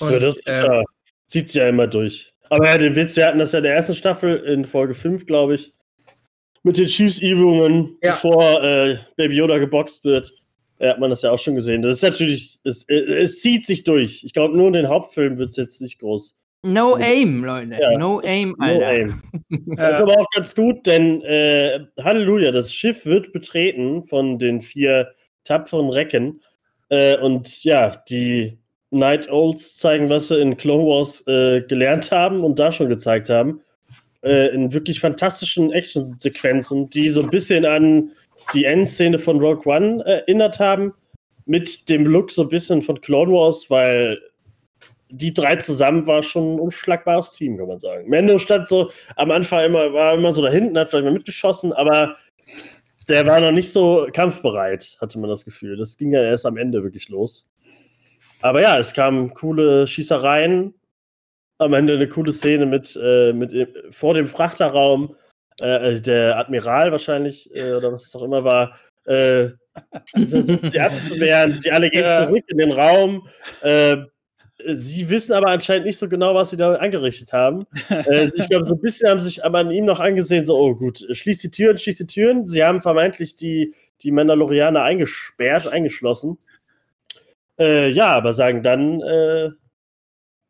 Und, 0.00 0.12
ja, 0.12 0.18
das 0.18 0.36
ist 0.36 0.48
äh, 0.48 0.66
ja, 0.66 0.82
zieht 1.28 1.48
sich 1.48 1.56
ja 1.56 1.68
immer 1.68 1.86
durch. 1.86 2.34
Aber 2.50 2.66
ja, 2.66 2.78
den 2.78 2.96
Witz, 2.96 3.16
wir 3.16 3.26
hatten 3.26 3.38
das 3.38 3.52
ja 3.52 3.58
in 3.58 3.64
der 3.64 3.74
ersten 3.74 3.94
Staffel, 3.94 4.36
in 4.36 4.64
Folge 4.64 4.94
5, 4.94 5.26
glaube 5.26 5.54
ich, 5.54 5.72
mit 6.62 6.78
den 6.78 6.88
Schießübungen, 6.88 7.96
ja. 8.02 8.12
bevor 8.12 8.62
äh, 8.62 8.98
Baby 9.16 9.36
Yoda 9.36 9.58
geboxt 9.58 10.04
wird. 10.04 10.32
Ja, 10.80 10.90
hat 10.90 11.00
man 11.00 11.10
das 11.10 11.22
ja 11.22 11.32
auch 11.32 11.38
schon 11.38 11.56
gesehen. 11.56 11.82
Das 11.82 11.96
ist 11.96 12.02
natürlich, 12.02 12.60
es, 12.62 12.84
es 12.88 13.40
zieht 13.40 13.66
sich 13.66 13.82
durch. 13.82 14.22
Ich 14.22 14.32
glaube, 14.32 14.56
nur 14.56 14.68
in 14.68 14.74
den 14.74 14.88
Hauptfilmen 14.88 15.38
wird 15.38 15.50
es 15.50 15.56
jetzt 15.56 15.80
nicht 15.80 15.98
groß. 15.98 16.36
No 16.62 16.96
aim, 16.96 17.44
Leute. 17.44 17.76
Ja. 17.80 17.96
No 17.98 18.20
aim, 18.24 18.54
Alter. 18.58 18.78
No 18.78 18.86
aim. 18.86 19.22
Das 19.76 19.94
ist 19.96 20.02
aber 20.02 20.18
auch 20.18 20.30
ganz 20.34 20.54
gut, 20.54 20.86
denn 20.86 21.22
äh, 21.22 21.80
Halleluja, 22.02 22.50
das 22.50 22.72
Schiff 22.72 23.06
wird 23.06 23.32
betreten 23.32 24.04
von 24.04 24.38
den 24.38 24.60
vier 24.60 25.12
tapferen 25.44 25.88
Recken. 25.90 26.40
Äh, 26.90 27.16
und 27.18 27.62
ja, 27.64 28.02
die 28.08 28.58
Night 28.90 29.30
Olds 29.30 29.76
zeigen, 29.76 30.08
was 30.10 30.28
sie 30.28 30.40
in 30.40 30.56
Clone 30.56 30.84
Wars 30.84 31.24
äh, 31.26 31.62
gelernt 31.62 32.10
haben 32.10 32.42
und 32.42 32.58
da 32.58 32.72
schon 32.72 32.88
gezeigt 32.88 33.28
haben. 33.30 33.60
Äh, 34.22 34.48
in 34.52 34.72
wirklich 34.72 34.98
fantastischen 34.98 35.70
Action-Sequenzen, 35.70 36.90
die 36.90 37.08
so 37.08 37.22
ein 37.22 37.30
bisschen 37.30 37.64
an 37.64 38.10
die 38.52 38.64
Endszene 38.64 39.16
von 39.18 39.38
Rogue 39.38 39.62
One 39.64 40.04
erinnert 40.04 40.58
haben. 40.58 40.92
Mit 41.46 41.88
dem 41.88 42.04
Look 42.04 42.32
so 42.32 42.42
ein 42.42 42.48
bisschen 42.48 42.82
von 42.82 43.00
Clone 43.00 43.32
Wars, 43.32 43.70
weil 43.70 44.18
die 45.08 45.32
drei 45.32 45.56
zusammen 45.56 46.06
war 46.06 46.22
schon 46.24 46.56
ein 46.56 46.60
unschlagbares 46.60 47.32
Team, 47.32 47.56
kann 47.58 47.68
man 47.68 47.78
sagen. 47.78 48.08
Mendo 48.08 48.38
stand 48.38 48.66
so 48.66 48.90
am 49.14 49.30
Anfang 49.30 49.64
immer, 49.64 49.92
war 49.92 50.14
immer 50.14 50.34
so 50.34 50.42
da 50.42 50.50
hinten, 50.50 50.76
hat 50.76 50.90
vielleicht 50.90 51.04
mal 51.04 51.14
mitgeschossen, 51.14 51.72
aber 51.72 52.16
der 53.08 53.24
war 53.24 53.40
noch 53.40 53.52
nicht 53.52 53.72
so 53.72 54.08
kampfbereit, 54.12 54.98
hatte 55.00 55.18
man 55.18 55.30
das 55.30 55.44
Gefühl. 55.44 55.76
Das 55.76 55.96
ging 55.96 56.12
ja 56.12 56.22
erst 56.22 56.44
am 56.44 56.56
Ende 56.56 56.82
wirklich 56.82 57.08
los. 57.08 57.46
Aber 58.40 58.60
ja, 58.60 58.78
es 58.78 58.92
kamen 58.92 59.32
coole 59.32 59.86
Schießereien. 59.86 60.74
Am 61.58 61.72
Ende 61.74 61.94
eine 61.94 62.08
coole 62.08 62.32
Szene 62.32 62.66
mit, 62.66 62.98
äh, 63.02 63.32
mit 63.32 63.52
äh, 63.52 63.66
vor 63.90 64.14
dem 64.14 64.28
Frachterraum. 64.28 65.16
Äh, 65.60 65.94
äh, 65.94 66.00
der 66.00 66.38
Admiral 66.38 66.92
wahrscheinlich, 66.92 67.54
äh, 67.54 67.72
oder 67.72 67.92
was 67.92 68.06
es 68.06 68.14
auch 68.14 68.22
immer 68.22 68.44
war, 68.44 68.78
äh, 69.06 69.48
versucht 70.28 70.66
sie 70.66 70.80
abzuwehren. 70.80 71.58
Sie 71.58 71.70
alle 71.70 71.90
gehen 71.90 72.04
ja. 72.04 72.26
zurück 72.26 72.44
in 72.48 72.58
den 72.58 72.72
Raum. 72.72 73.26
sie 74.66 75.08
wissen 75.08 75.32
aber 75.32 75.48
anscheinend 75.48 75.86
nicht 75.86 75.98
so 75.98 76.08
genau, 76.08 76.34
was 76.34 76.50
sie 76.50 76.56
da 76.56 76.74
angerichtet 76.74 77.32
haben. 77.32 77.64
ich 77.88 78.48
glaube, 78.48 78.66
so 78.66 78.74
ein 78.74 78.80
bisschen 78.80 79.08
haben 79.08 79.20
sich 79.20 79.44
aber 79.44 79.58
an 79.58 79.70
ihm 79.70 79.84
noch 79.84 80.00
angesehen, 80.00 80.44
so, 80.44 80.58
oh 80.58 80.74
gut, 80.74 81.06
schließ 81.10 81.40
die 81.40 81.50
Türen, 81.50 81.78
schließ 81.78 81.98
die 81.98 82.06
Türen. 82.06 82.48
Sie 82.48 82.64
haben 82.64 82.80
vermeintlich 82.80 83.36
die, 83.36 83.72
die 84.02 84.10
Mandalorianer 84.10 84.82
eingesperrt, 84.82 85.68
eingeschlossen. 85.68 86.38
Äh, 87.58 87.90
ja, 87.90 88.12
aber 88.12 88.32
sagen 88.32 88.62
dann 88.62 89.00
äh, 89.00 89.50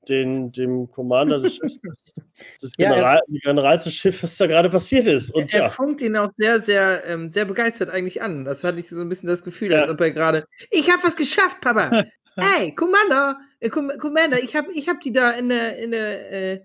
den, 0.08 0.52
dem 0.52 0.90
Commander 0.90 1.40
des 1.40 1.56
Schiffs, 1.56 1.80
des, 1.80 2.14
des 2.62 2.72
General, 2.72 3.20
ja, 3.28 3.38
Generals 3.42 3.84
des 3.84 3.94
Schiffs, 3.94 4.22
was 4.22 4.36
da 4.36 4.46
gerade 4.46 4.70
passiert 4.70 5.06
ist. 5.06 5.34
Und, 5.34 5.52
er 5.52 5.62
ja. 5.62 5.68
funkt 5.68 6.02
ihn 6.02 6.16
auch 6.16 6.30
sehr, 6.36 6.60
sehr, 6.60 7.04
ähm, 7.06 7.30
sehr 7.30 7.44
begeistert 7.44 7.90
eigentlich 7.90 8.22
an. 8.22 8.44
Das 8.44 8.64
hatte 8.64 8.78
ich 8.78 8.88
so 8.88 9.00
ein 9.00 9.08
bisschen 9.08 9.28
das 9.28 9.42
Gefühl, 9.42 9.72
ja. 9.72 9.82
als 9.82 9.90
ob 9.90 10.00
er 10.00 10.10
gerade, 10.10 10.46
ich 10.70 10.90
habe 10.90 11.02
was 11.02 11.16
geschafft, 11.16 11.60
Papa. 11.60 12.04
hey, 12.36 12.74
Commander, 12.74 13.38
äh, 13.60 13.68
Commander, 13.68 14.42
ich 14.42 14.56
habe 14.56 14.72
ich 14.72 14.88
hab 14.88 15.00
die 15.00 15.12
da 15.12 15.30
in 15.32 15.48
der, 15.48 15.78
in 15.78 15.90
der, 15.90 16.32
äh, 16.32 16.60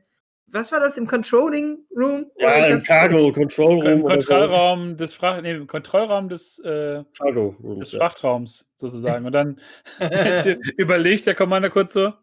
was 0.54 0.72
war 0.72 0.80
das 0.80 0.98
im 0.98 1.08
Controlling 1.08 1.80
Room? 1.98 2.28
Ja, 2.38 2.68
im 2.68 2.84
Cargo 2.84 3.32
Control 3.32 3.82
Room. 3.82 3.88
Im 3.88 4.04
Kontrollraum 4.04 4.90
so. 4.92 4.96
des 4.98 5.14
Fracht, 5.16 5.42
nee, 5.42 5.52
im 5.52 5.66
Kontrollraum 5.66 6.30
des, 6.30 6.60
äh, 6.60 7.04
Cargo 7.18 7.56
des 7.80 7.92
Frachtraums 7.92 8.70
sozusagen. 8.78 9.26
Und 9.26 9.32
dann 9.32 9.60
überlegt 10.78 11.26
der 11.26 11.34
Commander 11.34 11.72
kurz 11.72 11.94
so, 11.94 12.14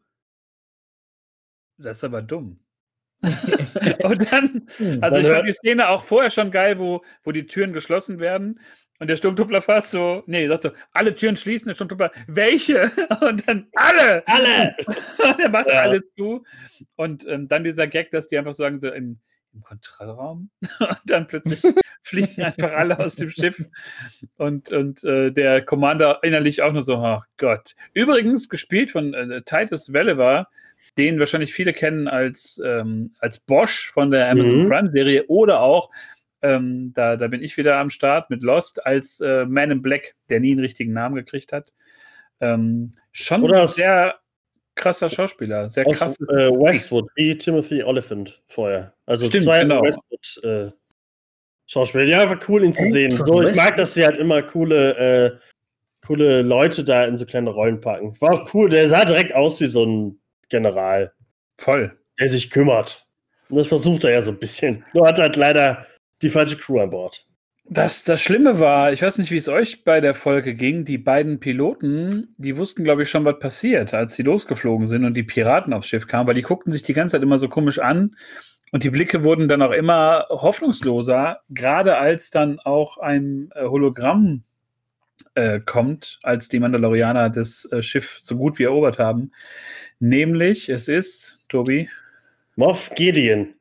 das 1.82 1.98
ist 1.98 2.04
aber 2.04 2.22
dumm. 2.22 2.60
und 3.22 4.32
dann, 4.32 4.68
hm, 4.76 5.02
also 5.02 5.18
ich 5.18 5.28
fand 5.28 5.46
die 5.46 5.52
Szene 5.52 5.88
auch 5.90 6.04
vorher 6.04 6.30
schon 6.30 6.50
geil, 6.50 6.78
wo, 6.78 7.02
wo 7.22 7.32
die 7.32 7.46
Türen 7.46 7.74
geschlossen 7.74 8.18
werden 8.18 8.58
und 9.00 9.08
der 9.08 9.16
Sturmtruppler 9.16 9.62
fast 9.62 9.92
so, 9.92 10.22
nee, 10.26 10.46
sagt 10.46 10.62
so, 10.62 10.70
alle 10.92 11.14
Türen 11.14 11.34
schließen, 11.34 11.68
der 11.68 11.74
Sturmtruppler, 11.74 12.12
welche? 12.26 12.90
Und 13.22 13.48
dann 13.48 13.66
alle! 13.74 14.22
Alle! 14.26 14.76
und 14.86 15.40
er 15.40 15.48
macht 15.48 15.68
ja. 15.68 15.80
alle 15.80 16.02
zu. 16.16 16.44
Und 16.96 17.26
ähm, 17.26 17.48
dann 17.48 17.64
dieser 17.64 17.86
Gag, 17.86 18.10
dass 18.10 18.28
die 18.28 18.36
einfach 18.36 18.52
sagen, 18.52 18.78
so 18.78 18.88
im, 18.90 19.18
im 19.54 19.62
Kontrollraum. 19.62 20.50
und 20.80 21.00
dann 21.06 21.26
plötzlich 21.26 21.62
fliegen 22.02 22.42
einfach 22.42 22.72
alle 22.72 22.98
aus 22.98 23.16
dem 23.16 23.30
Schiff. 23.30 23.64
Und, 24.36 24.70
und 24.70 25.02
äh, 25.02 25.30
der 25.30 25.64
Commander 25.64 26.18
innerlich 26.22 26.60
auch 26.60 26.72
nur 26.72 26.82
so, 26.82 26.96
ach 26.96 27.24
Gott. 27.38 27.74
Übrigens 27.94 28.50
gespielt 28.50 28.90
von 28.90 29.14
äh, 29.14 29.40
Titus 29.42 29.94
Welliver, 29.94 30.46
den 31.00 31.18
wahrscheinlich 31.18 31.54
viele 31.54 31.72
kennen 31.72 32.08
als, 32.08 32.60
ähm, 32.64 33.12
als 33.18 33.38
Bosch 33.38 33.90
von 33.90 34.10
der 34.10 34.28
Amazon 34.30 34.64
mhm. 34.64 34.68
Prime-Serie 34.68 35.26
oder 35.28 35.60
auch 35.60 35.90
ähm, 36.42 36.92
da, 36.94 37.16
da 37.16 37.28
bin 37.28 37.42
ich 37.42 37.56
wieder 37.56 37.76
am 37.76 37.90
Start 37.90 38.30
mit 38.30 38.42
Lost 38.42 38.84
als 38.86 39.20
äh, 39.20 39.44
Man 39.44 39.70
in 39.70 39.82
Black, 39.82 40.14
der 40.28 40.40
nie 40.40 40.52
einen 40.52 40.60
richtigen 40.60 40.92
Namen 40.92 41.14
gekriegt 41.14 41.52
hat. 41.52 41.72
Ähm, 42.40 42.92
schon 43.12 43.42
Oder 43.42 43.68
sehr 43.68 44.16
krasser 44.74 45.10
Schauspieler, 45.10 45.68
sehr 45.68 45.86
aus, 45.86 45.98
krasses. 45.98 46.28
Äh, 46.30 46.50
Westwood, 46.50 47.10
wie 47.16 47.36
Timothy 47.36 47.82
Oliphant 47.82 48.40
vorher. 48.46 48.94
Also 49.04 49.26
Stimmt, 49.26 49.44
zwei 49.44 49.60
genau. 49.60 49.82
Westwood 49.82 50.44
äh, 50.44 50.70
Schauspieler. 51.66 52.04
Ja, 52.04 52.22
einfach 52.22 52.48
cool, 52.48 52.64
ihn 52.64 52.72
zu 52.72 52.88
sehen. 52.90 53.10
So, 53.10 53.42
ich 53.42 53.54
mag, 53.54 53.76
dass 53.76 53.94
sie 53.94 54.04
halt 54.04 54.16
immer 54.16 54.42
coole, 54.42 54.96
äh, 54.96 55.38
coole 56.06 56.40
Leute 56.40 56.84
da 56.84 57.04
in 57.04 57.18
so 57.18 57.26
kleine 57.26 57.50
Rollen 57.50 57.80
packen. 57.80 58.18
War 58.20 58.32
auch 58.32 58.54
cool, 58.54 58.70
der 58.70 58.88
sah 58.88 59.04
direkt 59.04 59.34
aus 59.34 59.60
wie 59.60 59.66
so 59.66 59.84
ein 59.84 60.19
General. 60.50 61.12
Voll. 61.58 61.96
Der 62.18 62.28
sich 62.28 62.50
kümmert. 62.50 63.06
Und 63.48 63.56
das 63.56 63.68
versucht 63.68 64.04
er 64.04 64.12
ja 64.12 64.22
so 64.22 64.30
ein 64.30 64.38
bisschen. 64.38 64.84
Nur 64.92 65.06
hat 65.06 65.18
halt 65.18 65.36
leider 65.36 65.86
die 66.22 66.28
falsche 66.28 66.56
Crew 66.56 66.80
an 66.80 66.90
Bord. 66.90 67.26
Das, 67.72 68.02
das 68.02 68.20
Schlimme 68.20 68.58
war, 68.58 68.92
ich 68.92 69.00
weiß 69.00 69.18
nicht, 69.18 69.30
wie 69.30 69.36
es 69.36 69.48
euch 69.48 69.84
bei 69.84 70.00
der 70.00 70.14
Folge 70.14 70.54
ging, 70.54 70.84
die 70.84 70.98
beiden 70.98 71.38
Piloten, 71.38 72.34
die 72.36 72.56
wussten, 72.56 72.82
glaube 72.82 73.04
ich, 73.04 73.10
schon, 73.10 73.24
was 73.24 73.38
passiert, 73.38 73.94
als 73.94 74.14
sie 74.14 74.24
losgeflogen 74.24 74.88
sind 74.88 75.04
und 75.04 75.14
die 75.14 75.22
Piraten 75.22 75.72
aufs 75.72 75.86
Schiff 75.86 76.08
kamen, 76.08 76.26
weil 76.26 76.34
die 76.34 76.42
guckten 76.42 76.72
sich 76.72 76.82
die 76.82 76.94
ganze 76.94 77.12
Zeit 77.12 77.22
immer 77.22 77.38
so 77.38 77.48
komisch 77.48 77.78
an 77.78 78.16
und 78.72 78.82
die 78.82 78.90
Blicke 78.90 79.22
wurden 79.22 79.46
dann 79.46 79.62
auch 79.62 79.70
immer 79.70 80.26
hoffnungsloser, 80.30 81.42
gerade 81.48 81.96
als 81.96 82.30
dann 82.30 82.58
auch 82.58 82.98
ein 82.98 83.50
äh, 83.54 83.66
Hologramm 83.66 84.42
äh, 85.34 85.60
kommt, 85.60 86.18
als 86.22 86.48
die 86.48 86.58
Mandalorianer 86.58 87.30
das 87.30 87.68
äh, 87.72 87.82
Schiff 87.82 88.18
so 88.22 88.36
gut 88.36 88.58
wie 88.58 88.64
erobert 88.64 88.98
haben. 88.98 89.32
Nämlich, 89.98 90.68
es 90.68 90.88
ist, 90.88 91.38
Tobi. 91.48 91.88
Moff 92.56 92.90
Gideon. 92.94 93.54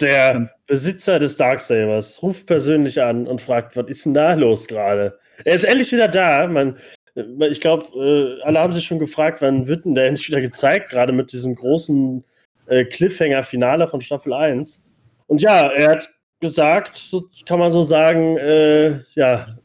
Der 0.00 0.50
Besitzer 0.66 1.18
des 1.18 1.36
Darksabers 1.36 2.22
ruft 2.22 2.46
persönlich 2.46 3.00
an 3.00 3.26
und 3.26 3.40
fragt, 3.40 3.76
was 3.76 3.86
ist 3.88 4.04
denn 4.06 4.14
da 4.14 4.34
los 4.34 4.66
gerade? 4.66 5.18
Er 5.44 5.54
ist 5.54 5.64
endlich 5.64 5.92
wieder 5.92 6.08
da. 6.08 6.46
Man, 6.48 6.76
ich 7.14 7.60
glaube, 7.60 7.86
äh, 7.96 8.42
alle 8.42 8.58
haben 8.58 8.74
sich 8.74 8.84
schon 8.84 8.98
gefragt, 8.98 9.40
wann 9.40 9.66
wird 9.66 9.84
denn 9.84 9.94
der 9.94 10.06
endlich 10.06 10.28
wieder 10.28 10.40
gezeigt, 10.40 10.90
gerade 10.90 11.12
mit 11.12 11.32
diesem 11.32 11.54
großen 11.54 12.24
äh, 12.66 12.84
Cliffhanger-Finale 12.84 13.88
von 13.88 14.00
Staffel 14.00 14.32
1. 14.32 14.82
Und 15.26 15.40
ja, 15.40 15.68
er 15.68 15.90
hat 15.90 16.10
gesagt, 16.40 17.14
kann 17.46 17.58
man 17.58 17.72
so 17.72 17.82
sagen, 17.82 18.36
äh, 18.38 19.00
ja, 19.14 19.56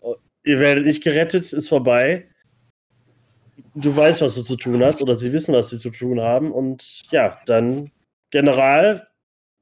ihr 0.43 0.59
werdet 0.59 0.85
nicht 0.85 1.03
gerettet, 1.03 1.51
ist 1.53 1.69
vorbei. 1.69 2.27
Du 3.75 3.95
weißt, 3.95 4.21
was 4.21 4.35
du 4.35 4.41
zu 4.41 4.55
tun 4.55 4.83
hast, 4.83 5.01
oder 5.01 5.15
sie 5.15 5.31
wissen, 5.31 5.53
was 5.53 5.69
sie 5.69 5.79
zu 5.79 5.89
tun 5.89 6.19
haben. 6.19 6.51
Und 6.51 7.01
ja, 7.11 7.39
dann 7.45 7.91
General 8.31 9.07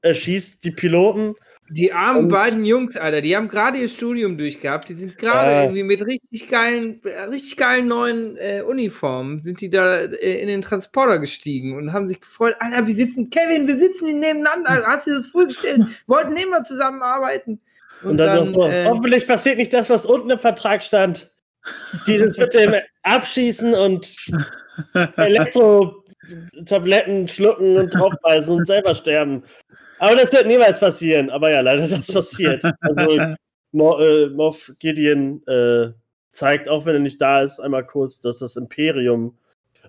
erschießt 0.02 0.64
die 0.64 0.72
Piloten 0.72 1.36
Die 1.70 1.92
armen 1.92 2.24
und 2.24 2.30
beiden 2.30 2.64
Jungs, 2.64 2.96
Alter, 2.96 3.22
die 3.22 3.36
haben 3.36 3.50
gerade 3.50 3.80
ihr 3.80 3.90
Studium 3.90 4.38
durchgehabt. 4.38 4.88
Die 4.88 4.94
sind 4.94 5.18
gerade 5.18 5.52
äh, 5.52 5.64
irgendwie 5.64 5.84
mit 5.84 6.06
richtig 6.06 6.48
geilen, 6.48 7.02
richtig 7.30 7.58
geilen 7.58 7.88
neuen 7.88 8.38
äh, 8.38 8.64
Uniformen, 8.66 9.42
sind 9.42 9.60
die 9.60 9.70
da 9.70 9.98
äh, 9.98 10.42
in 10.42 10.48
den 10.48 10.62
Transporter 10.62 11.20
gestiegen 11.20 11.76
und 11.76 11.92
haben 11.92 12.08
sich 12.08 12.22
gefreut. 12.22 12.56
Alter, 12.60 12.88
wir 12.88 12.96
sitzen, 12.96 13.30
Kevin, 13.30 13.68
wir 13.68 13.78
sitzen 13.78 14.06
hier 14.06 14.16
nebeneinander. 14.16 14.86
Hast 14.88 15.08
du 15.08 15.12
dir 15.12 15.18
das 15.18 15.28
vorgestellt? 15.28 15.82
Wollten 16.08 16.38
immer 16.38 16.64
zusammenarbeiten. 16.64 17.60
Und, 18.04 18.12
und 18.12 18.18
dann, 18.18 18.38
dann 18.38 18.46
so, 18.46 18.64
äh, 18.66 18.86
hoffentlich 18.86 19.28
passiert 19.28 19.58
nicht 19.58 19.74
das, 19.74 19.90
was 19.90 20.06
unten 20.06 20.30
im 20.30 20.40
Vertrag 20.40 20.82
stand. 20.84 21.32
Dieses 22.08 22.38
mit 22.38 22.54
dem 22.54 22.76
Abschießen 23.04 23.74
und 23.74 24.16
Elektro-Tabletten 25.18 27.28
schlucken 27.28 27.76
und 27.78 27.94
draufbeißen 27.94 28.56
und 28.56 28.66
selber 28.68 28.96
sterben. 28.96 29.44
Aber 30.00 30.16
das 30.16 30.32
wird 30.32 30.48
niemals 30.48 30.80
passieren. 30.80 31.30
Aber 31.30 31.52
ja, 31.52 31.60
leider 31.62 31.88
das 31.90 32.12
passiert. 32.12 32.64
Also 32.82 33.36
Mo, 33.72 34.00
äh, 34.00 34.30
Moff 34.30 34.72
Gideon 34.80 35.46
äh, 35.48 35.92
zeigt, 36.30 36.70
auch 36.70 36.86
wenn 36.86 36.96
er 36.96 37.02
nicht 37.02 37.22
da 37.22 37.42
ist, 37.42 37.60
einmal 37.60 37.86
kurz, 37.86 38.20
dass 38.20 38.40
das 38.40 38.56
Imperium 38.56 39.38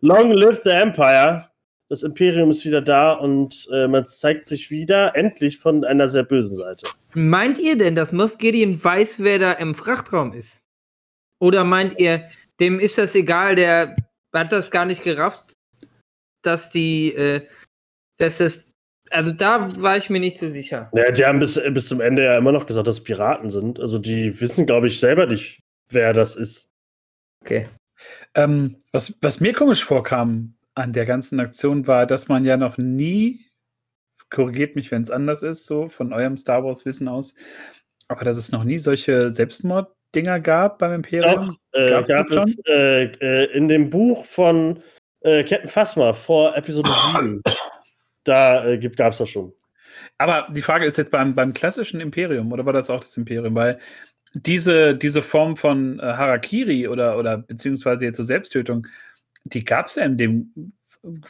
Long 0.01 0.33
live 0.33 0.61
the 0.63 0.71
Empire. 0.71 1.49
Das 1.91 2.03
Imperium 2.03 2.51
ist 2.51 2.65
wieder 2.67 2.83
da 2.83 3.15
und 3.15 3.67
äh, 3.73 3.89
man 3.89 4.05
zeigt 4.05 4.47
sich 4.47 4.71
wieder 4.71 5.17
endlich 5.17 5.59
von 5.59 5.85
einer 5.85 6.09
sehr 6.09 6.23
bösen 6.23 6.59
Seite. 6.59 6.87
Meint 7.15 7.59
ihr 7.59 7.79
denn, 7.79 7.95
dass 7.95 8.13
Moff 8.13 8.37
Gideon 8.37 8.83
weiß, 8.83 9.23
wer 9.23 9.39
da 9.39 9.53
im 9.53 9.75
Frachtraum 9.75 10.35
ist? 10.35 10.61
Oder 11.41 11.65
meint 11.65 11.99
ihr, 11.99 12.29
dem 12.61 12.79
ist 12.79 12.99
das 12.99 13.15
egal, 13.15 13.55
der 13.55 13.97
hat 14.35 14.53
das 14.53 14.71
gar 14.71 14.85
nicht 14.85 15.03
gerafft, 15.03 15.55
dass 16.43 16.71
die, 16.71 17.15
äh, 17.15 17.47
dass 18.19 18.39
das 18.39 18.69
also 19.11 19.33
da 19.33 19.81
war 19.81 19.97
ich 19.97 20.11
mir 20.11 20.21
nicht 20.21 20.39
so 20.39 20.51
sicher. 20.51 20.91
Ja, 20.95 21.11
die 21.11 21.25
haben 21.25 21.39
bis, 21.39 21.59
bis 21.71 21.89
zum 21.89 22.03
Ende 22.03 22.25
ja 22.25 22.37
immer 22.37 22.53
noch 22.53 22.67
gesagt, 22.67 22.87
dass 22.87 22.97
es 22.97 23.05
Piraten 23.05 23.49
sind. 23.49 23.81
Also 23.81 23.99
die 23.99 24.39
wissen, 24.39 24.67
glaube 24.67 24.89
ich, 24.89 25.01
selber 25.01 25.25
nicht, 25.25 25.63
wer 25.91 26.13
das 26.13 26.37
ist. 26.37 26.69
Okay. 27.41 27.71
Ähm, 28.35 28.77
was, 28.93 29.15
was 29.23 29.41
mir 29.41 29.55
komisch 29.55 29.83
vorkam 29.83 30.55
an 30.79 30.93
der 30.93 31.07
ganzen 31.07 31.41
Aktion 31.41 31.87
war, 31.87 32.07
dass 32.07 32.29
man 32.29 32.45
ja 32.45 32.57
noch 32.57 32.79
nie, 32.79 33.41
korrigiert 34.31 34.77
mich, 34.77 34.91
wenn 34.91 35.03
es 35.03 35.11
anders 35.11 35.43
ist, 35.43 35.67
so 35.67 35.89
von 35.89 36.13
eurem 36.13 36.39
Star 36.39 36.65
Wars-Wissen 36.65 37.09
aus, 37.09 37.35
aber 38.07 38.25
dass 38.25 38.37
es 38.37 38.53
noch 38.53 38.65
nie 38.65 38.79
solche 38.79 39.33
Selbstmorddinger 39.33 40.41
gab 40.41 40.79
beim 40.79 40.93
Imperium. 40.93 41.59
Doch, 41.73 41.81
äh, 41.81 42.03
gab 42.05 42.31
es 42.31 42.57
äh, 42.67 43.05
äh, 43.05 43.53
in 43.57 43.69
dem 43.69 43.91
Buch 43.91 44.25
von 44.25 44.83
äh, 45.21 45.43
Captain 45.43 45.69
Phasma 45.69 46.13
vor 46.13 46.57
Episode 46.57 46.91
7 47.13 47.43
da 48.25 48.65
äh, 48.65 48.79
gab 48.79 49.13
es 49.13 49.19
das 49.19 49.29
schon. 49.29 49.53
Aber 50.17 50.47
die 50.53 50.63
Frage 50.63 50.87
ist 50.87 50.97
jetzt 50.97 51.11
beim, 51.11 51.35
beim 51.35 51.55
klassischen 51.55 52.01
Imperium, 52.01 52.53
oder 52.53 52.65
war 52.65 52.73
das 52.73 52.89
auch 52.89 53.01
das 53.01 53.17
Imperium? 53.17 53.55
Weil 53.55 53.79
diese, 54.35 54.95
diese 54.95 55.23
Form 55.23 55.57
von 55.57 55.99
äh, 55.99 56.03
Harakiri 56.03 56.87
oder, 56.87 57.19
oder 57.19 57.39
beziehungsweise 57.39 58.05
jetzt 58.05 58.17
so 58.17 58.25
Selbsttötung, 58.25 58.87
die 59.55 59.65
gab 59.65 59.87
es 59.87 59.97
ja 59.97 60.05
in 60.05 60.17
dem 60.17 60.73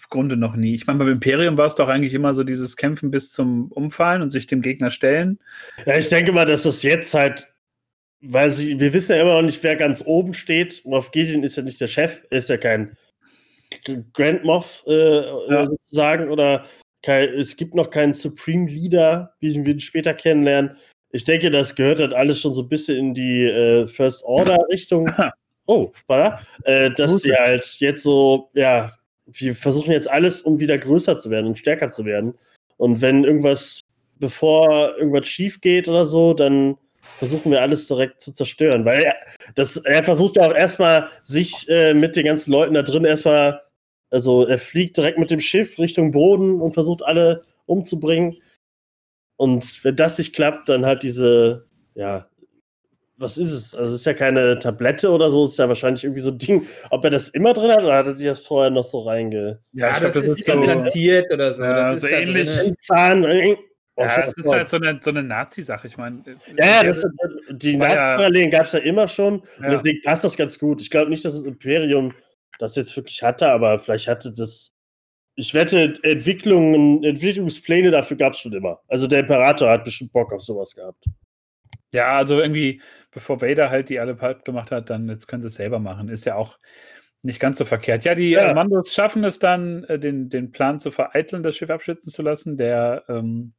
Grunde 0.08 0.36
noch 0.36 0.56
nie. 0.56 0.74
Ich 0.74 0.86
meine, 0.86 0.98
beim 0.98 1.08
Imperium 1.08 1.56
war 1.56 1.66
es 1.66 1.74
doch 1.74 1.88
eigentlich 1.88 2.14
immer 2.14 2.34
so 2.34 2.42
dieses 2.42 2.76
Kämpfen 2.76 3.10
bis 3.10 3.30
zum 3.30 3.70
Umfallen 3.72 4.22
und 4.22 4.30
sich 4.30 4.46
dem 4.46 4.62
Gegner 4.62 4.90
stellen. 4.90 5.38
Ja, 5.84 5.98
ich 5.98 6.08
denke 6.08 6.32
mal, 6.32 6.46
dass 6.46 6.62
das 6.62 6.82
jetzt 6.82 7.12
halt, 7.14 7.52
weil 8.20 8.50
sie, 8.50 8.80
wir 8.80 8.92
wissen 8.92 9.14
ja 9.14 9.22
immer 9.22 9.34
noch 9.34 9.42
nicht, 9.42 9.62
wer 9.62 9.76
ganz 9.76 10.02
oben 10.04 10.34
steht. 10.34 10.82
Moff 10.84 11.10
Gideon 11.10 11.44
ist 11.44 11.56
ja 11.56 11.62
nicht 11.62 11.80
der 11.80 11.86
Chef, 11.86 12.22
er 12.30 12.38
ist 12.38 12.48
ja 12.48 12.56
kein 12.56 12.96
Grand 14.14 14.44
Moff 14.44 14.82
äh, 14.86 15.20
ja. 15.50 15.66
sozusagen 15.66 16.30
oder 16.30 16.64
kein, 17.02 17.28
es 17.34 17.56
gibt 17.56 17.74
noch 17.74 17.90
keinen 17.90 18.14
Supreme 18.14 18.66
Leader, 18.66 19.34
wie 19.40 19.54
wir 19.54 19.74
ihn 19.74 19.80
später 19.80 20.14
kennenlernen. 20.14 20.76
Ich 21.10 21.24
denke, 21.24 21.50
das 21.50 21.74
gehört 21.74 22.00
halt 22.00 22.14
alles 22.14 22.40
schon 22.40 22.54
so 22.54 22.62
ein 22.62 22.68
bisschen 22.68 22.96
in 22.96 23.14
die 23.14 23.44
äh, 23.44 23.86
First 23.86 24.24
Order 24.24 24.58
Richtung. 24.70 25.10
Oh, 25.68 25.92
voilà. 26.08 26.40
Äh, 26.64 26.90
dass 26.90 27.12
Gute. 27.12 27.22
sie 27.22 27.34
halt 27.34 27.76
jetzt 27.78 28.02
so, 28.02 28.50
ja, 28.54 28.92
wir 29.26 29.54
versuchen 29.54 29.92
jetzt 29.92 30.10
alles, 30.10 30.42
um 30.42 30.58
wieder 30.58 30.78
größer 30.78 31.18
zu 31.18 31.30
werden 31.30 31.46
und 31.46 31.58
stärker 31.58 31.90
zu 31.90 32.04
werden. 32.04 32.34
Und 32.76 33.00
wenn 33.00 33.22
irgendwas, 33.22 33.82
bevor 34.18 34.96
irgendwas 34.98 35.28
schief 35.28 35.60
geht 35.60 35.86
oder 35.86 36.06
so, 36.06 36.34
dann 36.34 36.76
versuchen 37.18 37.52
wir 37.52 37.62
alles 37.62 37.86
direkt 37.86 38.20
zu 38.20 38.32
zerstören. 38.32 38.84
Weil 38.84 39.02
er, 39.02 39.16
das, 39.54 39.76
er 39.76 40.02
versucht 40.02 40.36
ja 40.36 40.48
auch 40.48 40.54
erstmal, 40.54 41.08
sich 41.22 41.68
äh, 41.68 41.94
mit 41.94 42.16
den 42.16 42.24
ganzen 42.24 42.50
Leuten 42.50 42.74
da 42.74 42.82
drin 42.82 43.04
erstmal 43.04 43.60
also 44.10 44.46
er 44.46 44.58
fliegt 44.58 44.96
direkt 44.96 45.18
mit 45.18 45.30
dem 45.30 45.40
Schiff 45.40 45.78
Richtung 45.78 46.10
Boden 46.10 46.60
und 46.60 46.72
versucht 46.72 47.02
alle 47.02 47.44
umzubringen. 47.66 48.36
Und 49.36 49.84
wenn 49.84 49.96
das 49.96 50.18
nicht 50.18 50.34
klappt, 50.34 50.68
dann 50.68 50.86
halt 50.86 51.02
diese, 51.02 51.66
ja, 51.94 52.28
was 53.18 53.36
ist 53.36 53.52
es? 53.52 53.74
Also 53.74 53.94
es 53.94 54.00
ist 54.00 54.06
ja 54.06 54.14
keine 54.14 54.58
Tablette 54.58 55.10
oder 55.10 55.30
so, 55.30 55.44
es 55.44 55.52
ist 55.52 55.58
ja 55.58 55.68
wahrscheinlich 55.68 56.04
irgendwie 56.04 56.22
so 56.22 56.30
ein 56.30 56.38
Ding. 56.38 56.66
Ob 56.90 57.04
er 57.04 57.10
das 57.10 57.28
immer 57.28 57.52
drin 57.52 57.70
hat 57.70 57.82
oder 57.82 57.96
hat 57.96 58.06
er 58.06 58.14
sich 58.14 58.26
das 58.26 58.46
vorher 58.46 58.70
noch 58.70 58.84
so 58.84 59.00
reinge... 59.00 59.60
Ja, 59.72 59.88
ja 59.88 60.00
das, 60.00 60.12
glaub, 60.12 60.24
das, 60.24 60.32
ist 60.38 60.48
implantiert 60.48 61.26
so, 61.28 61.34
oder 61.34 61.52
so. 61.52 61.62
Ja, 61.62 61.92
das 61.92 62.00
so 62.00 62.06
ist 62.06 62.12
ähnlich. 62.12 62.48
Ein 62.48 62.76
Zahn. 62.78 63.24
Oh, 63.24 64.02
ja, 64.02 64.22
das 64.22 64.32
ist 64.34 64.48
halt 64.48 64.68
so 64.68 64.76
eine, 64.76 65.00
so 65.02 65.10
eine 65.10 65.24
Nazi-Sache. 65.24 65.88
Ich 65.88 65.96
meine, 65.96 66.22
ja, 66.56 66.66
ja 66.66 66.84
das, 66.84 67.04
die 67.50 67.76
Nazi-Parallelen 67.76 68.50
gab 68.50 68.66
es 68.66 68.72
ja 68.72 68.78
immer 68.78 69.08
schon. 69.08 69.42
Ja. 69.58 69.64
Und 69.64 69.72
deswegen 69.72 70.00
passt 70.02 70.22
das 70.22 70.36
ganz 70.36 70.56
gut. 70.56 70.80
Ich 70.80 70.88
glaube 70.88 71.10
nicht, 71.10 71.24
dass 71.24 71.34
das 71.34 71.42
Imperium 71.42 72.14
das 72.60 72.76
jetzt 72.76 72.94
wirklich 72.96 73.22
hatte, 73.22 73.48
aber 73.48 73.78
vielleicht 73.80 74.06
hatte 74.06 74.32
das. 74.32 74.72
Ich 75.34 75.54
wette, 75.54 75.94
Entwicklungen, 76.02 77.04
Entwicklungspläne 77.04 77.92
dafür 77.92 78.16
gab 78.16 78.32
es 78.32 78.40
schon 78.40 78.52
immer. 78.52 78.80
Also 78.88 79.06
der 79.06 79.20
Imperator 79.20 79.70
hat 79.70 79.84
bestimmt 79.84 80.12
Bock 80.12 80.32
auf 80.32 80.42
sowas 80.42 80.74
gehabt. 80.74 81.04
Ja, 81.94 82.16
also 82.16 82.38
irgendwie, 82.40 82.82
bevor 83.10 83.40
Vader 83.40 83.70
halt 83.70 83.88
die 83.88 83.98
alle 83.98 84.14
Pulp 84.14 84.44
gemacht 84.44 84.70
hat, 84.70 84.90
dann 84.90 85.08
jetzt 85.08 85.26
können 85.26 85.42
sie 85.42 85.48
es 85.48 85.54
selber 85.54 85.78
machen. 85.78 86.08
Ist 86.08 86.26
ja 86.26 86.34
auch 86.34 86.58
nicht 87.22 87.40
ganz 87.40 87.58
so 87.58 87.64
verkehrt. 87.64 88.04
Ja, 88.04 88.14
die 88.14 88.30
ja. 88.30 88.50
Äh, 88.50 88.54
Mandos 88.54 88.92
schaffen 88.92 89.24
es 89.24 89.38
dann, 89.38 89.84
äh, 89.84 89.98
den, 89.98 90.28
den 90.28 90.52
Plan 90.52 90.78
zu 90.78 90.90
vereiteln, 90.90 91.42
das 91.42 91.56
Schiff 91.56 91.70
abschützen 91.70 92.12
zu 92.12 92.22
lassen. 92.22 92.56
Der 92.56 93.04
ähm, 93.08 93.54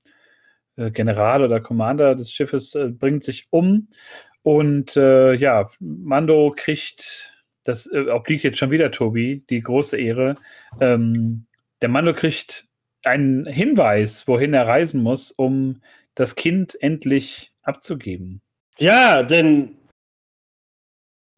äh, 0.77 0.91
General 0.91 1.43
oder 1.43 1.59
Commander 1.59 2.15
des 2.15 2.31
Schiffes 2.31 2.75
äh, 2.75 2.89
bringt 2.89 3.23
sich 3.23 3.47
um. 3.49 3.89
Und 4.43 4.95
äh, 4.95 5.33
ja, 5.33 5.69
Mando 5.79 6.53
kriegt 6.55 7.33
das 7.63 7.87
äh, 7.91 8.09
obliegt 8.09 8.43
jetzt 8.43 8.57
schon 8.57 8.71
wieder 8.71 8.91
Tobi, 8.91 9.43
die 9.49 9.61
große 9.61 9.97
Ehre. 9.97 10.35
Ähm, 10.79 11.45
der 11.81 11.89
Mando 11.89 12.13
kriegt 12.13 12.67
einen 13.03 13.45
Hinweis, 13.45 14.27
wohin 14.27 14.53
er 14.53 14.67
reisen 14.67 15.01
muss, 15.01 15.31
um 15.31 15.81
das 16.15 16.35
Kind 16.35 16.81
endlich 16.81 17.48
abzugeben. 17.69 18.41
Ja, 18.77 19.23
denn 19.23 19.75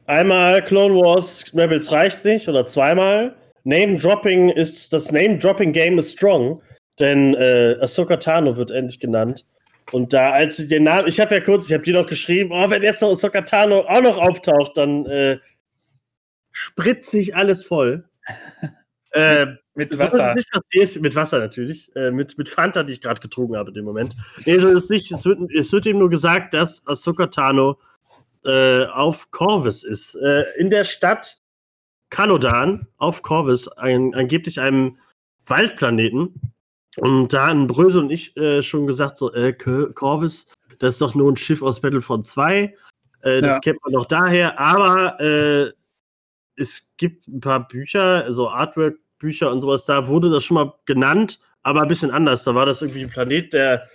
einmal 0.06 0.64
Clone 0.64 0.94
Wars 0.94 1.44
Rebels 1.54 1.90
reicht 1.92 2.24
nicht 2.24 2.48
oder 2.48 2.66
zweimal. 2.66 3.36
Name 3.64 3.98
Dropping 3.98 4.48
ist 4.48 4.92
das 4.92 5.12
Name 5.12 5.38
Dropping 5.38 5.72
Game 5.72 5.98
ist 5.98 6.12
strong, 6.12 6.60
denn 6.98 7.34
äh, 7.34 7.76
Ahsoka 7.80 8.16
Tano 8.16 8.56
wird 8.56 8.70
endlich 8.70 8.98
genannt. 8.98 9.46
Und 9.92 10.12
da, 10.12 10.30
als 10.30 10.56
sie 10.56 10.68
den 10.68 10.84
Namen, 10.84 11.08
ich 11.08 11.20
habe 11.20 11.34
ja 11.34 11.40
kurz, 11.40 11.66
ich 11.68 11.74
habe 11.74 11.84
dir 11.84 11.94
noch 11.94 12.06
geschrieben, 12.06 12.50
oh, 12.52 12.70
wenn 12.70 12.82
jetzt 12.82 13.02
noch 13.02 13.10
Ahsoka 13.10 13.42
Tano 13.42 13.80
auch 13.80 14.00
noch 14.00 14.18
auftaucht, 14.18 14.76
dann 14.76 15.06
äh, 15.06 15.38
spritzig 16.50 17.36
alles 17.36 17.64
voll. 17.64 18.08
äh, 19.12 19.46
mit 19.74 19.96
Wasser. 19.98 20.10
So 20.10 20.16
ist 20.18 20.24
es 20.24 20.34
nicht 20.34 20.50
passiert. 20.50 21.02
Mit 21.02 21.14
Wasser 21.14 21.38
natürlich. 21.38 21.94
Äh, 21.96 22.10
mit, 22.10 22.36
mit 22.38 22.48
Fanta, 22.48 22.82
die 22.82 22.94
ich 22.94 23.00
gerade 23.00 23.20
getrunken 23.20 23.56
habe 23.56 23.70
in 23.70 23.74
dem 23.74 23.84
Moment. 23.84 24.14
Nee, 24.44 24.58
so 24.58 24.68
ist 24.68 24.84
es 24.84 24.90
nicht. 24.90 25.12
Es 25.12 25.24
wird, 25.24 25.38
es 25.52 25.72
wird 25.72 25.86
ihm 25.86 25.98
nur 25.98 26.10
gesagt, 26.10 26.54
dass 26.54 26.86
Ahsoka 26.86 27.26
Tano 27.26 27.78
äh, 28.44 28.84
auf 28.86 29.30
Corvus 29.30 29.84
ist. 29.84 30.14
Äh, 30.16 30.44
in 30.58 30.70
der 30.70 30.84
Stadt 30.84 31.40
Kalodan 32.10 32.86
auf 32.98 33.22
Corvus, 33.22 33.68
ein, 33.68 34.14
angeblich 34.14 34.60
einem 34.60 34.98
Waldplaneten. 35.46 36.52
Und 36.98 37.32
da 37.32 37.48
haben 37.48 37.66
Bröse 37.66 38.00
und 38.00 38.10
ich 38.10 38.36
äh, 38.36 38.62
schon 38.62 38.86
gesagt, 38.86 39.16
so, 39.16 39.32
äh, 39.32 39.52
Corvus, 39.54 40.46
das 40.78 40.94
ist 40.94 41.00
doch 41.00 41.14
nur 41.14 41.32
ein 41.32 41.38
Schiff 41.38 41.62
aus 41.62 41.80
Battlefront 41.80 42.26
2. 42.26 42.74
Äh, 43.22 43.40
das 43.40 43.42
ja. 43.42 43.58
kennt 43.60 43.78
man 43.82 43.94
doch 43.94 44.04
daher. 44.04 44.58
Aber 44.60 45.18
äh, 45.20 45.72
es 46.56 46.90
gibt 46.98 47.26
ein 47.28 47.40
paar 47.40 47.66
Bücher, 47.66 48.24
also 48.24 48.50
Artwork-Bücher 49.22 49.50
und 49.50 49.60
sowas, 49.60 49.86
da 49.86 50.08
wurde 50.08 50.30
das 50.30 50.44
schon 50.44 50.56
mal 50.56 50.74
genannt, 50.84 51.38
aber 51.62 51.82
ein 51.82 51.88
bisschen 51.88 52.10
anders. 52.10 52.44
Da 52.44 52.54
war 52.54 52.66
das 52.66 52.82
irgendwie 52.82 53.02
ein 53.02 53.10
Planet, 53.10 53.52
der 53.52 53.88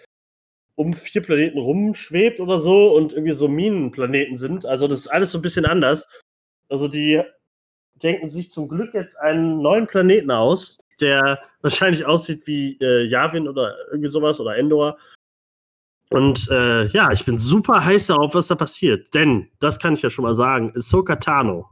um 0.76 0.94
vier 0.94 1.22
Planeten 1.22 1.60
rumschwebt 1.60 2.40
oder 2.40 2.60
so 2.60 2.96
und 2.96 3.14
irgendwie 3.14 3.34
so 3.34 3.48
Minenplaneten 3.48 4.38
sind. 4.38 4.66
Also 4.66 4.88
das 4.88 5.02
ist 5.02 5.08
alles 5.08 5.32
so 5.32 5.40
ein 5.40 5.42
bisschen 5.42 5.66
anders. 5.66 6.08
Also 6.70 6.88
die 6.88 7.22
denken 7.96 8.30
sich 8.30 8.52
zum 8.52 8.70
Glück 8.70 8.94
jetzt 8.94 9.20
einen 9.20 9.62
neuen 9.62 9.88
Planeten 9.88 10.32
aus, 10.32 10.78
der 11.00 11.40
wahrscheinlich 11.62 12.06
aussieht 12.06 12.46
wie 12.46 12.78
äh, 12.80 13.06
Yavin 13.06 13.48
oder 13.48 13.76
irgendwie 13.92 14.10
sowas 14.10 14.40
oder 14.40 14.56
Endor. 14.56 14.98
Und 16.10 16.48
äh, 16.50 16.86
ja, 16.88 17.12
ich 17.12 17.26
bin 17.26 17.38
super 17.38 17.84
heiß 17.84 18.08
darauf, 18.08 18.34
was 18.34 18.48
da 18.48 18.56
passiert. 18.56 19.14
Denn, 19.14 19.50
das 19.60 19.80
kann 19.80 19.96
ich 19.96 20.04
ja 20.04 20.10
schon 20.10 20.24
mal 20.24 20.36
sagen, 20.36 20.72
Ahsoka 20.76 21.18
Tano 21.18 21.70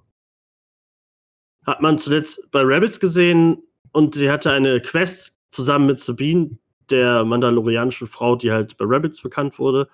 hat 1.66 1.82
man 1.82 1.97
zuletzt 1.97 2.51
bei 2.51 2.61
Rabbits 2.63 2.99
gesehen 2.99 3.61
und 3.91 4.16
sie 4.16 4.30
hatte 4.30 4.51
eine 4.51 4.82
Quest 4.82 5.34
zusammen 5.51 5.88
mit 5.88 5.99
Sabine, 5.99 6.51
der 6.89 7.24
mandalorianischen 7.26 8.07
Frau, 8.07 8.36
die 8.36 8.51
halt 8.51 8.78
bei 8.78 8.86
Rabbits 8.88 9.22
bekannt 9.22 9.57
wurde. 9.57 9.88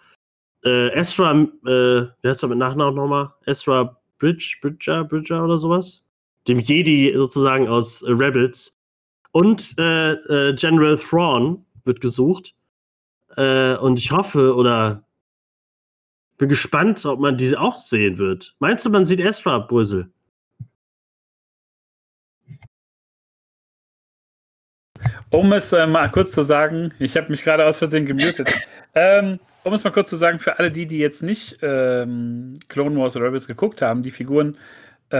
Äh, 0.65 0.89
Ezra, 0.89 1.31
äh, 1.31 2.07
wie 2.21 2.27
heißt 2.27 2.43
er 2.43 2.49
mit 2.49 2.57
Nachnamen 2.57 2.95
nochmal? 2.95 3.33
Ezra 3.45 3.97
Bridge, 4.19 4.57
Bridger, 4.61 5.03
Bridger 5.03 5.43
oder 5.43 5.57
sowas? 5.57 6.03
Dem 6.47 6.59
Jedi 6.59 7.13
sozusagen 7.15 7.67
aus 7.67 8.01
äh, 8.01 8.11
Rebels. 8.11 8.77
Und 9.31 9.77
äh, 9.77 10.53
General 10.55 10.97
Thrawn 10.97 11.65
wird 11.85 12.01
gesucht. 12.01 12.53
Äh, 13.37 13.75
und 13.77 13.97
ich 13.97 14.11
hoffe 14.11 14.55
oder 14.55 15.05
bin 16.37 16.49
gespannt, 16.49 17.05
ob 17.05 17.19
man 17.19 17.37
diese 17.37 17.59
auch 17.59 17.79
sehen 17.79 18.17
wird. 18.17 18.55
Meinst 18.59 18.85
du, 18.85 18.89
man 18.89 19.05
sieht 19.05 19.19
Ezra 19.19 19.59
Brüssel? 19.59 20.11
Um 25.31 25.53
es 25.53 25.71
äh, 25.71 25.87
mal 25.87 26.11
kurz 26.11 26.31
zu 26.31 26.43
sagen, 26.43 26.93
ich 26.99 27.15
habe 27.15 27.29
mich 27.29 27.41
gerade 27.43 27.65
aus 27.65 27.79
Versehen 27.79 28.05
gemutet. 28.05 28.51
ähm, 28.95 29.39
um 29.63 29.73
es 29.73 29.83
mal 29.83 29.91
kurz 29.91 30.09
zu 30.09 30.17
sagen, 30.17 30.39
für 30.39 30.59
alle 30.59 30.71
die, 30.71 30.85
die 30.85 30.99
jetzt 30.99 31.23
nicht 31.23 31.59
ähm, 31.61 32.59
Clone 32.67 32.99
Wars 32.99 33.15
oder 33.15 33.27
Rebels 33.27 33.47
geguckt 33.47 33.81
haben, 33.81 34.03
die 34.03 34.11
Figuren, 34.11 34.57
äh, 35.09 35.17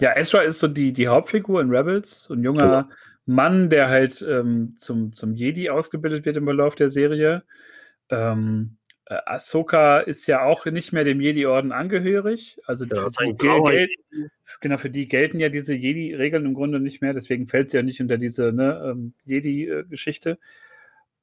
ja, 0.00 0.16
Ezra 0.16 0.42
ist 0.42 0.58
so 0.58 0.68
die, 0.68 0.92
die 0.92 1.08
Hauptfigur 1.08 1.62
in 1.62 1.70
Rebels, 1.70 2.24
so 2.24 2.34
ein 2.34 2.42
junger 2.42 2.64
ja. 2.64 2.88
Mann, 3.24 3.70
der 3.70 3.88
halt 3.88 4.20
ähm, 4.22 4.74
zum, 4.76 5.12
zum 5.12 5.34
Jedi 5.34 5.70
ausgebildet 5.70 6.26
wird 6.26 6.36
im 6.36 6.44
Verlauf 6.44 6.74
der 6.74 6.90
Serie. 6.90 7.42
Ähm, 8.10 8.76
äh, 9.08 9.16
Ahsoka 9.24 10.00
ist 10.00 10.26
ja 10.26 10.42
auch 10.42 10.66
nicht 10.66 10.92
mehr 10.92 11.04
dem 11.04 11.20
Jedi-Orden 11.20 11.72
angehörig. 11.72 12.60
Also 12.66 12.84
ja, 12.84 13.08
für, 13.10 13.26
die 13.26 13.36
gel 13.36 13.88
genau, 14.60 14.76
für 14.76 14.90
die 14.90 15.08
gelten 15.08 15.38
ja 15.38 15.48
diese 15.48 15.74
Jedi-Regeln 15.74 16.44
im 16.44 16.54
Grunde 16.54 16.78
nicht 16.78 17.00
mehr, 17.00 17.14
deswegen 17.14 17.46
fällt 17.46 17.70
sie 17.70 17.78
ja 17.78 17.82
nicht 17.82 18.00
unter 18.00 18.18
diese 18.18 18.52
ne, 18.52 18.82
ähm, 18.84 19.14
Jedi-Geschichte. 19.24 20.38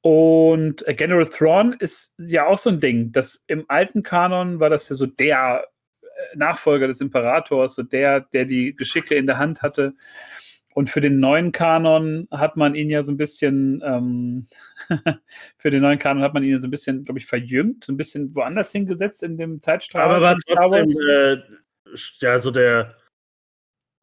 Und 0.00 0.86
äh, 0.86 0.94
General 0.94 1.26
Thrawn 1.26 1.74
ist 1.78 2.14
ja 2.18 2.46
auch 2.46 2.58
so 2.58 2.70
ein 2.70 2.80
Ding. 2.80 3.12
Das 3.12 3.44
im 3.46 3.64
alten 3.68 4.02
Kanon 4.02 4.58
war 4.58 4.70
das 4.70 4.88
ja 4.88 4.96
so 4.96 5.06
der 5.06 5.68
äh, 6.02 6.36
Nachfolger 6.36 6.88
des 6.88 7.00
Imperators, 7.00 7.76
so 7.76 7.84
der, 7.84 8.20
der 8.20 8.46
die 8.46 8.74
Geschicke 8.74 9.14
in 9.14 9.26
der 9.26 9.38
Hand 9.38 9.62
hatte. 9.62 9.94
Und 10.76 10.90
für 10.90 11.00
den 11.00 11.20
neuen 11.20 11.52
Kanon 11.52 12.28
hat 12.30 12.58
man 12.58 12.74
ihn 12.74 12.90
ja 12.90 13.02
so 13.02 13.10
ein 13.10 13.16
bisschen, 13.16 13.82
ähm, 13.82 14.46
für 15.56 15.70
den 15.70 15.80
neuen 15.80 15.98
Kanon 15.98 16.22
hat 16.22 16.34
man 16.34 16.42
ihn 16.42 16.60
so 16.60 16.68
ein 16.68 16.70
bisschen, 16.70 17.02
glaube 17.02 17.18
ich, 17.18 17.24
verjüngt, 17.24 17.84
so 17.84 17.94
ein 17.94 17.96
bisschen 17.96 18.34
woanders 18.34 18.72
hingesetzt 18.72 19.22
in 19.22 19.38
dem 19.38 19.62
Zeitstrahl. 19.62 20.02
Aber 20.02 20.20
war 20.20 20.36
trotzdem, 20.46 20.88
äh, 21.08 21.38
ja, 22.20 22.38
so 22.40 22.50
der 22.50 22.94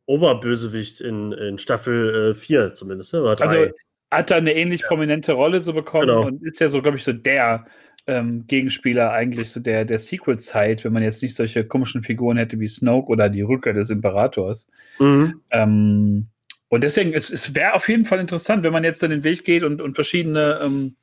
Oberbösewicht 0.07 0.99
in, 0.99 1.31
in 1.33 1.59
Staffel 1.59 2.33
4 2.33 2.59
äh, 2.59 2.73
zumindest, 2.73 3.13
ne? 3.13 3.21
Oder 3.21 3.39
Also 3.39 3.71
hat 4.09 4.31
er 4.31 4.37
eine 4.37 4.55
ähnlich 4.55 4.81
ja. 4.81 4.87
prominente 4.87 5.33
Rolle 5.33 5.59
so 5.59 5.73
bekommen 5.73 6.07
genau. 6.07 6.25
und 6.25 6.41
ist 6.41 6.59
ja 6.59 6.69
so, 6.69 6.81
glaube 6.81 6.97
ich, 6.97 7.03
so 7.03 7.13
der 7.13 7.67
ähm, 8.07 8.47
Gegenspieler 8.47 9.11
eigentlich 9.11 9.51
so 9.51 9.59
der, 9.59 9.85
der 9.85 9.99
Sequel-Zeit, 9.99 10.83
wenn 10.83 10.93
man 10.93 11.03
jetzt 11.03 11.21
nicht 11.21 11.35
solche 11.35 11.67
komischen 11.67 12.01
Figuren 12.01 12.37
hätte 12.37 12.59
wie 12.59 12.67
Snoke 12.67 13.11
oder 13.11 13.29
die 13.29 13.43
Rückkehr 13.43 13.73
des 13.73 13.91
Imperators. 13.91 14.67
Mhm. 14.97 15.39
Ähm, 15.51 16.29
und 16.73 16.83
deswegen, 16.83 17.13
es, 17.13 17.29
es 17.29 17.53
wäre 17.53 17.75
auf 17.75 17.87
jeden 17.87 18.03
Fall 18.03 18.19
interessant, 18.19 18.63
wenn 18.63 18.73
man 18.73 18.83
jetzt 18.83 19.03
dann 19.03 19.11
den 19.11 19.23
Weg 19.23 19.45
geht 19.45 19.63
und, 19.63 19.79
und 19.79 19.93
verschiedene 19.93 20.59
ähm, 20.63 20.95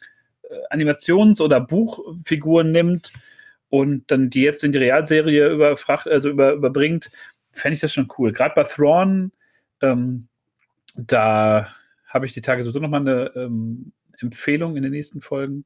äh, 0.42 0.56
Animations- 0.70 1.40
oder 1.40 1.60
Buchfiguren 1.60 2.72
nimmt 2.72 3.12
und 3.68 4.10
dann 4.10 4.30
die 4.30 4.42
jetzt 4.42 4.64
in 4.64 4.72
die 4.72 4.78
Realserie 4.78 5.48
überfracht, 5.48 6.08
also 6.08 6.28
über, 6.28 6.54
überbringt, 6.54 7.12
fände 7.52 7.74
ich 7.76 7.80
das 7.80 7.94
schon 7.94 8.08
cool. 8.18 8.32
Gerade 8.32 8.56
bei 8.56 8.64
Thrawn, 8.64 9.30
ähm, 9.80 10.26
da 10.96 11.68
habe 12.08 12.26
ich 12.26 12.32
die 12.32 12.42
Tage 12.42 12.64
sowieso 12.64 12.80
nochmal 12.80 13.02
eine 13.02 13.30
ähm, 13.36 13.92
Empfehlung 14.18 14.76
in 14.76 14.82
den 14.82 14.90
nächsten 14.90 15.20
Folgen. 15.20 15.64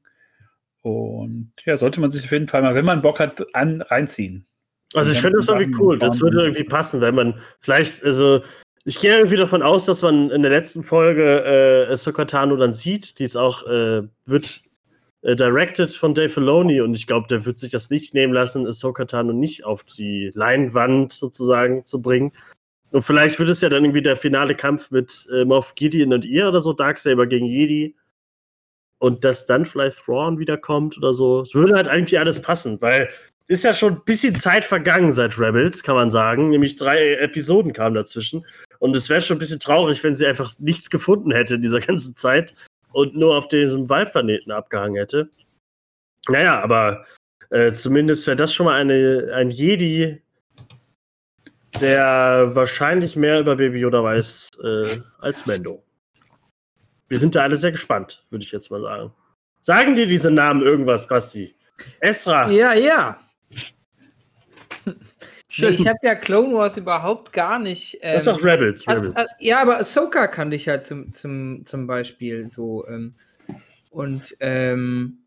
Und 0.83 1.51
ja, 1.65 1.77
sollte 1.77 1.99
man 1.99 2.11
sich 2.11 2.25
auf 2.25 2.31
jeden 2.31 2.47
Fall 2.47 2.61
mal, 2.61 2.75
wenn 2.75 2.85
man 2.85 3.01
Bock 3.01 3.19
hat, 3.19 3.43
an, 3.55 3.81
reinziehen. 3.81 4.45
Also 4.93 5.13
ich 5.13 5.19
finde 5.19 5.37
das 5.37 5.49
irgendwie 5.49 5.75
cool. 5.81 5.97
Das 5.97 6.21
würde 6.21 6.43
irgendwie 6.43 6.63
passen, 6.63 7.01
wenn 7.01 7.15
man 7.15 7.41
vielleicht, 7.59 8.03
also 8.03 8.43
ich 8.85 8.99
gehe 8.99 9.17
irgendwie 9.17 9.37
davon 9.37 9.63
aus, 9.63 9.85
dass 9.85 10.03
man 10.03 10.29
in 10.29 10.43
der 10.43 10.51
letzten 10.51 10.83
Folge 10.83 11.43
äh, 11.43 11.97
Sokatano 11.97 12.55
dann 12.55 12.71
sieht. 12.71 13.17
Die 13.17 13.23
ist 13.23 13.35
auch, 13.35 13.63
äh, 13.67 14.03
wird 14.25 14.61
äh, 15.23 15.35
directed 15.35 15.91
von 15.91 16.13
Dave 16.13 16.29
Filoni 16.29 16.81
und 16.81 16.93
ich 16.93 17.07
glaube, 17.07 17.27
der 17.27 17.45
wird 17.45 17.57
sich 17.57 17.71
das 17.71 17.89
nicht 17.89 18.13
nehmen 18.13 18.31
lassen, 18.31 18.71
Sokatano 18.71 19.33
nicht 19.33 19.65
auf 19.65 19.83
die 19.83 20.31
Leinwand 20.35 21.13
sozusagen 21.13 21.83
zu 21.87 21.99
bringen. 21.99 22.31
Und 22.91 23.01
vielleicht 23.01 23.39
wird 23.39 23.49
es 23.49 23.61
ja 23.61 23.69
dann 23.69 23.83
irgendwie 23.83 24.03
der 24.03 24.17
finale 24.17 24.53
Kampf 24.53 24.91
mit 24.91 25.27
äh, 25.33 25.45
Moff 25.45 25.73
Gideon 25.73 26.13
und 26.13 26.23
ihr 26.23 26.47
oder 26.47 26.61
so, 26.61 26.71
Darksaber 26.71 27.25
gegen 27.25 27.47
Jedi. 27.47 27.95
Und 28.99 29.23
dass 29.23 29.47
dann 29.47 29.65
vielleicht 29.65 30.05
Thrawn 30.05 30.37
wiederkommt 30.37 30.95
oder 30.97 31.13
so. 31.13 31.41
Es 31.41 31.53
würde 31.55 31.75
halt 31.75 31.87
eigentlich 31.87 32.19
alles 32.19 32.41
passen, 32.41 32.79
weil 32.81 33.09
ist 33.47 33.63
ja 33.63 33.73
schon 33.73 33.93
ein 33.93 34.03
bisschen 34.05 34.35
Zeit 34.35 34.65
vergangen 34.65 35.13
seit 35.13 35.37
Rebels, 35.37 35.83
kann 35.83 35.95
man 35.95 36.09
sagen. 36.09 36.49
Nämlich 36.49 36.77
drei 36.77 37.15
Episoden 37.15 37.73
kamen 37.73 37.95
dazwischen. 37.95 38.45
Und 38.79 38.95
es 38.95 39.09
wäre 39.09 39.21
schon 39.21 39.37
ein 39.37 39.39
bisschen 39.39 39.59
traurig, 39.59 40.03
wenn 40.03 40.15
sie 40.15 40.25
einfach 40.25 40.53
nichts 40.59 40.89
gefunden 40.89 41.31
hätte 41.31 41.55
in 41.55 41.61
dieser 41.61 41.79
ganzen 41.79 42.15
Zeit 42.15 42.53
und 42.91 43.15
nur 43.15 43.37
auf 43.37 43.47
diesem 43.47 43.89
Waldplaneten 43.89 44.51
abgehangen 44.51 44.95
hätte. 44.95 45.29
Naja, 46.27 46.61
aber 46.61 47.05
äh, 47.51 47.71
zumindest 47.73 48.25
wäre 48.25 48.35
das 48.37 48.53
schon 48.53 48.65
mal 48.65 48.79
eine, 48.79 49.31
ein 49.35 49.51
Jedi, 49.51 50.21
der 51.81 52.55
wahrscheinlich 52.55 53.15
mehr 53.15 53.39
über 53.39 53.55
Baby 53.57 53.79
Yoda 53.79 54.03
weiß 54.03 54.49
äh, 54.63 54.97
als 55.19 55.45
Mendo. 55.45 55.83
Wir 57.07 57.19
sind 57.19 57.35
da 57.35 57.43
alle 57.43 57.57
sehr 57.57 57.71
gespannt, 57.71 58.25
würde 58.31 58.43
ich 58.43 58.51
jetzt 58.51 58.71
mal 58.71 58.81
sagen. 58.81 59.13
Sagen 59.61 59.95
dir 59.95 60.07
diese 60.07 60.31
Namen 60.31 60.61
irgendwas, 60.63 61.07
Basti? 61.07 61.55
Esra. 61.99 62.49
Ja, 62.49 62.73
ja. 62.73 63.19
Nee, 65.57 65.69
ich 65.69 65.87
habe 65.87 65.99
ja 66.03 66.15
Clone 66.15 66.53
Wars 66.53 66.77
überhaupt 66.77 67.33
gar 67.33 67.59
nicht. 67.59 67.99
Ähm, 68.01 68.13
das 68.17 68.27
ist 68.27 68.33
auch 68.33 68.43
Rebels. 68.43 68.87
Rebels. 68.87 68.87
Als, 68.87 69.15
als, 69.15 69.31
ja, 69.39 69.61
aber 69.61 69.77
Ahsoka 69.79 70.27
kannte 70.27 70.55
ich 70.55 70.67
halt 70.67 70.85
zum, 70.85 71.13
zum, 71.13 71.65
zum 71.65 71.87
Beispiel 71.87 72.49
so. 72.49 72.87
Ähm, 72.87 73.13
und 73.89 74.35
ähm, 74.39 75.19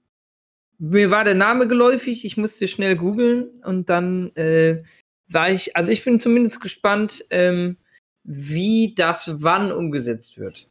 mir 0.79 1.11
war 1.11 1.25
der 1.25 1.35
Name 1.35 1.67
geläufig, 1.67 2.25
ich 2.25 2.37
musste 2.37 2.69
schnell 2.69 2.97
googeln 2.97 3.49
und 3.65 3.89
dann 3.89 4.35
äh, 4.37 4.83
war 5.29 5.51
ich, 5.51 5.77
also 5.77 5.91
ich 5.91 6.05
bin 6.05 6.21
zumindest 6.21 6.61
gespannt, 6.61 7.25
ähm, 7.31 7.77
wie 8.25 8.95
das 8.95 9.43
wann 9.43 9.73
umgesetzt 9.73 10.39
wird. 10.39 10.69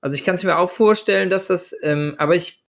Also 0.00 0.16
ich 0.16 0.24
kann 0.24 0.34
es 0.34 0.44
mir 0.44 0.58
auch 0.58 0.70
vorstellen, 0.70 1.30
dass 1.30 1.46
das, 1.46 1.74
ähm, 1.82 2.14
aber 2.18 2.34
ich 2.34 2.64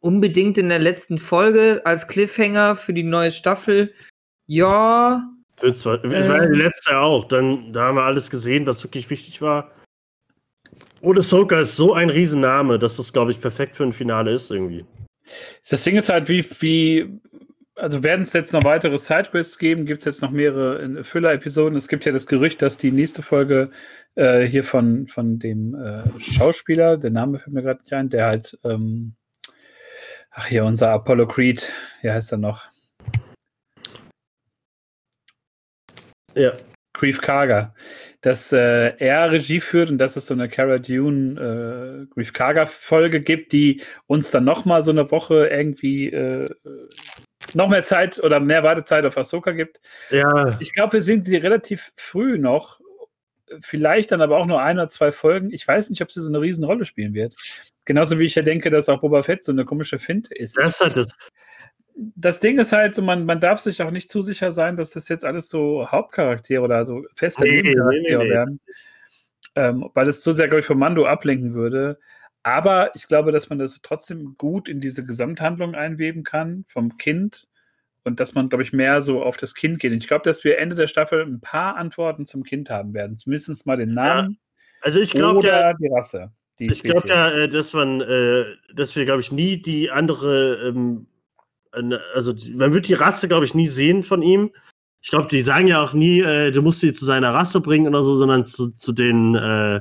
unbedingt 0.00 0.58
in 0.58 0.68
der 0.68 0.78
letzten 0.78 1.18
Folge 1.18 1.82
als 1.84 2.08
Cliffhanger 2.08 2.76
für 2.76 2.92
die 2.92 3.02
neue 3.02 3.32
Staffel 3.32 3.94
ja. 4.48 5.22
Für 5.56 5.74
zwei, 5.74 5.94
äh, 5.94 6.28
war 6.28 6.46
die 6.46 6.58
letzte 6.58 6.98
auch. 6.98 7.28
Dann, 7.28 7.72
da 7.72 7.84
haben 7.84 7.96
wir 7.96 8.02
alles 8.02 8.30
gesehen, 8.30 8.66
was 8.66 8.82
wirklich 8.82 9.08
wichtig 9.10 9.40
war. 9.40 9.70
Und 11.00 11.18
Ahsoka 11.18 11.60
ist 11.60 11.76
so 11.76 11.94
ein 11.94 12.10
Riesenname, 12.10 12.78
dass 12.78 12.96
das, 12.96 13.12
glaube 13.12 13.30
ich, 13.30 13.40
perfekt 13.40 13.76
für 13.76 13.84
ein 13.84 13.92
Finale 13.92 14.32
ist 14.32 14.50
irgendwie. 14.50 14.84
Das 15.68 15.84
Ding 15.84 15.96
ist 15.96 16.08
halt, 16.08 16.28
wie, 16.28 16.44
wie 16.60 17.20
also 17.76 18.02
werden 18.02 18.22
es 18.22 18.32
jetzt 18.32 18.52
noch 18.52 18.64
weitere 18.64 18.98
Sidequests 18.98 19.58
geben? 19.58 19.86
Gibt 19.86 20.00
es 20.00 20.04
jetzt 20.06 20.22
noch 20.22 20.30
mehrere 20.30 21.04
Füller-Episoden? 21.04 21.76
Es 21.76 21.88
gibt 21.88 22.04
ja 22.04 22.12
das 22.12 22.26
Gerücht, 22.26 22.60
dass 22.62 22.76
die 22.76 22.90
nächste 22.90 23.22
Folge 23.22 23.70
äh, 24.16 24.44
hier 24.46 24.64
von, 24.64 25.06
von 25.06 25.38
dem 25.38 25.74
äh, 25.74 26.02
Schauspieler, 26.18 26.96
der 26.96 27.10
Name 27.10 27.38
fällt 27.38 27.54
mir 27.54 27.62
gerade 27.62 27.80
nicht 27.80 27.92
ein, 27.92 28.08
der 28.08 28.26
halt, 28.26 28.58
ähm, 28.64 29.14
ach 30.30 30.46
hier, 30.46 30.64
unser 30.64 30.90
Apollo 30.90 31.28
Creed, 31.28 31.70
wie 32.02 32.10
heißt 32.10 32.32
er 32.32 32.38
noch? 32.38 32.68
Ja. 36.38 36.52
Grief 36.94 37.20
Karga. 37.20 37.74
Dass 38.20 38.52
äh, 38.52 38.96
er 38.98 39.30
Regie 39.30 39.60
führt 39.60 39.90
und 39.90 39.98
dass 39.98 40.16
es 40.16 40.26
so 40.26 40.34
eine 40.34 40.48
Cara 40.48 40.78
Dune 40.78 42.06
äh, 42.10 42.14
Grief 42.14 42.32
Karga-Folge 42.32 43.20
gibt, 43.20 43.52
die 43.52 43.82
uns 44.06 44.30
dann 44.30 44.44
nochmal 44.44 44.82
so 44.82 44.90
eine 44.90 45.10
Woche 45.10 45.46
irgendwie 45.46 46.08
äh, 46.08 46.48
noch 47.54 47.68
mehr 47.68 47.82
Zeit 47.82 48.18
oder 48.22 48.40
mehr 48.40 48.62
Wartezeit 48.62 49.04
auf 49.04 49.16
Ahsoka 49.16 49.52
gibt. 49.52 49.80
Ja. 50.10 50.56
Ich 50.60 50.72
glaube, 50.72 50.94
wir 50.94 51.02
sehen 51.02 51.22
sie 51.22 51.36
relativ 51.36 51.92
früh 51.96 52.38
noch. 52.38 52.80
Vielleicht 53.60 54.12
dann 54.12 54.20
aber 54.20 54.36
auch 54.36 54.46
nur 54.46 54.60
ein 54.60 54.76
oder 54.76 54.88
zwei 54.88 55.12
Folgen. 55.12 55.52
Ich 55.52 55.66
weiß 55.66 55.88
nicht, 55.90 56.02
ob 56.02 56.10
sie 56.10 56.20
so 56.20 56.28
eine 56.28 56.40
Riesenrolle 56.40 56.84
spielen 56.84 57.14
wird. 57.14 57.34
Genauso 57.86 58.18
wie 58.18 58.24
ich 58.24 58.34
ja 58.34 58.42
denke, 58.42 58.68
dass 58.68 58.90
auch 58.90 59.00
Boba 59.00 59.22
Fett 59.22 59.42
so 59.42 59.52
eine 59.52 59.64
komische 59.64 59.98
Finte 59.98 60.34
ist. 60.34 60.58
Das 60.58 60.80
hat 60.80 60.96
es 60.98 61.06
das 61.06 61.16
Ding 62.40 62.58
ist 62.58 62.72
halt, 62.72 62.94
so, 62.94 63.02
man, 63.02 63.24
man 63.26 63.40
darf 63.40 63.60
sich 63.60 63.82
auch 63.82 63.90
nicht 63.90 64.08
zu 64.08 64.22
sicher 64.22 64.52
sein, 64.52 64.76
dass 64.76 64.90
das 64.90 65.08
jetzt 65.08 65.24
alles 65.24 65.48
so 65.48 65.90
Hauptcharaktere 65.90 66.62
oder 66.62 66.84
so 66.86 67.04
feste 67.14 67.42
nee, 67.42 67.62
Nebencharaktere 67.62 68.18
nee, 68.18 68.24
nee, 68.24 68.30
werden. 68.30 68.60
Ähm, 69.56 69.90
weil 69.94 70.08
es 70.08 70.22
so 70.22 70.32
sehr, 70.32 70.46
glaube 70.46 70.60
ich, 70.60 70.66
vom 70.66 70.78
Mando 70.78 71.06
ablenken 71.06 71.54
würde. 71.54 71.98
Aber 72.42 72.94
ich 72.94 73.08
glaube, 73.08 73.32
dass 73.32 73.48
man 73.50 73.58
das 73.58 73.82
trotzdem 73.82 74.36
gut 74.38 74.68
in 74.68 74.80
diese 74.80 75.04
Gesamthandlung 75.04 75.74
einweben 75.74 76.22
kann, 76.22 76.64
vom 76.68 76.96
Kind. 76.96 77.48
Und 78.04 78.20
dass 78.20 78.34
man, 78.34 78.48
glaube 78.48 78.62
ich, 78.62 78.72
mehr 78.72 79.02
so 79.02 79.22
auf 79.22 79.36
das 79.36 79.54
Kind 79.54 79.80
geht. 79.80 79.92
Und 79.92 79.98
ich 79.98 80.08
glaube, 80.08 80.24
dass 80.24 80.44
wir 80.44 80.58
Ende 80.58 80.76
der 80.76 80.86
Staffel 80.86 81.22
ein 81.22 81.40
paar 81.40 81.76
Antworten 81.76 82.26
zum 82.26 82.44
Kind 82.44 82.70
haben 82.70 82.94
werden. 82.94 83.18
Zumindest 83.18 83.66
mal 83.66 83.76
den 83.76 83.92
Namen. 83.92 84.30
Ja. 84.30 84.36
Also 84.80 85.00
ich 85.00 85.10
glaube 85.10 85.40
oder 85.40 85.74
die 85.74 85.88
Rasse. 85.88 86.30
ich 86.58 86.82
glaube 86.82 87.08
ja, 87.08 87.28
äh, 87.32 87.48
dass 87.48 87.72
man, 87.72 88.00
äh, 88.00 88.44
dass 88.72 88.94
wir, 88.94 89.04
glaube 89.04 89.20
ich, 89.20 89.32
nie 89.32 89.60
die 89.60 89.90
andere, 89.90 90.68
ähm, 90.68 91.08
also 92.14 92.34
man 92.54 92.72
wird 92.72 92.88
die 92.88 92.94
Rasse, 92.94 93.28
glaube 93.28 93.44
ich, 93.44 93.54
nie 93.54 93.68
sehen 93.68 94.02
von 94.02 94.22
ihm. 94.22 94.50
Ich 95.00 95.10
glaube, 95.10 95.28
die 95.28 95.42
sagen 95.42 95.68
ja 95.68 95.82
auch 95.82 95.92
nie, 95.92 96.20
äh, 96.20 96.50
du 96.50 96.62
musst 96.62 96.80
sie 96.80 96.92
zu 96.92 97.04
seiner 97.04 97.32
Rasse 97.32 97.60
bringen 97.60 97.86
oder 97.86 98.02
so, 98.02 98.16
sondern 98.16 98.46
zu, 98.46 98.70
zu 98.78 98.92
den, 98.92 99.34
äh, 99.34 99.80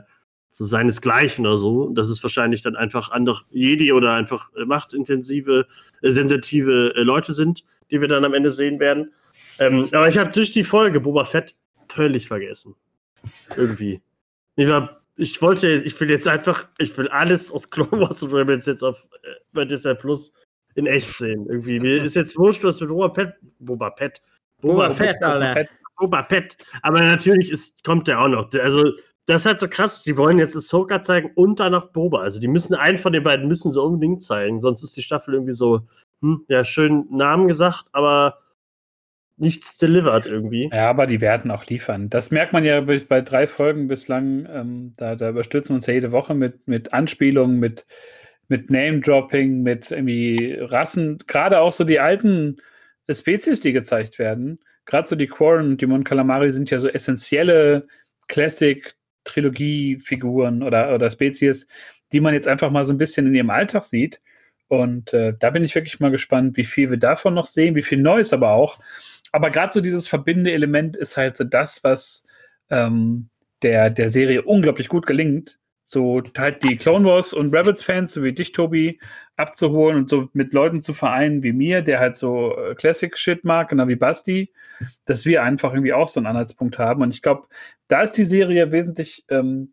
zu 0.51 0.65
seinesgleichen 0.65 1.45
oder 1.45 1.57
so. 1.57 1.89
Das 1.89 2.09
ist 2.09 2.21
wahrscheinlich 2.23 2.61
dann 2.61 2.75
einfach 2.75 3.11
andere 3.11 3.41
Jedi 3.51 3.91
oder 3.93 4.13
einfach 4.13 4.51
äh, 4.55 4.65
machtintensive, 4.65 5.65
äh, 6.01 6.11
sensitive 6.11 6.93
äh, 6.95 7.01
Leute 7.01 7.33
sind, 7.33 7.63
die 7.89 7.99
wir 7.99 8.07
dann 8.07 8.25
am 8.25 8.33
Ende 8.33 8.51
sehen 8.51 8.79
werden. 8.79 9.11
Ähm, 9.59 9.89
aber 9.91 10.07
ich 10.07 10.17
habe 10.17 10.31
durch 10.31 10.51
die 10.51 10.63
Folge 10.63 10.99
Boba 10.99 11.25
Fett 11.25 11.55
völlig 11.89 12.27
vergessen. 12.27 12.75
Irgendwie. 13.55 14.01
Ich 14.55 14.67
war 14.67 15.01
ich 15.17 15.41
wollte, 15.41 15.67
ich 15.67 15.99
will 15.99 16.09
jetzt 16.09 16.27
einfach, 16.27 16.67
ich 16.77 16.95
will 16.97 17.07
alles 17.09 17.51
aus 17.51 17.69
Clone 17.69 17.91
Wars 17.91 18.21
und 18.23 18.33
Rebels 18.33 18.65
jetzt 18.67 18.83
auf 18.83 19.07
äh, 19.23 19.29
bei 19.51 19.65
Disney 19.65 19.95
Plus 19.95 20.31
in 20.77 20.85
echt 20.85 21.13
sehen. 21.17 21.47
Irgendwie. 21.49 21.79
Mir 21.79 22.03
ist 22.03 22.15
jetzt 22.15 22.37
wurscht, 22.37 22.63
was 22.63 22.79
mit 22.79 22.89
Boba 22.89 23.13
Fett, 23.13 23.33
Boba 23.59 23.91
Fett, 23.97 24.21
Boba, 24.61 24.73
Boba 24.73 24.89
Fett, 24.91 25.23
Alter. 25.23 25.65
Boba 25.97 26.23
Fett. 26.23 26.57
Aber 26.83 26.99
natürlich 26.99 27.51
ist, 27.51 27.83
kommt 27.83 28.07
der 28.07 28.21
auch 28.21 28.27
noch. 28.27 28.49
Also, 28.53 28.91
das 29.25 29.41
ist 29.41 29.45
halt 29.47 29.59
so 29.59 29.67
krass. 29.67 30.03
Die 30.03 30.15
wollen 30.15 30.37
jetzt 30.37 30.55
Ahsoka 30.55 31.01
zeigen 31.01 31.31
und 31.35 31.59
dann 31.59 31.71
noch 31.71 31.91
Boba. 31.91 32.21
Also, 32.21 32.39
die 32.39 32.47
müssen 32.47 32.75
einen 32.75 32.99
von 32.99 33.11
den 33.11 33.23
beiden 33.23 33.47
müssen 33.47 33.71
sie 33.71 33.81
unbedingt 33.81 34.23
zeigen. 34.23 34.61
Sonst 34.61 34.83
ist 34.83 34.95
die 34.95 35.01
Staffel 35.01 35.33
irgendwie 35.33 35.53
so, 35.53 35.81
hm, 36.21 36.45
ja, 36.47 36.63
schön 36.63 37.07
Namen 37.09 37.47
gesagt, 37.47 37.85
aber 37.91 38.37
nichts 39.37 39.77
delivered 39.77 40.27
irgendwie. 40.27 40.69
Ja, 40.71 40.89
aber 40.89 41.07
die 41.07 41.21
werden 41.21 41.49
auch 41.49 41.65
liefern. 41.65 42.09
Das 42.09 42.29
merkt 42.31 42.53
man 42.53 42.63
ja 42.63 42.81
bei 42.81 43.21
drei 43.21 43.47
Folgen 43.47 43.87
bislang. 43.87 44.47
Ähm, 44.51 44.93
da, 44.97 45.15
da 45.15 45.29
überstürzen 45.29 45.69
wir 45.69 45.75
uns 45.77 45.87
ja 45.87 45.93
jede 45.93 46.11
Woche 46.11 46.35
mit, 46.35 46.67
mit 46.67 46.93
Anspielungen, 46.93 47.59
mit, 47.59 47.85
mit 48.47 48.69
Name-Dropping, 48.69 49.63
mit 49.63 49.91
irgendwie 49.91 50.57
Rassen. 50.59 51.17
Gerade 51.27 51.59
auch 51.59 51.73
so 51.73 51.83
die 51.83 51.99
alten 51.99 52.57
Spezies, 53.09 53.61
die 53.61 53.73
gezeigt 53.73 54.19
werden. 54.19 54.59
Gerade 54.85 55.07
so 55.07 55.15
die 55.15 55.27
Quarren 55.27 55.71
und 55.71 55.81
die 55.81 55.85
Mon 55.85 56.03
Calamari 56.03 56.51
sind 56.51 56.69
ja 56.69 56.79
so 56.79 56.87
essentielle 56.87 57.87
Classic-Trilogie-Figuren 58.27 60.63
oder, 60.63 60.93
oder 60.93 61.11
Spezies, 61.11 61.67
die 62.11 62.19
man 62.21 62.33
jetzt 62.33 62.47
einfach 62.47 62.71
mal 62.71 62.83
so 62.83 62.93
ein 62.93 62.97
bisschen 62.97 63.27
in 63.27 63.35
ihrem 63.35 63.49
Alltag 63.49 63.83
sieht. 63.83 64.21
Und 64.69 65.13
äh, 65.13 65.33
da 65.39 65.49
bin 65.49 65.63
ich 65.63 65.75
wirklich 65.75 65.99
mal 65.99 66.11
gespannt, 66.11 66.57
wie 66.57 66.65
viel 66.65 66.89
wir 66.89 66.97
davon 66.97 67.33
noch 67.33 67.45
sehen, 67.45 67.75
wie 67.75 67.81
viel 67.81 68.01
Neues 68.01 68.33
aber 68.33 68.51
auch 68.51 68.79
aber 69.31 69.49
gerade 69.49 69.73
so 69.73 69.81
dieses 69.81 70.07
verbindende 70.07 70.51
Element 70.51 70.95
ist 70.95 71.17
halt 71.17 71.37
so 71.37 71.43
das, 71.43 71.83
was 71.83 72.25
ähm, 72.69 73.29
der, 73.61 73.89
der 73.89 74.09
Serie 74.09 74.43
unglaublich 74.43 74.87
gut 74.87 75.05
gelingt. 75.05 75.59
So 75.89 76.21
halt 76.37 76.65
die 76.65 76.75
Clone 76.75 77.07
Wars 77.07 77.33
und 77.33 77.55
Rebels-Fans, 77.55 78.11
so 78.11 78.21
wie 78.21 78.33
dich, 78.33 78.51
Tobi, 78.51 78.99
abzuholen 79.37 79.95
und 79.95 80.09
so 80.09 80.27
mit 80.33 80.51
Leuten 80.51 80.81
zu 80.81 80.93
vereinen 80.93 81.43
wie 81.43 81.53
mir, 81.53 81.81
der 81.81 82.01
halt 82.01 82.17
so 82.17 82.57
äh, 82.57 82.75
Classic-Shit 82.75 83.45
mag, 83.45 83.69
genau 83.69 83.87
wie 83.87 83.95
Basti, 83.95 84.51
dass 85.05 85.25
wir 85.25 85.43
einfach 85.43 85.71
irgendwie 85.71 85.93
auch 85.93 86.09
so 86.09 86.19
einen 86.19 86.27
Anhaltspunkt 86.27 86.77
haben. 86.77 87.01
Und 87.03 87.13
ich 87.13 87.21
glaube, 87.21 87.47
da 87.87 88.01
ist 88.01 88.17
die 88.17 88.25
Serie 88.25 88.73
wesentlich, 88.73 89.23
ähm, 89.29 89.71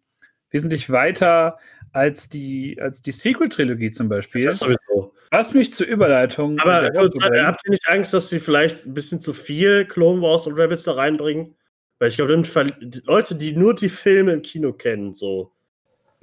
wesentlich 0.51 0.89
weiter 0.89 1.59
als 1.91 2.29
die, 2.29 2.79
als 2.81 3.03
die 3.03 3.11
Sequel-Trilogie 3.11 3.91
zum 3.91 4.09
Beispiel. 4.09 4.45
Das 4.45 4.61
sowieso. 4.61 5.12
Was 5.33 5.53
mich 5.53 5.73
zur 5.73 5.89
Überleitung. 5.89 6.61
Aber 6.61 6.93
kurz, 6.93 7.17
habt 7.25 7.67
ihr 7.67 7.71
nicht 7.71 7.89
Angst, 7.89 8.15
dass 8.15 8.29
sie 8.29 8.39
vielleicht 8.39 8.87
ein 8.87 8.95
bisschen 8.95 9.21
zu 9.21 9.33
viel 9.33 9.85
Clone 9.85 10.23
Wars 10.23 10.47
und 10.47 10.57
Rabbits 10.57 10.85
da 10.85 10.93
reinbringen? 10.93 11.57
Weil 11.99 12.11
ich 12.11 12.17
glaube, 12.17 12.41
Leute, 13.05 13.35
die 13.35 13.57
nur 13.57 13.75
die 13.75 13.89
Filme 13.89 14.31
im 14.31 14.43
Kino 14.43 14.73
kennen, 14.73 15.17
so. 15.17 15.51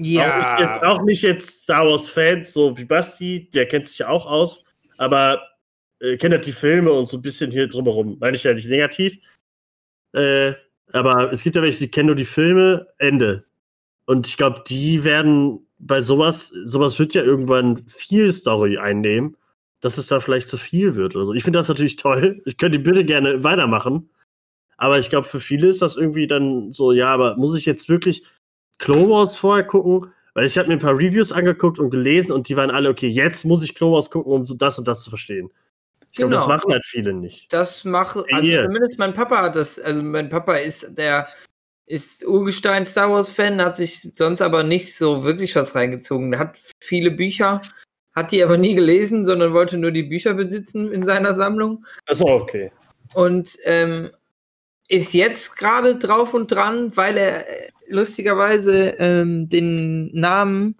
Ja. 0.03 0.55
Auch 0.55 0.59
nicht, 0.59 0.83
auch 0.83 1.01
nicht 1.03 1.21
jetzt 1.21 1.61
Star 1.61 1.85
Wars-Fans, 1.85 2.53
so 2.53 2.77
wie 2.77 2.85
Basti, 2.85 3.49
der 3.53 3.67
kennt 3.67 3.87
sich 3.87 3.99
ja 3.99 4.09
auch 4.09 4.25
aus, 4.25 4.63
aber 4.97 5.41
äh, 5.99 6.17
kennt 6.17 6.33
halt 6.33 6.45
die 6.45 6.51
Filme 6.51 6.91
und 6.91 7.07
so 7.07 7.17
ein 7.17 7.21
bisschen 7.21 7.51
hier 7.51 7.67
drumherum. 7.67 8.17
Meine 8.19 8.35
ich 8.35 8.43
ja 8.43 8.53
nicht 8.53 8.67
negativ. 8.67 9.17
Äh, 10.13 10.53
aber 10.93 11.31
es 11.31 11.43
gibt 11.43 11.55
ja 11.55 11.61
welche, 11.61 11.79
die 11.79 11.91
kennen 11.91 12.07
nur 12.07 12.15
die 12.15 12.25
Filme, 12.25 12.87
Ende. 12.97 13.45
Und 14.05 14.27
ich 14.27 14.37
glaube, 14.37 14.63
die 14.67 15.03
werden 15.03 15.65
bei 15.79 16.01
sowas, 16.01 16.51
sowas 16.65 16.99
wird 16.99 17.13
ja 17.13 17.23
irgendwann 17.23 17.83
viel 17.87 18.31
Story 18.33 18.77
einnehmen, 18.77 19.37
dass 19.79 19.97
es 19.97 20.07
da 20.07 20.19
vielleicht 20.19 20.49
zu 20.49 20.57
viel 20.57 20.95
wird 20.95 21.15
oder 21.15 21.25
so. 21.25 21.33
Ich 21.33 21.43
finde 21.43 21.59
das 21.59 21.69
natürlich 21.69 21.95
toll. 21.95 22.41
Ich 22.45 22.57
könnte 22.57 22.77
die 22.77 22.83
Bitte 22.83 23.05
gerne 23.05 23.43
weitermachen. 23.43 24.09
Aber 24.77 24.99
ich 24.99 25.09
glaube, 25.09 25.27
für 25.27 25.39
viele 25.39 25.67
ist 25.67 25.81
das 25.81 25.95
irgendwie 25.95 26.27
dann 26.27 26.73
so, 26.73 26.91
ja, 26.91 27.13
aber 27.13 27.37
muss 27.37 27.55
ich 27.55 27.65
jetzt 27.65 27.87
wirklich 27.87 28.23
Clone 28.81 29.09
Wars 29.09 29.35
vorher 29.35 29.63
gucken? 29.63 30.11
Weil 30.33 30.45
ich 30.45 30.57
habe 30.57 30.69
mir 30.69 30.75
ein 30.75 30.79
paar 30.79 30.97
Reviews 30.97 31.31
angeguckt 31.31 31.77
und 31.77 31.89
gelesen 31.89 32.31
und 32.31 32.47
die 32.47 32.55
waren 32.55 32.71
alle, 32.71 32.89
okay, 32.89 33.07
jetzt 33.07 33.45
muss 33.45 33.63
ich 33.63 33.75
Clone 33.75 33.93
Wars 33.95 34.09
gucken, 34.09 34.31
um 34.31 34.45
so 34.45 34.53
das 34.53 34.79
und 34.79 34.87
das 34.87 35.03
zu 35.03 35.09
verstehen. 35.09 35.51
Ich 36.11 36.17
genau. 36.17 36.29
glaube, 36.29 36.41
das 36.41 36.47
machen 36.47 36.71
halt 36.73 36.85
viele 36.85 37.13
nicht. 37.13 37.51
Das 37.53 37.85
macht, 37.85 38.17
also 38.31 38.63
zumindest 38.63 38.97
mein 38.97 39.13
Papa 39.13 39.41
hat 39.41 39.55
das, 39.55 39.79
also 39.79 40.03
mein 40.03 40.29
Papa 40.29 40.55
ist 40.55 40.97
der 40.97 41.27
ist 41.85 42.25
Urgestein 42.25 42.85
Star 42.85 43.11
Wars 43.11 43.29
Fan, 43.29 43.61
hat 43.61 43.75
sich 43.75 44.09
sonst 44.15 44.41
aber 44.41 44.63
nicht 44.63 44.95
so 44.95 45.25
wirklich 45.25 45.55
was 45.57 45.75
reingezogen. 45.75 46.31
Er 46.31 46.39
hat 46.39 46.57
viele 46.79 47.11
Bücher, 47.11 47.61
hat 48.13 48.31
die 48.31 48.43
aber 48.43 48.57
nie 48.57 48.75
gelesen, 48.75 49.25
sondern 49.25 49.53
wollte 49.53 49.77
nur 49.77 49.91
die 49.91 50.03
Bücher 50.03 50.33
besitzen 50.33 50.91
in 50.91 51.05
seiner 51.05 51.33
Sammlung. 51.33 51.85
Achso, 52.07 52.25
okay. 52.27 52.71
Und 53.13 53.57
ähm, 53.65 54.11
ist 54.87 55.13
jetzt 55.13 55.57
gerade 55.57 55.97
drauf 55.97 56.33
und 56.33 56.49
dran, 56.49 56.95
weil 56.95 57.17
er 57.17 57.45
lustigerweise 57.91 58.95
ähm, 58.99 59.49
den 59.49 60.13
Namen 60.13 60.75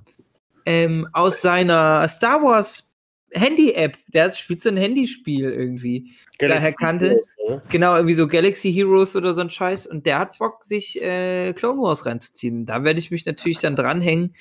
ähm, 0.66 1.08
aus 1.14 1.42
seiner 1.42 2.08
Star 2.08 2.42
Wars 2.42 2.92
Handy-App, 3.34 3.98
der 4.08 4.32
spielt 4.34 4.62
so 4.62 4.70
ein 4.70 4.78
Handyspiel 4.78 5.50
irgendwie, 5.50 6.12
Galaxy 6.38 6.60
daher 6.60 6.74
kannte. 6.74 7.22
Heroes, 7.38 7.62
genau, 7.70 7.96
irgendwie 7.96 8.14
so 8.14 8.28
Galaxy 8.28 8.74
Heroes 8.74 9.16
oder 9.16 9.34
so 9.34 9.42
ein 9.42 9.50
Scheiß. 9.50 9.88
Und 9.88 10.06
der 10.06 10.20
hat 10.20 10.38
Bock, 10.38 10.64
sich 10.66 11.02
äh, 11.02 11.54
Clone 11.54 11.82
Wars 11.82 12.06
reinzuziehen. 12.06 12.66
Da 12.66 12.84
werde 12.84 13.00
ich 13.00 13.12
mich 13.12 13.26
natürlich 13.26 13.60
dann 13.60 13.76
dranhängen 13.76 14.36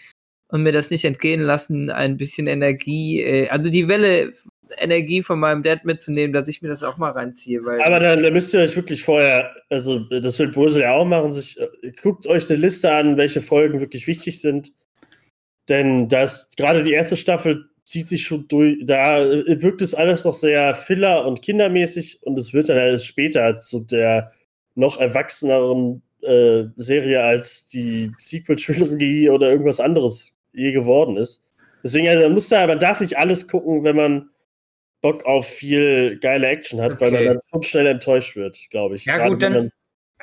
und 0.49 0.63
mir 0.63 0.73
das 0.73 0.91
nicht 0.91 1.05
entgehen 1.05 1.41
lassen, 1.41 1.91
ein 1.91 2.17
bisschen 2.17 2.47
Energie, 2.47 3.23
äh, 3.23 3.49
also 3.49 3.71
die 3.71 3.89
Welle 3.89 4.33
Energie 4.81 5.23
von 5.23 5.39
meinem 5.39 5.63
Dad 5.63 5.85
mitzunehmen, 5.85 6.33
dass 6.33 6.49
ich 6.49 6.63
mir 6.63 6.69
das 6.69 6.83
auch 6.83 6.99
mal 6.99 7.11
reinziehe. 7.11 7.61
Aber 7.61 8.01
dann, 8.01 8.23
dann 8.23 8.33
müsst 8.33 8.55
ihr 8.55 8.61
euch 8.61 8.77
wirklich 8.77 9.05
vorher, 9.05 9.55
also 9.69 9.99
das 9.99 10.39
wird 10.39 10.55
Bose 10.55 10.81
ja 10.81 10.93
auch 10.93 11.05
machen, 11.05 11.33
sich, 11.33 11.59
äh, 11.61 11.93
guckt 12.03 12.27
euch 12.27 12.51
eine 12.51 12.59
Liste 12.59 12.93
an, 12.93 13.17
welche 13.17 13.43
Folgen 13.43 13.81
wirklich 13.81 14.07
wichtig 14.07 14.41
sind. 14.41 14.73
Denn 15.69 16.09
das 16.09 16.51
gerade 16.57 16.83
die 16.83 16.93
erste 16.93 17.17
Staffel 17.17 17.67
zieht 17.85 18.09
sich 18.09 18.25
schon 18.25 18.49
durch. 18.49 18.79
Da 18.85 19.25
äh, 19.25 19.63
wirkt 19.63 19.83
es 19.83 19.95
alles 19.95 20.25
noch 20.25 20.35
sehr 20.35 20.75
filler- 20.75 21.27
und 21.27 21.43
kindermäßig 21.43 22.23
und 22.23 22.39
es 22.39 22.53
wird 22.53 22.69
dann 22.69 22.79
erst 22.79 23.07
später 23.07 23.61
zu 23.61 23.81
der 23.81 24.33
noch 24.75 25.01
erwachseneren 25.01 26.03
äh, 26.23 26.65
Serie 26.77 27.23
als 27.23 27.67
die 27.67 28.13
Sequel-Trilogie 28.19 29.31
oder 29.31 29.51
irgendwas 29.51 29.81
anderes 29.81 30.37
je 30.53 30.73
geworden 30.73 31.17
ist. 31.17 31.43
Deswegen, 31.83 32.09
also, 32.09 32.25
man 32.25 32.33
muss 32.33 32.49
da, 32.49 32.67
man 32.67 32.79
darf 32.79 33.01
nicht 33.01 33.17
alles 33.17 33.49
gucken, 33.49 33.85
wenn 33.85 33.97
man 33.97 34.31
Bock 35.03 35.25
auf 35.25 35.47
viel 35.47 36.19
geile 36.21 36.47
Action 36.49 36.81
hat, 36.81 36.93
okay. 36.93 37.01
weil 37.01 37.11
man 37.13 37.25
dann 37.25 37.41
schon 37.51 37.63
schnell 37.63 37.87
enttäuscht 37.87 38.37
wird, 38.37 38.59
glaube 38.71 38.97
ich. 38.97 39.07
Ja, 39.07 39.17
Gerade 39.17 39.31
gut, 39.31 39.43
dann 39.43 39.73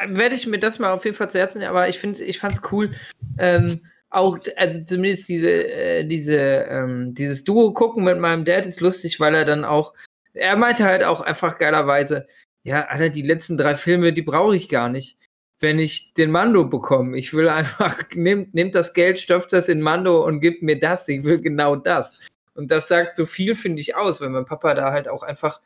werde 0.08 0.36
ich 0.36 0.46
mir 0.46 0.60
das 0.60 0.80
mal 0.80 0.92
auf 0.92 1.06
jeden 1.06 1.18
Fall 1.18 1.32
zu 1.32 1.40
Herzen 1.40 1.60
nehmen, 1.60 1.70
aber 1.70 1.90
ich 1.90 1.98
finde, 1.98 2.24
ich 2.24 2.40
fand 2.40 2.54
es 2.54 2.62
cool. 2.72 2.94
Ähm, 3.40 3.82
auch, 4.10 4.38
also 4.56 4.82
zumindest 4.86 5.28
diese, 5.28 5.50
äh, 5.50 6.06
diese, 6.06 6.38
ähm, 6.70 7.14
dieses 7.14 7.44
Duo 7.44 7.74
gucken 7.74 8.04
mit 8.04 8.18
meinem 8.20 8.46
Dad 8.46 8.66
ist 8.66 8.80
lustig, 8.80 9.20
weil 9.20 9.36
er 9.36 9.46
dann 9.46 9.66
auch, 9.66 9.94
er 10.34 10.56
meinte 10.56 10.86
halt 10.86 11.04
auch 11.04 11.22
einfach 11.22 11.58
geilerweise, 11.58 12.28
ja, 12.64 12.86
Alter, 12.88 13.10
die 13.10 13.22
letzten 13.22 13.58
drei 13.58 13.76
Filme, 13.76 14.14
die 14.14 14.22
brauche 14.22 14.56
ich 14.56 14.70
gar 14.70 14.90
nicht, 14.90 15.18
wenn 15.60 15.80
ich 15.80 16.14
den 16.14 16.32
Mando 16.32 16.66
bekomme. 16.66 17.18
Ich 17.18 17.34
will 17.34 17.50
einfach, 17.50 17.98
nehmt, 18.14 18.54
nehmt 18.54 18.76
das 18.76 18.94
Geld, 18.94 19.20
stopft 19.20 19.54
das 19.54 19.70
in 19.70 19.82
Mando 19.82 20.24
und 20.26 20.40
gibt 20.42 20.62
mir 20.62 20.80
das. 20.80 21.08
Ich 21.08 21.24
will 21.24 21.42
genau 21.42 21.76
das. 21.76 22.16
Und 22.58 22.72
das 22.72 22.88
sagt 22.88 23.16
so 23.16 23.26
viel, 23.28 23.56
finde 23.56 23.82
ich, 23.82 23.96
aus, 23.96 24.20
wenn 24.20 24.32
mein 24.32 24.46
Papa 24.46 24.74
da 24.74 24.92
halt 24.92 25.08
auch 25.08 25.22
einfach, 25.22 25.62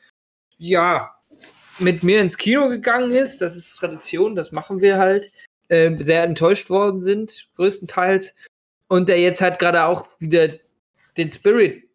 ja, 0.57 1.15
mit 1.79 2.03
mir 2.03 2.21
ins 2.21 2.37
Kino 2.37 2.67
gegangen 2.67 3.11
ist. 3.11 3.41
Das 3.41 3.55
ist 3.55 3.75
Tradition, 3.77 4.35
das 4.35 4.51
machen 4.51 4.81
wir 4.81 4.97
halt 4.97 5.31
äh, 5.69 5.91
sehr 6.03 6.23
enttäuscht 6.23 6.69
worden 6.69 7.01
sind, 7.01 7.49
größtenteils. 7.55 8.35
Und 8.89 9.07
der 9.07 9.19
jetzt 9.21 9.39
halt 9.39 9.57
gerade 9.57 9.85
auch 9.85 10.07
wieder 10.19 10.49
den 11.17 11.31
Spirit 11.31 11.89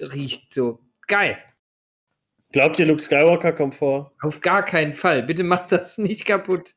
riecht. 0.00 0.52
So, 0.52 0.80
geil. 1.06 1.38
Glaubt 2.50 2.78
ihr, 2.80 2.86
Luke 2.86 3.02
Skywalker 3.02 3.52
kommt 3.52 3.76
vor? 3.76 4.12
Auf 4.20 4.40
gar 4.40 4.64
keinen 4.64 4.94
Fall. 4.94 5.22
Bitte 5.22 5.44
macht 5.44 5.70
das 5.70 5.96
nicht 5.96 6.24
kaputt. 6.24 6.74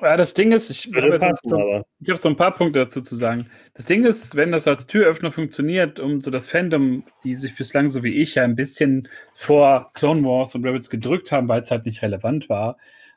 Ja, 0.00 0.16
das 0.16 0.32
Ding 0.34 0.52
ist, 0.52 0.70
ich 0.70 0.88
habe 0.94 1.18
so, 1.42 1.82
hab 2.08 2.18
so 2.18 2.28
ein 2.28 2.36
paar 2.36 2.52
Punkte 2.52 2.78
dazu 2.80 3.02
zu 3.02 3.16
sagen. 3.16 3.50
Das 3.74 3.84
Ding 3.84 4.04
ist, 4.04 4.36
wenn 4.36 4.52
das 4.52 4.68
als 4.68 4.86
Türöffner 4.86 5.32
funktioniert, 5.32 5.98
um 5.98 6.20
so 6.20 6.30
das 6.30 6.46
Fandom, 6.46 7.04
die 7.24 7.34
sich 7.34 7.56
bislang 7.56 7.90
so 7.90 8.04
wie 8.04 8.14
ich 8.22 8.36
ja 8.36 8.44
ein 8.44 8.54
bisschen 8.54 9.08
vor 9.34 9.90
Clone 9.94 10.22
Wars 10.22 10.54
und 10.54 10.64
Rebels 10.64 10.88
gedrückt 10.88 11.32
haben, 11.32 11.48
weil 11.48 11.62
es 11.62 11.72
halt 11.72 11.84
nicht 11.84 12.00
relevant 12.02 12.48
war, 12.48 12.76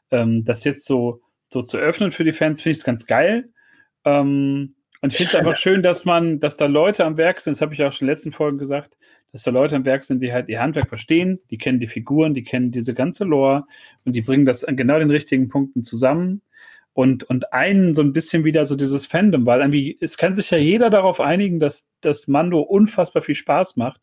ähm, 0.10 0.44
das 0.44 0.64
jetzt 0.64 0.86
so 0.86 1.22
so 1.50 1.62
zu 1.62 1.78
öffnen 1.78 2.12
für 2.12 2.24
die 2.24 2.32
Fans, 2.32 2.62
finde 2.62 2.72
ich 2.74 2.78
es 2.80 2.84
ganz 2.86 3.06
geil. 3.06 3.50
Ähm, 4.06 4.76
Und 5.02 5.12
ich 5.14 5.18
finde 5.18 5.30
es 5.30 5.36
einfach 5.36 5.56
schön, 5.58 5.84
dass 5.84 6.06
man, 6.06 6.40
dass 6.40 6.58
da 6.58 6.66
Leute 6.66 7.06
am 7.06 7.18
Werk 7.18 7.42
sind, 7.42 7.54
das 7.56 7.62
habe 7.62 7.74
ich 7.74 7.84
auch 7.84 7.92
schon 7.94 8.08
in 8.08 8.08
den 8.08 8.14
letzten 8.16 8.32
Folgen 8.32 8.58
gesagt, 8.58 8.98
dass 9.32 9.44
da 9.44 9.52
Leute 9.52 9.76
am 9.76 9.86
Werk 9.86 10.04
sind, 10.04 10.22
die 10.22 10.34
halt 10.34 10.50
ihr 10.50 10.62
Handwerk 10.62 10.90
verstehen, 10.90 11.40
die 11.50 11.58
kennen 11.58 11.80
die 11.80 11.88
Figuren, 11.88 12.34
die 12.34 12.44
kennen 12.44 12.72
diese 12.72 12.94
ganze 12.94 13.24
Lore 13.24 13.66
und 14.06 14.14
die 14.14 14.22
bringen 14.22 14.46
das 14.46 14.64
an 14.64 14.76
genau 14.76 15.00
den 15.00 15.12
richtigen 15.12 15.48
Punkten 15.48 15.84
zusammen 15.84 16.42
und, 16.94 17.24
und 17.24 17.54
einen 17.54 17.96
so 17.96 18.02
ein 18.02 18.14
bisschen 18.14 18.44
wieder 18.44 18.66
so 18.66 18.76
dieses 18.76 19.06
Fandom, 19.06 19.46
weil 19.46 19.62
irgendwie, 19.62 19.98
es 20.02 20.18
kann 20.18 20.36
sich 20.36 20.52
ja 20.52 20.58
jeder 20.58 20.90
darauf 20.90 21.22
einigen, 21.22 21.60
dass, 21.60 21.90
dass 22.02 22.28
Mando 22.28 22.60
unfassbar 22.60 23.22
viel 23.22 23.36
Spaß 23.36 23.78
macht. 23.78 24.02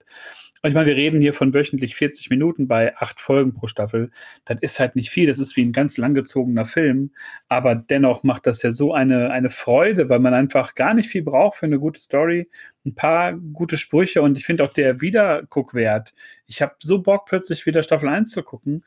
Und 0.62 0.70
ich 0.70 0.74
meine, 0.74 0.86
wir 0.86 0.96
reden 0.96 1.20
hier 1.20 1.34
von 1.34 1.54
wöchentlich 1.54 1.94
40 1.94 2.30
Minuten 2.30 2.66
bei 2.66 2.96
acht 2.96 3.20
Folgen 3.20 3.54
pro 3.54 3.66
Staffel. 3.66 4.10
Das 4.44 4.58
ist 4.60 4.80
halt 4.80 4.96
nicht 4.96 5.10
viel, 5.10 5.26
das 5.26 5.38
ist 5.38 5.56
wie 5.56 5.64
ein 5.64 5.72
ganz 5.72 5.96
langgezogener 5.96 6.64
Film. 6.64 7.12
Aber 7.48 7.74
dennoch 7.76 8.24
macht 8.24 8.46
das 8.46 8.62
ja 8.62 8.70
so 8.70 8.92
eine, 8.92 9.30
eine 9.30 9.50
Freude, 9.50 10.08
weil 10.08 10.18
man 10.18 10.34
einfach 10.34 10.74
gar 10.74 10.94
nicht 10.94 11.08
viel 11.08 11.22
braucht 11.22 11.58
für 11.58 11.66
eine 11.66 11.78
gute 11.78 12.00
Story. 12.00 12.48
Ein 12.84 12.94
paar 12.94 13.34
gute 13.34 13.78
Sprüche 13.78 14.22
und 14.22 14.38
ich 14.38 14.44
finde 14.46 14.64
auch 14.64 14.72
der 14.72 15.00
Wiederguckwert. 15.00 16.14
Ich 16.46 16.62
habe 16.62 16.74
so 16.80 17.00
Bock, 17.00 17.26
plötzlich 17.26 17.66
wieder 17.66 17.82
Staffel 17.82 18.08
1 18.08 18.30
zu 18.30 18.42
gucken. 18.42 18.84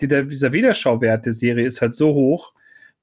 Die, 0.00 0.08
dieser 0.08 0.52
Wiederschauwert 0.52 1.26
der 1.26 1.32
Serie 1.34 1.66
ist 1.66 1.80
halt 1.80 1.94
so 1.94 2.14
hoch 2.14 2.52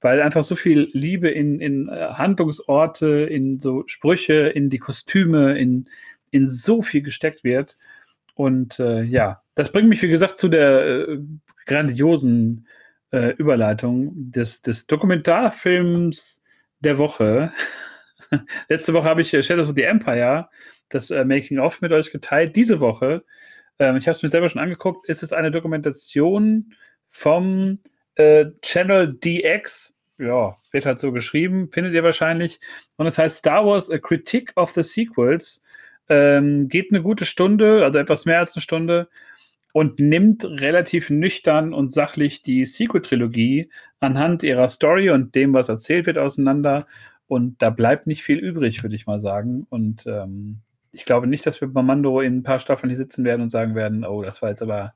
weil 0.02 0.22
einfach 0.22 0.44
so 0.44 0.56
viel 0.56 0.90
Liebe 0.94 1.30
in, 1.30 1.60
in 1.60 1.90
äh, 1.90 2.10
Handlungsorte, 2.14 3.08
in 3.08 3.60
so 3.60 3.84
Sprüche, 3.88 4.48
in 4.50 4.70
die 4.70 4.78
Kostüme, 4.78 5.58
in, 5.58 5.90
in 6.32 6.48
so 6.48 6.82
viel 6.82 7.02
gesteckt 7.02 7.44
wird. 7.44 7.78
Und 8.38 8.80
äh, 8.80 9.02
ja, 9.02 9.42
das 9.56 9.72
bringt 9.72 9.90
mich, 9.90 10.04
wie 10.04 10.08
gesagt, 10.08 10.38
zu 10.38 10.48
der 10.48 10.86
äh, 10.86 11.18
grandiosen 11.66 12.68
äh, 13.12 13.34
Überleitung 13.34 14.12
des, 14.14 14.62
des 14.62 14.86
Dokumentarfilms 14.86 16.44
der 16.80 17.00
Woche. 17.00 17.52
Letzte 18.70 18.94
Woche 18.94 19.10
habe 19.10 19.24
ich 19.24 19.34
äh, 19.34 19.42
Shadows 19.42 19.70
of 19.70 19.76
the 19.76 19.82
Empire, 19.82 20.50
das 20.90 21.10
äh, 21.10 21.26
Making-of 21.26 21.82
mit 21.82 21.92
euch 21.92 22.12
geteilt. 22.12 22.56
Diese 22.56 22.80
Woche, 22.80 23.24
ähm, 23.80 23.98
ich 23.98 24.08
habe 24.08 24.16
es 24.16 24.22
mir 24.22 24.30
selber 24.30 24.50
schon 24.50 24.62
angeguckt, 24.62 25.10
ist 25.10 25.24
es 25.24 25.34
eine 25.34 25.50
Dokumentation 25.50 26.76
vom 27.10 27.80
äh, 28.14 28.46
Channel 28.62 29.16
DX, 29.16 29.96
ja, 30.20 30.56
wird 30.70 30.86
halt 30.86 31.00
so 31.00 31.12
geschrieben, 31.12 31.72
findet 31.72 31.96
ihr 31.96 32.04
wahrscheinlich. 32.04 32.60
Und 32.98 33.08
es 33.08 33.18
heißt 33.18 33.38
Star 33.40 33.66
Wars 33.66 33.90
A 33.90 33.98
Critique 33.98 34.54
of 34.58 34.70
the 34.74 34.84
Sequels. 34.84 35.64
Ähm, 36.10 36.70
geht 36.70 36.92
eine 36.92 37.02
gute 37.02 37.26
Stunde, 37.26 37.84
also 37.84 38.00
etwas 38.00 38.26
mehr 38.26 38.40
als 38.40 38.56
eine 38.56 38.62
Stunde, 38.62 39.10
und 39.74 40.00
nimmt 40.00 40.44
relativ 40.44 41.10
nüchtern 41.10 41.74
und 41.74 41.92
sachlich 41.92 42.42
die 42.42 42.66
Sequel-Trilogie 42.66 43.70
anhand 44.00 44.44
ihrer 44.44 44.70
Story 44.70 45.10
und 45.10 45.36
dem, 45.36 45.54
was 45.54 45.70
erzählt 45.70 46.08
wird, 46.08 46.18
auseinander. 46.18 46.88
Und 47.28 47.62
da 47.62 47.70
bleibt 47.70 48.08
nicht 48.08 48.24
viel 48.24 48.40
übrig, 48.40 48.82
würde 48.84 48.96
ich 48.96 49.06
mal 49.06 49.20
sagen. 49.20 49.68
Und 49.70 50.08
ähm, 50.08 50.62
ich 50.92 51.06
glaube 51.06 51.28
nicht, 51.28 51.46
dass 51.46 51.62
wir 51.62 51.68
bei 51.68 51.82
Mando 51.82 52.22
in 52.22 52.38
ein 52.38 52.44
paar 52.44 52.60
Staffeln 52.60 52.90
hier 52.90 52.98
sitzen 52.98 53.24
werden 53.24 53.42
und 53.42 53.50
sagen 53.50 53.76
werden, 53.76 54.04
oh, 54.06 54.24
das 54.24 54.42
war 54.42 54.50
jetzt 54.50 54.62
aber 54.62 54.94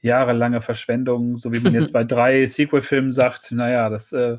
jahrelange 0.00 0.60
Verschwendung, 0.60 1.36
so 1.36 1.52
wie 1.52 1.60
man 1.60 1.74
jetzt 1.74 1.92
bei 1.92 2.04
drei 2.04 2.46
Sequel-Filmen 2.46 3.12
sagt, 3.12 3.52
naja, 3.52 3.90
das 3.90 4.12
äh, 4.12 4.38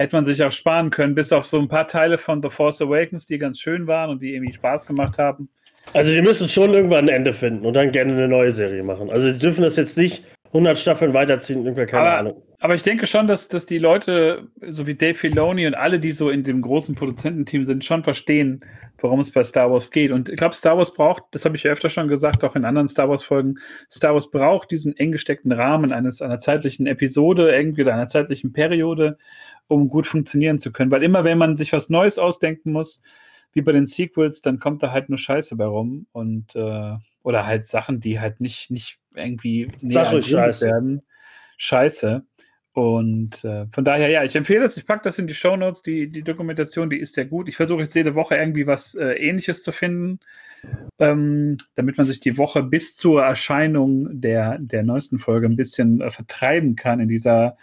hätte 0.00 0.16
man 0.16 0.24
sich 0.24 0.42
auch 0.42 0.50
sparen 0.50 0.88
können, 0.88 1.14
bis 1.14 1.30
auf 1.30 1.44
so 1.44 1.58
ein 1.58 1.68
paar 1.68 1.86
Teile 1.86 2.16
von 2.16 2.42
The 2.42 2.48
Force 2.48 2.80
Awakens, 2.80 3.26
die 3.26 3.36
ganz 3.36 3.60
schön 3.60 3.86
waren 3.86 4.08
und 4.08 4.22
die 4.22 4.34
irgendwie 4.34 4.54
Spaß 4.54 4.86
gemacht 4.86 5.18
haben. 5.18 5.50
Also 5.92 6.14
die 6.14 6.22
müssen 6.22 6.48
schon 6.48 6.72
irgendwann 6.72 7.04
ein 7.04 7.14
Ende 7.14 7.34
finden 7.34 7.66
und 7.66 7.74
dann 7.74 7.92
gerne 7.92 8.14
eine 8.14 8.26
neue 8.26 8.50
Serie 8.50 8.82
machen. 8.82 9.10
Also 9.10 9.30
die 9.30 9.38
dürfen 9.38 9.60
das 9.62 9.76
jetzt 9.76 9.98
nicht 9.98 10.24
100 10.46 10.78
Staffeln 10.78 11.12
weiterziehen, 11.12 11.66
irgendwie 11.66 11.84
keine 11.84 12.06
aber, 12.08 12.18
Ahnung. 12.18 12.42
Aber 12.60 12.74
ich 12.74 12.82
denke 12.82 13.06
schon, 13.06 13.28
dass, 13.28 13.48
dass 13.48 13.66
die 13.66 13.76
Leute, 13.76 14.48
so 14.70 14.86
wie 14.86 14.94
Dave 14.94 15.14
Filoni 15.14 15.66
und 15.66 15.74
alle, 15.74 16.00
die 16.00 16.12
so 16.12 16.30
in 16.30 16.44
dem 16.44 16.62
großen 16.62 16.94
Produzententeam 16.94 17.66
sind, 17.66 17.84
schon 17.84 18.02
verstehen, 18.02 18.64
worum 18.98 19.20
es 19.20 19.30
bei 19.30 19.44
Star 19.44 19.70
Wars 19.70 19.90
geht. 19.90 20.12
Und 20.12 20.28
ich 20.28 20.36
glaube, 20.36 20.54
Star 20.54 20.76
Wars 20.76 20.92
braucht, 20.92 21.24
das 21.32 21.44
habe 21.44 21.56
ich 21.56 21.62
ja 21.62 21.72
öfter 21.72 21.88
schon 21.88 22.08
gesagt, 22.08 22.42
auch 22.42 22.56
in 22.56 22.64
anderen 22.64 22.88
Star 22.88 23.08
Wars-Folgen, 23.08 23.58
Star 23.90 24.14
Wars 24.14 24.30
braucht 24.30 24.70
diesen 24.70 24.96
eng 24.96 25.12
gesteckten 25.12 25.52
Rahmen 25.52 25.92
eines, 25.92 26.20
einer 26.22 26.38
zeitlichen 26.38 26.86
Episode, 26.86 27.54
irgendwie 27.54 27.82
oder 27.82 27.94
einer 27.94 28.08
zeitlichen 28.08 28.52
Periode, 28.52 29.18
um 29.70 29.88
gut 29.88 30.06
funktionieren 30.06 30.58
zu 30.58 30.72
können. 30.72 30.90
Weil 30.90 31.04
immer, 31.04 31.22
wenn 31.22 31.38
man 31.38 31.56
sich 31.56 31.72
was 31.72 31.90
Neues 31.90 32.18
ausdenken 32.18 32.72
muss, 32.72 33.00
wie 33.52 33.62
bei 33.62 33.72
den 33.72 33.86
Sequels, 33.86 34.42
dann 34.42 34.58
kommt 34.58 34.82
da 34.82 34.90
halt 34.90 35.08
nur 35.08 35.18
Scheiße 35.18 35.56
bei 35.56 35.64
rum. 35.64 36.06
Und 36.12 36.56
äh, 36.56 36.96
oder 37.22 37.46
halt 37.46 37.64
Sachen, 37.66 38.00
die 38.00 38.18
halt 38.18 38.40
nicht, 38.40 38.70
nicht 38.70 38.98
irgendwie 39.14 39.70
näher 39.80 40.22
Scheiße. 40.22 40.66
werden. 40.66 41.02
Scheiße. 41.56 42.24
Und 42.72 43.44
äh, 43.44 43.66
von 43.72 43.84
daher, 43.84 44.08
ja, 44.08 44.24
ich 44.24 44.34
empfehle 44.34 44.64
es. 44.64 44.76
Ich 44.76 44.86
packe 44.86 45.02
das 45.04 45.18
in 45.18 45.26
die 45.26 45.34
Show 45.34 45.56
Notes. 45.56 45.82
Die, 45.82 46.08
die 46.08 46.22
Dokumentation, 46.22 46.90
die 46.90 46.98
ist 46.98 47.14
sehr 47.14 47.26
gut. 47.26 47.48
Ich 47.48 47.56
versuche 47.56 47.82
jetzt 47.82 47.94
jede 47.94 48.14
Woche 48.14 48.36
irgendwie 48.36 48.66
was 48.66 48.94
äh, 48.94 49.12
Ähnliches 49.12 49.62
zu 49.62 49.70
finden, 49.70 50.20
ähm, 50.98 51.58
damit 51.74 51.98
man 51.98 52.06
sich 52.06 52.20
die 52.20 52.38
Woche 52.38 52.62
bis 52.62 52.96
zur 52.96 53.22
Erscheinung 53.22 54.20
der, 54.20 54.58
der 54.60 54.82
neuesten 54.82 55.18
Folge 55.18 55.46
ein 55.46 55.56
bisschen 55.56 56.00
äh, 56.00 56.10
vertreiben 56.10 56.76
kann 56.76 57.00
in 57.00 57.08
dieser 57.08 57.56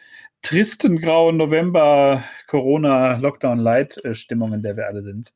tristen 0.47 0.97
grauen 0.97 1.35
November 1.35 2.23
Corona 2.47 3.17
Lockdown 3.17 3.59
Light 3.59 4.01
Stimmung, 4.13 4.53
in 4.53 4.63
der 4.63 4.77
wir 4.77 4.87
alle 4.87 5.03
sind. 5.03 5.33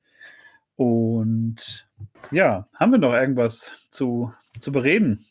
Und 0.77 1.85
ja, 2.31 2.69
haben 2.75 2.93
wir 2.93 2.97
noch 2.97 3.13
irgendwas 3.13 3.73
zu, 3.89 4.31
zu 4.59 4.71
bereden? 4.71 5.25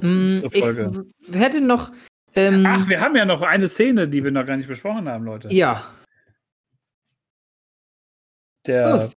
Mm, 0.00 0.38
ich 0.50 0.64
hätte 1.34 1.60
noch 1.60 1.92
ähm, 2.34 2.64
Ach, 2.66 2.88
wir 2.88 3.00
haben 3.00 3.16
ja 3.16 3.26
noch 3.26 3.42
eine 3.42 3.68
Szene, 3.68 4.08
die 4.08 4.24
wir 4.24 4.30
noch 4.30 4.46
gar 4.46 4.56
nicht 4.56 4.68
besprochen 4.68 5.06
haben, 5.08 5.26
Leute. 5.26 5.52
Ja. 5.52 5.92
Der 8.66 9.10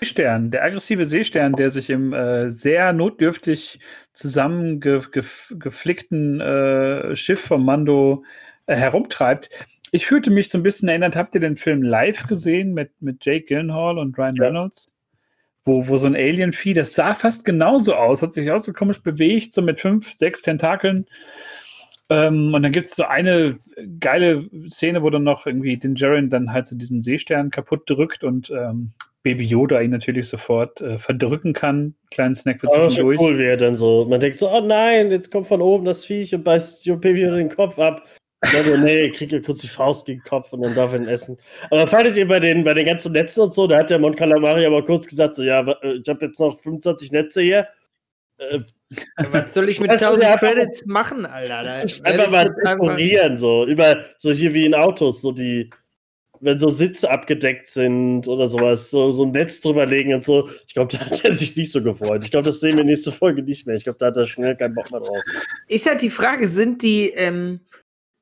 Seestern, 0.00 0.50
der 0.50 0.64
aggressive 0.64 1.04
Seestern, 1.04 1.52
der 1.52 1.70
sich 1.70 1.90
im 1.90 2.14
äh, 2.14 2.50
sehr 2.50 2.94
notdürftig 2.94 3.80
zusammengeflickten 4.12 6.40
äh, 6.40 7.16
Schiff 7.16 7.40
vom 7.40 7.66
Mando 7.66 8.24
äh, 8.66 8.76
herumtreibt. 8.76 9.48
Ich 9.90 10.06
fühlte 10.06 10.30
mich 10.30 10.48
so 10.48 10.58
ein 10.58 10.62
bisschen 10.62 10.88
erinnert, 10.88 11.16
habt 11.16 11.34
ihr 11.34 11.40
den 11.40 11.56
Film 11.56 11.82
live 11.82 12.26
gesehen 12.26 12.72
mit, 12.72 12.90
mit 13.00 13.24
Jake 13.24 13.44
Gyllenhaal 13.46 13.98
und 13.98 14.16
Ryan 14.18 14.36
ja. 14.36 14.44
Reynolds? 14.44 14.94
Wo, 15.64 15.86
wo 15.86 15.96
so 15.96 16.08
ein 16.08 16.16
Alien-Vieh, 16.16 16.74
das 16.74 16.94
sah 16.94 17.14
fast 17.14 17.44
genauso 17.44 17.94
aus, 17.94 18.22
hat 18.22 18.32
sich 18.32 18.50
auch 18.50 18.58
so 18.58 18.72
komisch 18.72 19.00
bewegt, 19.00 19.52
so 19.54 19.62
mit 19.62 19.78
fünf, 19.78 20.12
sechs 20.12 20.42
Tentakeln. 20.42 21.06
Ähm, 22.10 22.52
und 22.52 22.62
dann 22.62 22.72
gibt 22.72 22.86
es 22.86 22.96
so 22.96 23.04
eine 23.04 23.58
geile 24.00 24.48
Szene, 24.68 25.02
wo 25.02 25.10
dann 25.10 25.22
noch 25.22 25.46
irgendwie 25.46 25.76
den 25.76 25.94
Jaren 25.94 26.30
dann 26.30 26.52
halt 26.52 26.66
so 26.66 26.76
diesen 26.76 27.02
Seestern 27.02 27.50
kaputt 27.50 27.88
drückt 27.88 28.24
und 28.24 28.50
ähm, 28.50 28.92
Baby 29.22 29.44
Yoda 29.44 29.80
ihn 29.80 29.90
natürlich 29.90 30.28
sofort 30.28 30.80
äh, 30.80 30.98
verdrücken 30.98 31.52
kann. 31.52 31.94
Kleinen 32.10 32.34
Snack 32.34 32.60
für 32.60 32.66
zwischendurch. 32.68 33.18
Das 33.18 33.24
cool 33.24 33.38
wäre 33.38 33.56
dann 33.56 33.76
so. 33.76 34.04
Man 34.08 34.20
denkt 34.20 34.38
so, 34.38 34.50
oh 34.50 34.60
nein, 34.60 35.10
jetzt 35.10 35.30
kommt 35.30 35.46
von 35.46 35.62
oben 35.62 35.84
das 35.84 36.04
Viech 36.04 36.34
und 36.34 36.44
beißt 36.44 36.84
Baby 37.00 37.22
Yoda 37.22 37.36
den 37.36 37.48
Kopf 37.48 37.78
ab. 37.78 38.02
Dann, 38.42 38.82
nee, 38.82 39.10
kriegt 39.10 39.32
er 39.32 39.40
kurz 39.40 39.60
die 39.60 39.68
Faust 39.68 40.04
gegen 40.04 40.20
den 40.20 40.28
Kopf 40.28 40.52
und 40.52 40.62
dann 40.62 40.74
darf 40.74 40.92
er 40.92 41.00
ihn 41.00 41.06
essen. 41.06 41.38
Aber 41.70 41.86
fandet 41.86 42.16
ihr 42.16 42.26
bei 42.26 42.40
den, 42.40 42.64
bei 42.64 42.74
den 42.74 42.86
ganzen 42.86 43.12
Netzen 43.12 43.42
und 43.42 43.54
so, 43.54 43.68
da 43.68 43.78
hat 43.78 43.90
der 43.90 44.00
Mon 44.00 44.16
Calamari 44.16 44.66
aber 44.66 44.84
kurz 44.84 45.06
gesagt, 45.06 45.36
so, 45.36 45.44
ja, 45.44 45.60
äh, 45.82 45.94
ich 45.94 46.08
habe 46.08 46.26
jetzt 46.26 46.40
noch 46.40 46.60
25 46.60 47.12
Netze 47.12 47.42
hier. 47.42 47.68
Äh, 48.38 48.60
was 49.30 49.54
soll 49.54 49.68
ich 49.68 49.80
mit 49.80 49.90
1000 49.90 50.38
Credits 50.38 50.84
machen, 50.86 51.24
Alter? 51.24 51.60
einfach 52.02 52.30
mal 52.30 52.54
dekorieren, 52.64 53.38
so. 53.38 53.64
Über, 53.64 54.04
so 54.18 54.32
hier 54.32 54.52
wie 54.54 54.66
in 54.66 54.74
Autos, 54.74 55.22
so 55.22 55.30
die, 55.30 55.70
wenn 56.40 56.58
so 56.58 56.68
Sitze 56.68 57.10
abgedeckt 57.10 57.68
sind 57.68 58.26
oder 58.26 58.48
sowas, 58.48 58.90
so, 58.90 59.12
so 59.12 59.24
ein 59.24 59.30
Netz 59.30 59.60
drüber 59.60 59.86
legen 59.86 60.12
und 60.14 60.24
so. 60.24 60.48
Ich 60.66 60.74
glaube, 60.74 60.96
da 60.96 61.06
hat 61.06 61.24
er 61.24 61.32
sich 61.32 61.56
nicht 61.56 61.70
so 61.70 61.80
gefreut. 61.80 62.24
Ich 62.24 62.32
glaube, 62.32 62.46
das 62.46 62.58
sehen 62.60 62.76
wir 62.76 62.84
nächste 62.84 63.12
Folge 63.12 63.42
nicht 63.42 63.66
mehr. 63.66 63.76
Ich 63.76 63.84
glaube, 63.84 63.98
da 64.00 64.06
hat 64.06 64.16
er 64.16 64.26
schnell 64.26 64.56
keinen 64.56 64.74
Bock 64.74 64.90
mehr 64.90 65.00
drauf. 65.00 65.20
Ist 65.68 65.86
halt 65.86 66.02
die 66.02 66.10
Frage, 66.10 66.48
sind 66.48 66.82
die, 66.82 67.10
ähm, 67.10 67.60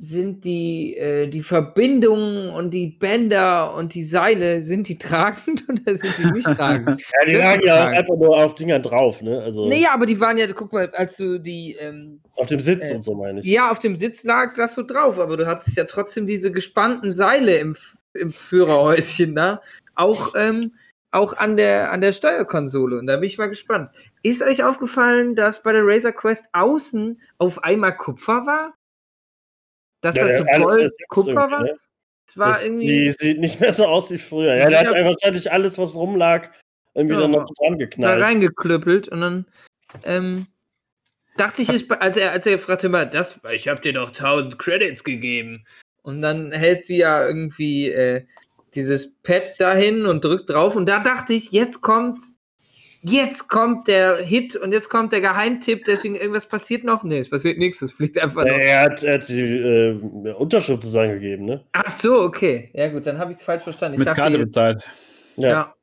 sind 0.03 0.46
die, 0.46 0.96
äh, 0.96 1.26
die 1.28 1.42
Verbindungen 1.42 2.48
und 2.48 2.70
die 2.70 2.86
Bänder 2.86 3.74
und 3.74 3.92
die 3.92 4.03
Seile, 4.03 4.62
sind 4.62 4.88
die 4.88 4.96
tragend 4.96 5.66
oder 5.68 5.94
sind 5.94 6.14
die 6.16 6.30
nicht 6.32 6.46
tragend? 6.46 7.03
ja, 7.20 7.26
die 7.26 7.34
lagen 7.34 7.66
ja 7.66 7.88
einfach 7.88 8.16
nur 8.16 8.34
auf 8.34 8.55
Dingern 8.55 8.82
drauf, 8.82 9.20
ne? 9.20 9.42
Also 9.42 9.68
nee, 9.68 9.84
aber 9.92 10.07
die 10.07 10.18
waren 10.18 10.38
ja, 10.38 10.46
guck 10.53 10.72
mal, 10.72 10.90
als 10.94 11.18
du 11.18 11.38
die. 11.38 11.76
Ähm, 11.78 12.20
auf 12.36 12.46
dem 12.46 12.61
Sitz 12.61 12.90
äh, 12.90 12.94
und 12.94 13.05
so 13.05 13.14
meine 13.14 13.40
ich. 13.40 13.46
Ja, 13.46 13.70
auf 13.70 13.78
dem 13.78 13.94
Sitz 13.94 14.24
lag 14.24 14.55
das 14.55 14.74
so 14.74 14.84
drauf, 14.84 15.18
aber 15.18 15.36
du 15.36 15.46
hattest 15.46 15.76
ja 15.76 15.84
trotzdem 15.84 16.26
diese 16.26 16.51
gespannten 16.51 17.12
Seile 17.12 17.59
im, 17.59 17.76
im 18.14 18.30
Führerhäuschen 18.30 19.34
da. 19.34 19.61
Auch, 19.96 20.34
ähm, 20.34 20.72
auch 21.11 21.36
an 21.36 21.59
der, 21.59 21.92
an 21.92 22.01
der 22.01 22.14
Steuerkonsole. 22.14 22.98
Und 22.98 23.07
da 23.07 23.16
bin 23.16 23.24
ich 23.24 23.36
mal 23.36 23.51
gespannt. 23.51 23.90
Ist 24.22 24.42
euch 24.42 24.64
aufgefallen, 24.64 25.36
dass 25.36 25.62
bei 25.62 25.72
der 25.74 25.82
Razer 25.84 26.12
Quest 26.12 26.44
außen 26.55 27.20
auf 27.36 27.62
einmal 27.62 27.94
Kupfer 27.94 28.46
war? 28.46 28.72
Dass 30.01 30.16
ja, 30.16 30.24
das 30.24 30.38
so 30.38 30.44
voll 30.44 30.92
Kupfer 31.09 31.51
war? 31.51 31.62
Ne? 31.64 31.76
War 32.36 32.53
das, 32.53 32.64
irgendwie. 32.64 32.86
Die 32.86 33.11
sieht 33.12 33.40
nicht 33.40 33.61
mehr 33.61 33.72
so 33.72 33.86
aus 33.86 34.11
wie 34.11 34.18
früher. 34.18 34.55
Ja, 34.55 34.68
der 34.68 34.80
hat 34.80 35.05
wahrscheinlich 35.05 35.51
alles, 35.51 35.78
was 35.78 35.94
rumlag, 35.94 36.48
irgendwie 36.94 37.14
ja, 37.14 37.22
dann 37.22 37.32
noch 37.32 37.51
dran 37.55 37.78
geknallt. 37.78 38.20
Da 38.20 38.24
reingeklüppelt 38.24 39.09
und 39.09 39.20
dann 39.20 39.46
ähm, 40.05 40.46
dachte 41.36 41.62
ich, 41.62 41.90
als 41.90 42.16
er, 42.16 42.32
als 42.32 42.46
er 42.46 42.59
fragte 42.59 42.86
immer, 42.86 43.07
das, 43.07 43.40
ich 43.53 43.68
habe 43.68 43.80
dir 43.80 43.92
doch 43.92 44.09
1000 44.09 44.59
Credits 44.59 45.05
gegeben. 45.05 45.64
Und 46.03 46.22
dann 46.22 46.53
hält 46.53 46.86
sie 46.86 46.98
ja 46.98 47.26
irgendwie 47.26 47.90
äh, 47.90 48.24
dieses 48.74 49.16
Pad 49.22 49.55
dahin 49.59 50.07
und 50.07 50.24
drückt 50.24 50.51
drauf. 50.51 50.76
Und 50.76 50.88
da 50.88 51.01
dachte 51.01 51.34
ich, 51.34 51.51
jetzt 51.53 51.82
kommt, 51.82 52.22
jetzt 53.01 53.48
kommt 53.48 53.88
der 53.88 54.16
Hit 54.16 54.57
und 54.57 54.72
jetzt 54.72 54.88
kommt 54.88 55.12
der 55.12 55.20
Geheimtipp. 55.20 55.84
Deswegen 55.84 56.16
irgendwas 56.16 56.46
passiert 56.46 56.84
noch. 56.84 57.03
Nee, 57.03 57.18
es 57.18 57.30
passiert 57.30 57.59
nichts. 57.59 57.82
Es 57.82 57.92
fliegt 57.92 58.20
einfach 58.20 58.44
noch. 58.44 58.57
Er 58.57 58.82
hat, 58.82 59.03
er 59.03 59.14
hat 59.14 59.28
die 59.28 59.40
äh, 59.40 60.32
Unterschrift 60.32 60.82
zusammengegeben, 60.82 61.46
ne? 61.46 61.64
Ach 61.72 61.90
so, 61.98 62.20
okay. 62.20 62.70
Ja, 62.74 62.88
gut, 62.88 63.07
dann 63.07 63.18
habe 63.18 63.32
ich 63.32 63.38
es 63.38 63.42
falsch 63.42 63.62
verstanden. 63.62 63.94
Ich 63.94 63.98
Mit 63.98 64.09
dachte, 64.09 64.20
Karte 64.20 64.38
bezahlt. 64.38 64.84
ja. 65.36 65.48
ja. 65.48 65.74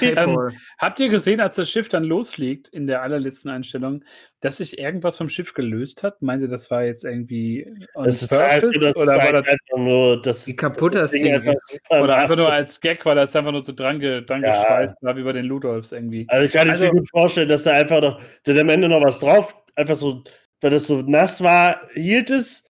Ähm, 0.00 0.38
habt 0.78 1.00
ihr 1.00 1.08
gesehen, 1.08 1.40
als 1.40 1.56
das 1.56 1.70
Schiff 1.70 1.88
dann 1.88 2.04
losfliegt 2.04 2.68
in 2.68 2.86
der 2.86 3.02
allerletzten 3.02 3.50
Einstellung, 3.50 4.04
dass 4.40 4.58
sich 4.58 4.78
irgendwas 4.78 5.16
vom 5.16 5.28
Schiff 5.28 5.54
gelöst 5.54 6.02
hat? 6.02 6.20
Meint 6.22 6.42
ihr, 6.42 6.48
das 6.48 6.70
war 6.70 6.84
jetzt 6.84 7.04
irgendwie 7.04 7.66
das 7.94 8.22
ist 8.22 8.30
halt, 8.30 8.64
das 8.64 8.96
oder 8.96 9.16
war 9.16 9.32
das 9.32 9.48
einfach 9.48 9.76
nur 9.76 10.22
das 10.22 10.44
die 10.44 10.56
kaputte 10.56 10.98
das 10.98 11.10
Ding 11.10 11.34
einfach 11.34 11.54
oder 11.90 12.16
einfach 12.16 12.36
nur 12.36 12.52
als 12.52 12.80
Gag, 12.80 13.04
weil 13.06 13.16
das 13.16 13.34
einfach 13.34 13.52
nur 13.52 13.64
so 13.64 13.72
dran, 13.72 14.00
ge, 14.00 14.22
dran 14.22 14.42
ja. 14.42 14.52
geschweißt 14.52 15.02
war 15.02 15.16
wie 15.16 15.22
bei 15.22 15.32
den 15.32 15.46
Ludolfs 15.46 15.92
irgendwie. 15.92 16.26
Also 16.28 16.46
ich 16.46 16.52
kann 16.52 16.70
also, 16.70 16.84
mir 16.84 16.90
gut 16.90 17.10
vorstellen, 17.10 17.48
dass 17.48 17.64
da 17.64 17.72
einfach 17.72 18.00
noch 18.00 18.20
der 18.46 18.60
am 18.60 18.68
Ende 18.68 18.88
noch 18.88 19.02
was 19.02 19.20
drauf, 19.20 19.56
einfach 19.74 19.96
so, 19.96 20.24
wenn 20.60 20.72
es 20.72 20.86
so 20.86 21.02
nass 21.02 21.42
war, 21.42 21.80
hielt 21.94 22.30
es. 22.30 22.64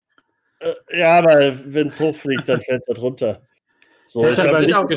Äh, 0.60 1.00
ja, 1.00 1.20
aber 1.20 1.54
wenn 1.66 1.88
es 1.88 2.00
hochfliegt, 2.00 2.48
dann 2.48 2.62
fällt 2.62 2.82
es 2.82 2.88
da 2.88 2.94
drunter. 2.94 3.42
So, 4.08 4.28
ich 4.28 4.38
nicht 4.38 4.76
auch 4.76 4.88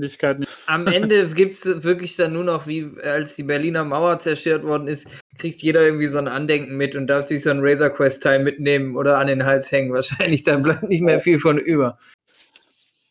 Geschwindigkeit 0.00 0.38
nicht. 0.40 0.52
Am 0.66 0.86
Ende 0.86 1.28
gibt 1.28 1.54
es 1.54 1.84
wirklich 1.84 2.16
dann 2.16 2.32
nur 2.32 2.44
noch, 2.44 2.66
wie 2.66 2.90
als 3.02 3.36
die 3.36 3.42
Berliner 3.42 3.84
Mauer 3.84 4.18
zerstört 4.18 4.64
worden 4.64 4.88
ist, 4.88 5.06
kriegt 5.38 5.62
jeder 5.62 5.84
irgendwie 5.84 6.06
so 6.06 6.18
ein 6.18 6.28
Andenken 6.28 6.76
mit 6.76 6.96
und 6.96 7.06
darf 7.06 7.26
sich 7.26 7.42
so 7.42 7.50
ein 7.50 7.60
Razor 7.60 7.90
Quest-Teil 7.90 8.42
mitnehmen 8.42 8.96
oder 8.96 9.18
an 9.18 9.26
den 9.26 9.44
Hals 9.44 9.70
hängen. 9.70 9.92
Wahrscheinlich, 9.92 10.42
da 10.42 10.56
bleibt 10.56 10.88
nicht 10.88 11.02
mehr 11.02 11.20
viel 11.20 11.38
von 11.38 11.58
über. 11.58 11.98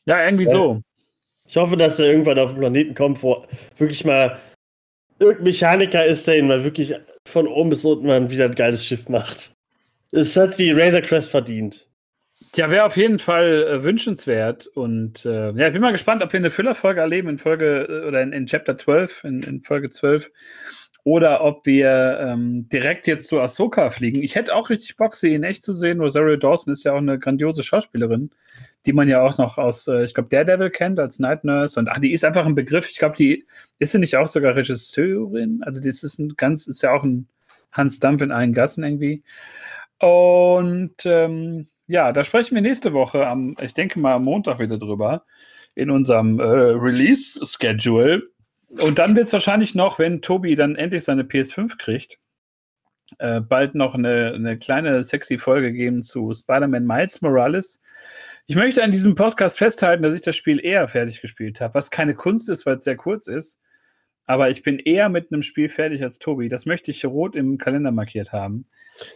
Ja, 0.05 0.23
irgendwie 0.25 0.45
ja. 0.45 0.51
so. 0.51 0.81
Ich 1.47 1.57
hoffe, 1.57 1.75
dass 1.77 1.99
er 1.99 2.07
irgendwann 2.07 2.39
auf 2.39 2.51
den 2.51 2.59
Planeten 2.59 2.95
kommt, 2.95 3.21
wo 3.21 3.43
wirklich 3.77 4.05
mal 4.05 4.39
irgendein 5.19 5.43
Mechaniker 5.43 6.05
ist, 6.05 6.25
der 6.25 6.39
ihn 6.39 6.47
mal 6.47 6.63
wirklich 6.63 6.95
von 7.27 7.47
oben 7.47 7.69
bis 7.69 7.85
unten 7.85 8.07
mal 8.07 8.29
wieder 8.31 8.45
ein 8.45 8.55
geiles 8.55 8.85
Schiff 8.85 9.09
macht. 9.09 9.53
Es 10.11 10.35
hat 10.35 10.57
die 10.57 10.71
Razor 10.71 11.01
Crest 11.01 11.29
verdient. 11.29 11.87
Ja, 12.55 12.69
wäre 12.69 12.83
auf 12.83 12.97
jeden 12.97 13.19
Fall 13.19 13.63
äh, 13.63 13.83
wünschenswert. 13.83 14.67
Und 14.67 15.25
äh, 15.25 15.51
ja, 15.51 15.67
ich 15.67 15.73
bin 15.73 15.81
mal 15.81 15.93
gespannt, 15.93 16.21
ob 16.21 16.33
wir 16.33 16.39
eine 16.39 16.49
Füllerfolge 16.49 16.99
erleben 16.99 17.29
in 17.29 17.37
Folge 17.37 17.87
äh, 17.89 18.07
oder 18.07 18.21
in, 18.21 18.33
in 18.33 18.45
Chapter 18.45 18.77
12, 18.77 19.23
in, 19.23 19.43
in, 19.43 19.61
Folge 19.61 19.89
12. 19.89 20.29
Oder 21.03 21.43
ob 21.43 21.65
wir 21.65 22.19
ähm, 22.21 22.67
direkt 22.69 23.07
jetzt 23.07 23.27
zu 23.27 23.39
Ahsoka 23.39 23.89
fliegen. 23.89 24.21
Ich 24.21 24.35
hätte 24.35 24.53
auch 24.53 24.69
richtig 24.69 24.97
Bock, 24.97 25.15
sie 25.15 25.33
in 25.33 25.43
echt 25.43 25.63
zu 25.63 25.71
sehen. 25.71 26.01
Rosario 26.01 26.35
Dawson 26.35 26.73
ist 26.73 26.83
ja 26.83 26.91
auch 26.91 26.97
eine 26.97 27.17
grandiose 27.17 27.63
Schauspielerin, 27.63 28.31
die 28.85 28.93
man 28.93 29.07
ja 29.07 29.21
auch 29.21 29.37
noch 29.37 29.57
aus, 29.57 29.87
äh, 29.87 30.03
ich 30.03 30.13
glaube, 30.13 30.29
Daredevil 30.29 30.71
kennt 30.71 30.99
als 30.99 31.19
Night 31.19 31.45
Nurse. 31.45 31.79
Und 31.79 31.87
ach, 31.87 31.99
die 31.99 32.11
ist 32.11 32.25
einfach 32.25 32.45
ein 32.45 32.53
Begriff. 32.53 32.89
Ich 32.89 32.99
glaube, 32.99 33.15
die 33.15 33.45
ist 33.79 33.93
sie 33.93 33.99
nicht 33.99 34.17
auch 34.17 34.27
sogar 34.27 34.57
Regisseurin. 34.57 35.61
Also, 35.63 35.81
das 35.81 36.03
ist 36.03 36.19
ein 36.19 36.33
ganz, 36.35 36.67
ist 36.67 36.83
ja 36.83 36.91
auch 36.91 37.03
ein 37.03 37.27
Hans 37.71 37.99
Dampf 37.99 38.21
in 38.21 38.31
allen 38.31 38.53
Gassen 38.53 38.83
irgendwie. 38.83 39.23
Und 39.99 41.05
ähm, 41.05 41.67
ja, 41.91 42.13
da 42.13 42.23
sprechen 42.23 42.55
wir 42.55 42.61
nächste 42.61 42.93
Woche 42.93 43.27
am, 43.27 43.55
ich 43.61 43.73
denke 43.73 43.99
mal 43.99 44.13
am 44.13 44.23
Montag 44.23 44.59
wieder 44.59 44.77
drüber, 44.77 45.25
in 45.75 45.89
unserem 45.89 46.39
äh, 46.39 46.43
Release-Schedule. 46.43 48.23
Und 48.79 48.97
dann 48.97 49.15
wird 49.15 49.27
es 49.27 49.33
wahrscheinlich 49.33 49.75
noch, 49.75 49.99
wenn 49.99 50.21
Tobi 50.21 50.55
dann 50.55 50.77
endlich 50.77 51.03
seine 51.03 51.23
PS5 51.23 51.77
kriegt, 51.77 52.17
äh, 53.19 53.41
bald 53.41 53.75
noch 53.75 53.93
eine, 53.93 54.31
eine 54.33 54.57
kleine 54.57 55.03
sexy 55.03 55.37
Folge 55.37 55.73
geben 55.73 56.01
zu 56.01 56.33
Spider-Man 56.33 56.87
Miles 56.87 57.21
Morales. 57.21 57.81
Ich 58.47 58.55
möchte 58.55 58.81
an 58.83 58.91
diesem 58.91 59.15
Podcast 59.15 59.57
festhalten, 59.57 60.01
dass 60.01 60.15
ich 60.15 60.21
das 60.21 60.37
Spiel 60.37 60.63
eher 60.63 60.87
fertig 60.87 61.19
gespielt 61.21 61.59
habe, 61.59 61.73
was 61.73 61.91
keine 61.91 62.15
Kunst 62.15 62.49
ist, 62.49 62.65
weil 62.65 62.77
es 62.77 62.85
sehr 62.85 62.95
kurz 62.95 63.27
ist. 63.27 63.59
Aber 64.31 64.49
ich 64.49 64.63
bin 64.63 64.79
eher 64.79 65.09
mit 65.09 65.29
einem 65.29 65.43
Spiel 65.43 65.67
fertig 65.67 66.01
als 66.01 66.17
Tobi. 66.17 66.47
Das 66.47 66.65
möchte 66.65 66.89
ich 66.89 67.03
rot 67.03 67.35
im 67.35 67.57
Kalender 67.57 67.91
markiert 67.91 68.31
haben. 68.31 68.65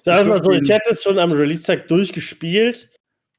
Sagen 0.03 0.29
wir 0.29 0.43
so, 0.43 0.51
ich 0.51 0.69
hätte 0.69 0.91
es 0.91 1.03
schon 1.03 1.19
am 1.19 1.31
Release-Tag 1.31 1.87
durchgespielt, 1.87 2.89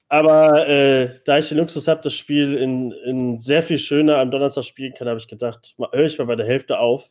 aber 0.09 0.66
äh, 0.66 1.18
da 1.27 1.37
ich 1.39 1.51
den 1.51 1.59
Luxus 1.59 1.87
habe, 1.87 2.01
das 2.03 2.14
Spiel 2.14 2.57
in, 2.57 2.93
in 3.05 3.41
sehr 3.41 3.62
viel 3.62 3.79
schöner 3.79 4.16
am 4.16 4.31
Donnerstag 4.31 4.64
spielen 4.64 4.95
kann, 4.95 5.07
habe 5.07 5.18
ich 5.18 5.29
gedacht, 5.29 5.74
höre 5.93 6.07
ich 6.07 6.16
mal 6.16 6.24
bei 6.24 6.37
der 6.37 6.47
Hälfte 6.47 6.79
auf. 6.79 7.11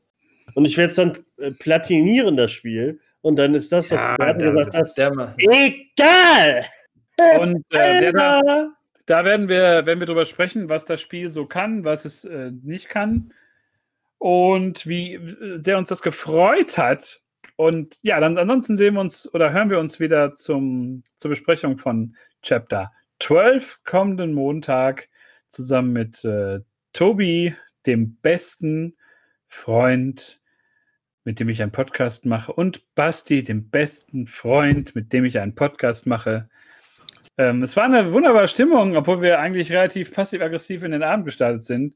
Und 0.56 0.66
ich 0.66 0.78
werde 0.78 0.90
es 0.90 0.96
dann 0.96 1.16
äh, 1.38 1.52
platinieren, 1.52 2.36
das 2.36 2.52
Spiel. 2.52 3.00
Und 3.22 3.36
dann 3.36 3.54
ist 3.54 3.72
das, 3.72 3.92
was 3.92 4.02
ja, 4.02 4.16
du 4.16 4.16
gerade 4.18 4.46
gesagt 4.46 4.74
hast, 4.74 4.98
egal! 4.98 6.66
Und 7.40 7.64
äh, 7.70 8.12
da, 8.12 8.42
da, 9.06 9.26
werden 9.26 9.48
wir, 9.48 9.86
werden 9.86 10.00
wir 10.00 10.08
drüber 10.08 10.26
sprechen, 10.26 10.70
was 10.70 10.86
das 10.86 11.02
Spiel 11.02 11.30
so 11.30 11.46
kann, 11.46 11.84
was 11.84 12.06
es 12.06 12.26
äh, 12.26 12.50
nicht 12.64 12.90
kann. 12.90 13.32
Und 14.26 14.88
wie 14.88 15.20
sehr 15.60 15.78
uns 15.78 15.90
das 15.90 16.02
gefreut 16.02 16.80
hat, 16.80 17.22
und 17.58 18.00
ja, 18.02 18.20
dann 18.20 18.40
ansonsten 18.40 18.76
sehen 18.76 18.96
wir 18.96 19.02
uns 19.02 19.32
oder 19.32 19.54
hören 19.54 19.70
wir 19.70 19.78
uns 19.78 20.00
wieder 20.00 20.34
zum, 20.34 21.04
zur 21.16 21.30
Besprechung 21.30 21.78
von 21.78 22.16
Chapter 22.42 22.92
12 23.20 23.82
kommenden 23.84 24.34
Montag 24.34 25.10
zusammen 25.50 25.94
mit 25.94 26.26
äh, 26.26 26.62
Tobi, 26.92 27.54
dem 27.86 28.16
besten 28.16 28.98
Freund, 29.48 30.42
mit 31.24 31.40
dem 31.40 31.50
ich 31.50 31.62
einen 31.62 31.72
Podcast 31.72 32.26
mache, 32.26 32.52
und 32.52 32.96
Basti, 32.96 33.44
dem 33.44 33.70
besten 33.70 34.26
Freund, 34.26 34.96
mit 34.96 35.14
dem 35.14 35.26
ich 35.26 35.38
einen 35.38 35.54
Podcast 35.54 36.08
mache. 36.08 36.50
Ähm, 37.38 37.62
es 37.62 37.78
war 37.78 37.84
eine 37.84 38.12
wunderbare 38.12 38.48
Stimmung, 38.48 38.98
obwohl 38.98 39.22
wir 39.22 39.40
eigentlich 39.40 39.72
relativ 39.72 40.12
passiv-aggressiv 40.12 40.82
in 40.82 40.94
den 40.94 41.04
Abend 41.04 41.26
gestartet 41.26 41.64
sind. 41.64 41.94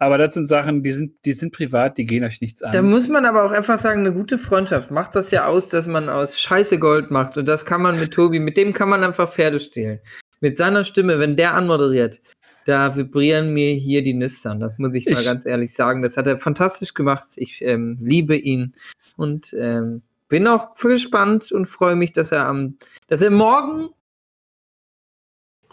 Aber 0.00 0.16
das 0.16 0.32
sind 0.32 0.46
Sachen, 0.46 0.82
die 0.82 0.92
sind, 0.92 1.12
die 1.26 1.34
sind 1.34 1.52
privat, 1.52 1.98
die 1.98 2.06
gehen 2.06 2.24
euch 2.24 2.40
nichts 2.40 2.62
an. 2.62 2.72
Da 2.72 2.80
muss 2.80 3.06
man 3.06 3.26
aber 3.26 3.44
auch 3.44 3.52
einfach 3.52 3.78
sagen, 3.78 4.00
eine 4.00 4.14
gute 4.14 4.38
Freundschaft 4.38 4.90
macht 4.90 5.14
das 5.14 5.30
ja 5.30 5.44
aus, 5.44 5.68
dass 5.68 5.86
man 5.86 6.08
aus 6.08 6.40
Scheiße 6.40 6.78
Gold 6.78 7.10
macht. 7.10 7.36
Und 7.36 7.44
das 7.44 7.66
kann 7.66 7.82
man 7.82 8.00
mit 8.00 8.14
Tobi, 8.14 8.40
mit 8.40 8.56
dem 8.56 8.72
kann 8.72 8.88
man 8.88 9.04
einfach 9.04 9.30
Pferde 9.30 9.60
stehlen. 9.60 10.00
Mit 10.40 10.56
seiner 10.56 10.84
Stimme, 10.84 11.18
wenn 11.18 11.36
der 11.36 11.52
anmoderiert, 11.52 12.22
da 12.64 12.96
vibrieren 12.96 13.52
mir 13.52 13.74
hier 13.74 14.02
die 14.02 14.14
Nüstern. 14.14 14.58
Das 14.58 14.78
muss 14.78 14.94
ich, 14.94 15.06
ich 15.06 15.14
mal 15.14 15.22
ganz 15.22 15.44
ehrlich 15.44 15.74
sagen. 15.74 16.00
Das 16.00 16.16
hat 16.16 16.26
er 16.26 16.38
fantastisch 16.38 16.94
gemacht. 16.94 17.28
Ich 17.36 17.62
ähm, 17.62 17.98
liebe 18.00 18.36
ihn 18.36 18.74
und 19.16 19.52
ähm, 19.52 20.00
bin 20.28 20.46
auch 20.46 20.72
gespannt 20.72 21.52
und 21.52 21.66
freue 21.66 21.96
mich, 21.96 22.12
dass 22.12 22.32
er 22.32 22.46
am, 22.46 22.78
dass 23.08 23.20
er 23.20 23.30
morgen 23.30 23.90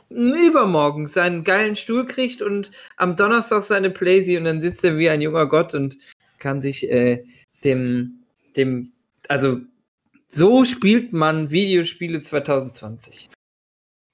übermorgen 0.10 1.08
seinen 1.08 1.44
geilen 1.44 1.76
Stuhl 1.76 2.06
kriegt 2.06 2.42
und 2.42 2.72
am 2.96 3.16
Donnerstag 3.16 3.62
seine 3.62 3.90
Playsee 3.90 4.38
und 4.38 4.46
dann 4.46 4.62
sitzt 4.62 4.84
er 4.84 4.98
wie 4.98 5.10
ein 5.10 5.22
junger 5.22 5.48
Gott 5.48 5.74
und 5.74 5.98
kann 6.40 6.62
sich 6.62 6.90
äh, 6.90 7.24
dem, 7.64 8.24
dem, 8.56 8.92
also 9.28 9.60
so 10.28 10.66
spielt 10.66 11.14
man 11.14 11.50
Videospiele 11.50 12.22
2020. 12.22 13.30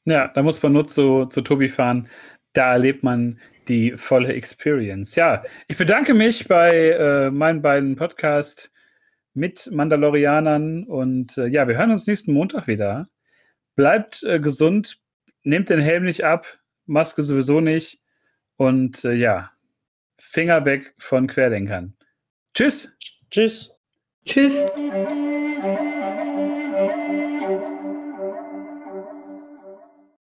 Ja, 0.06 0.28
da 0.28 0.44
muss 0.44 0.62
man 0.62 0.74
nur 0.74 0.88
zu, 0.88 1.26
zu 1.26 1.42
Tobi 1.42 1.70
fahren. 1.70 2.10
Da 2.54 2.74
erlebt 2.74 3.04
man 3.04 3.40
die 3.68 3.94
volle 3.96 4.34
Experience. 4.34 5.16
Ja, 5.16 5.44
ich 5.68 5.78
bedanke 5.78 6.14
mich 6.14 6.48
bei 6.48 6.90
äh, 6.92 7.32
meinen 7.32 7.62
beiden 7.62 7.96
Podcasts 7.96 8.72
mit 9.34 9.70
Mandalorianern 9.72 10.84
und 10.84 11.38
äh, 11.38 11.48
ja, 11.48 11.68
wir 11.68 11.78
hören 11.78 11.92
uns 11.92 12.06
nächsten 12.06 12.34
Montag 12.34 12.68
wieder. 12.68 13.08
Bleibt 13.76 14.22
äh, 14.24 14.40
gesund, 14.40 15.00
nehmt 15.44 15.70
den 15.70 15.80
Helm 15.80 16.04
nicht 16.04 16.24
ab, 16.24 16.46
Maske 16.86 17.24
sowieso 17.24 17.62
nicht 17.62 18.00
und 18.58 19.04
äh, 19.06 19.14
ja, 19.14 19.52
Finger 20.20 20.66
weg 20.66 20.94
von 20.98 21.28
Querdenkern. 21.28 21.96
Tschüss. 22.54 22.92
Tschüss. 23.30 23.72
Tschüss. 24.26 24.66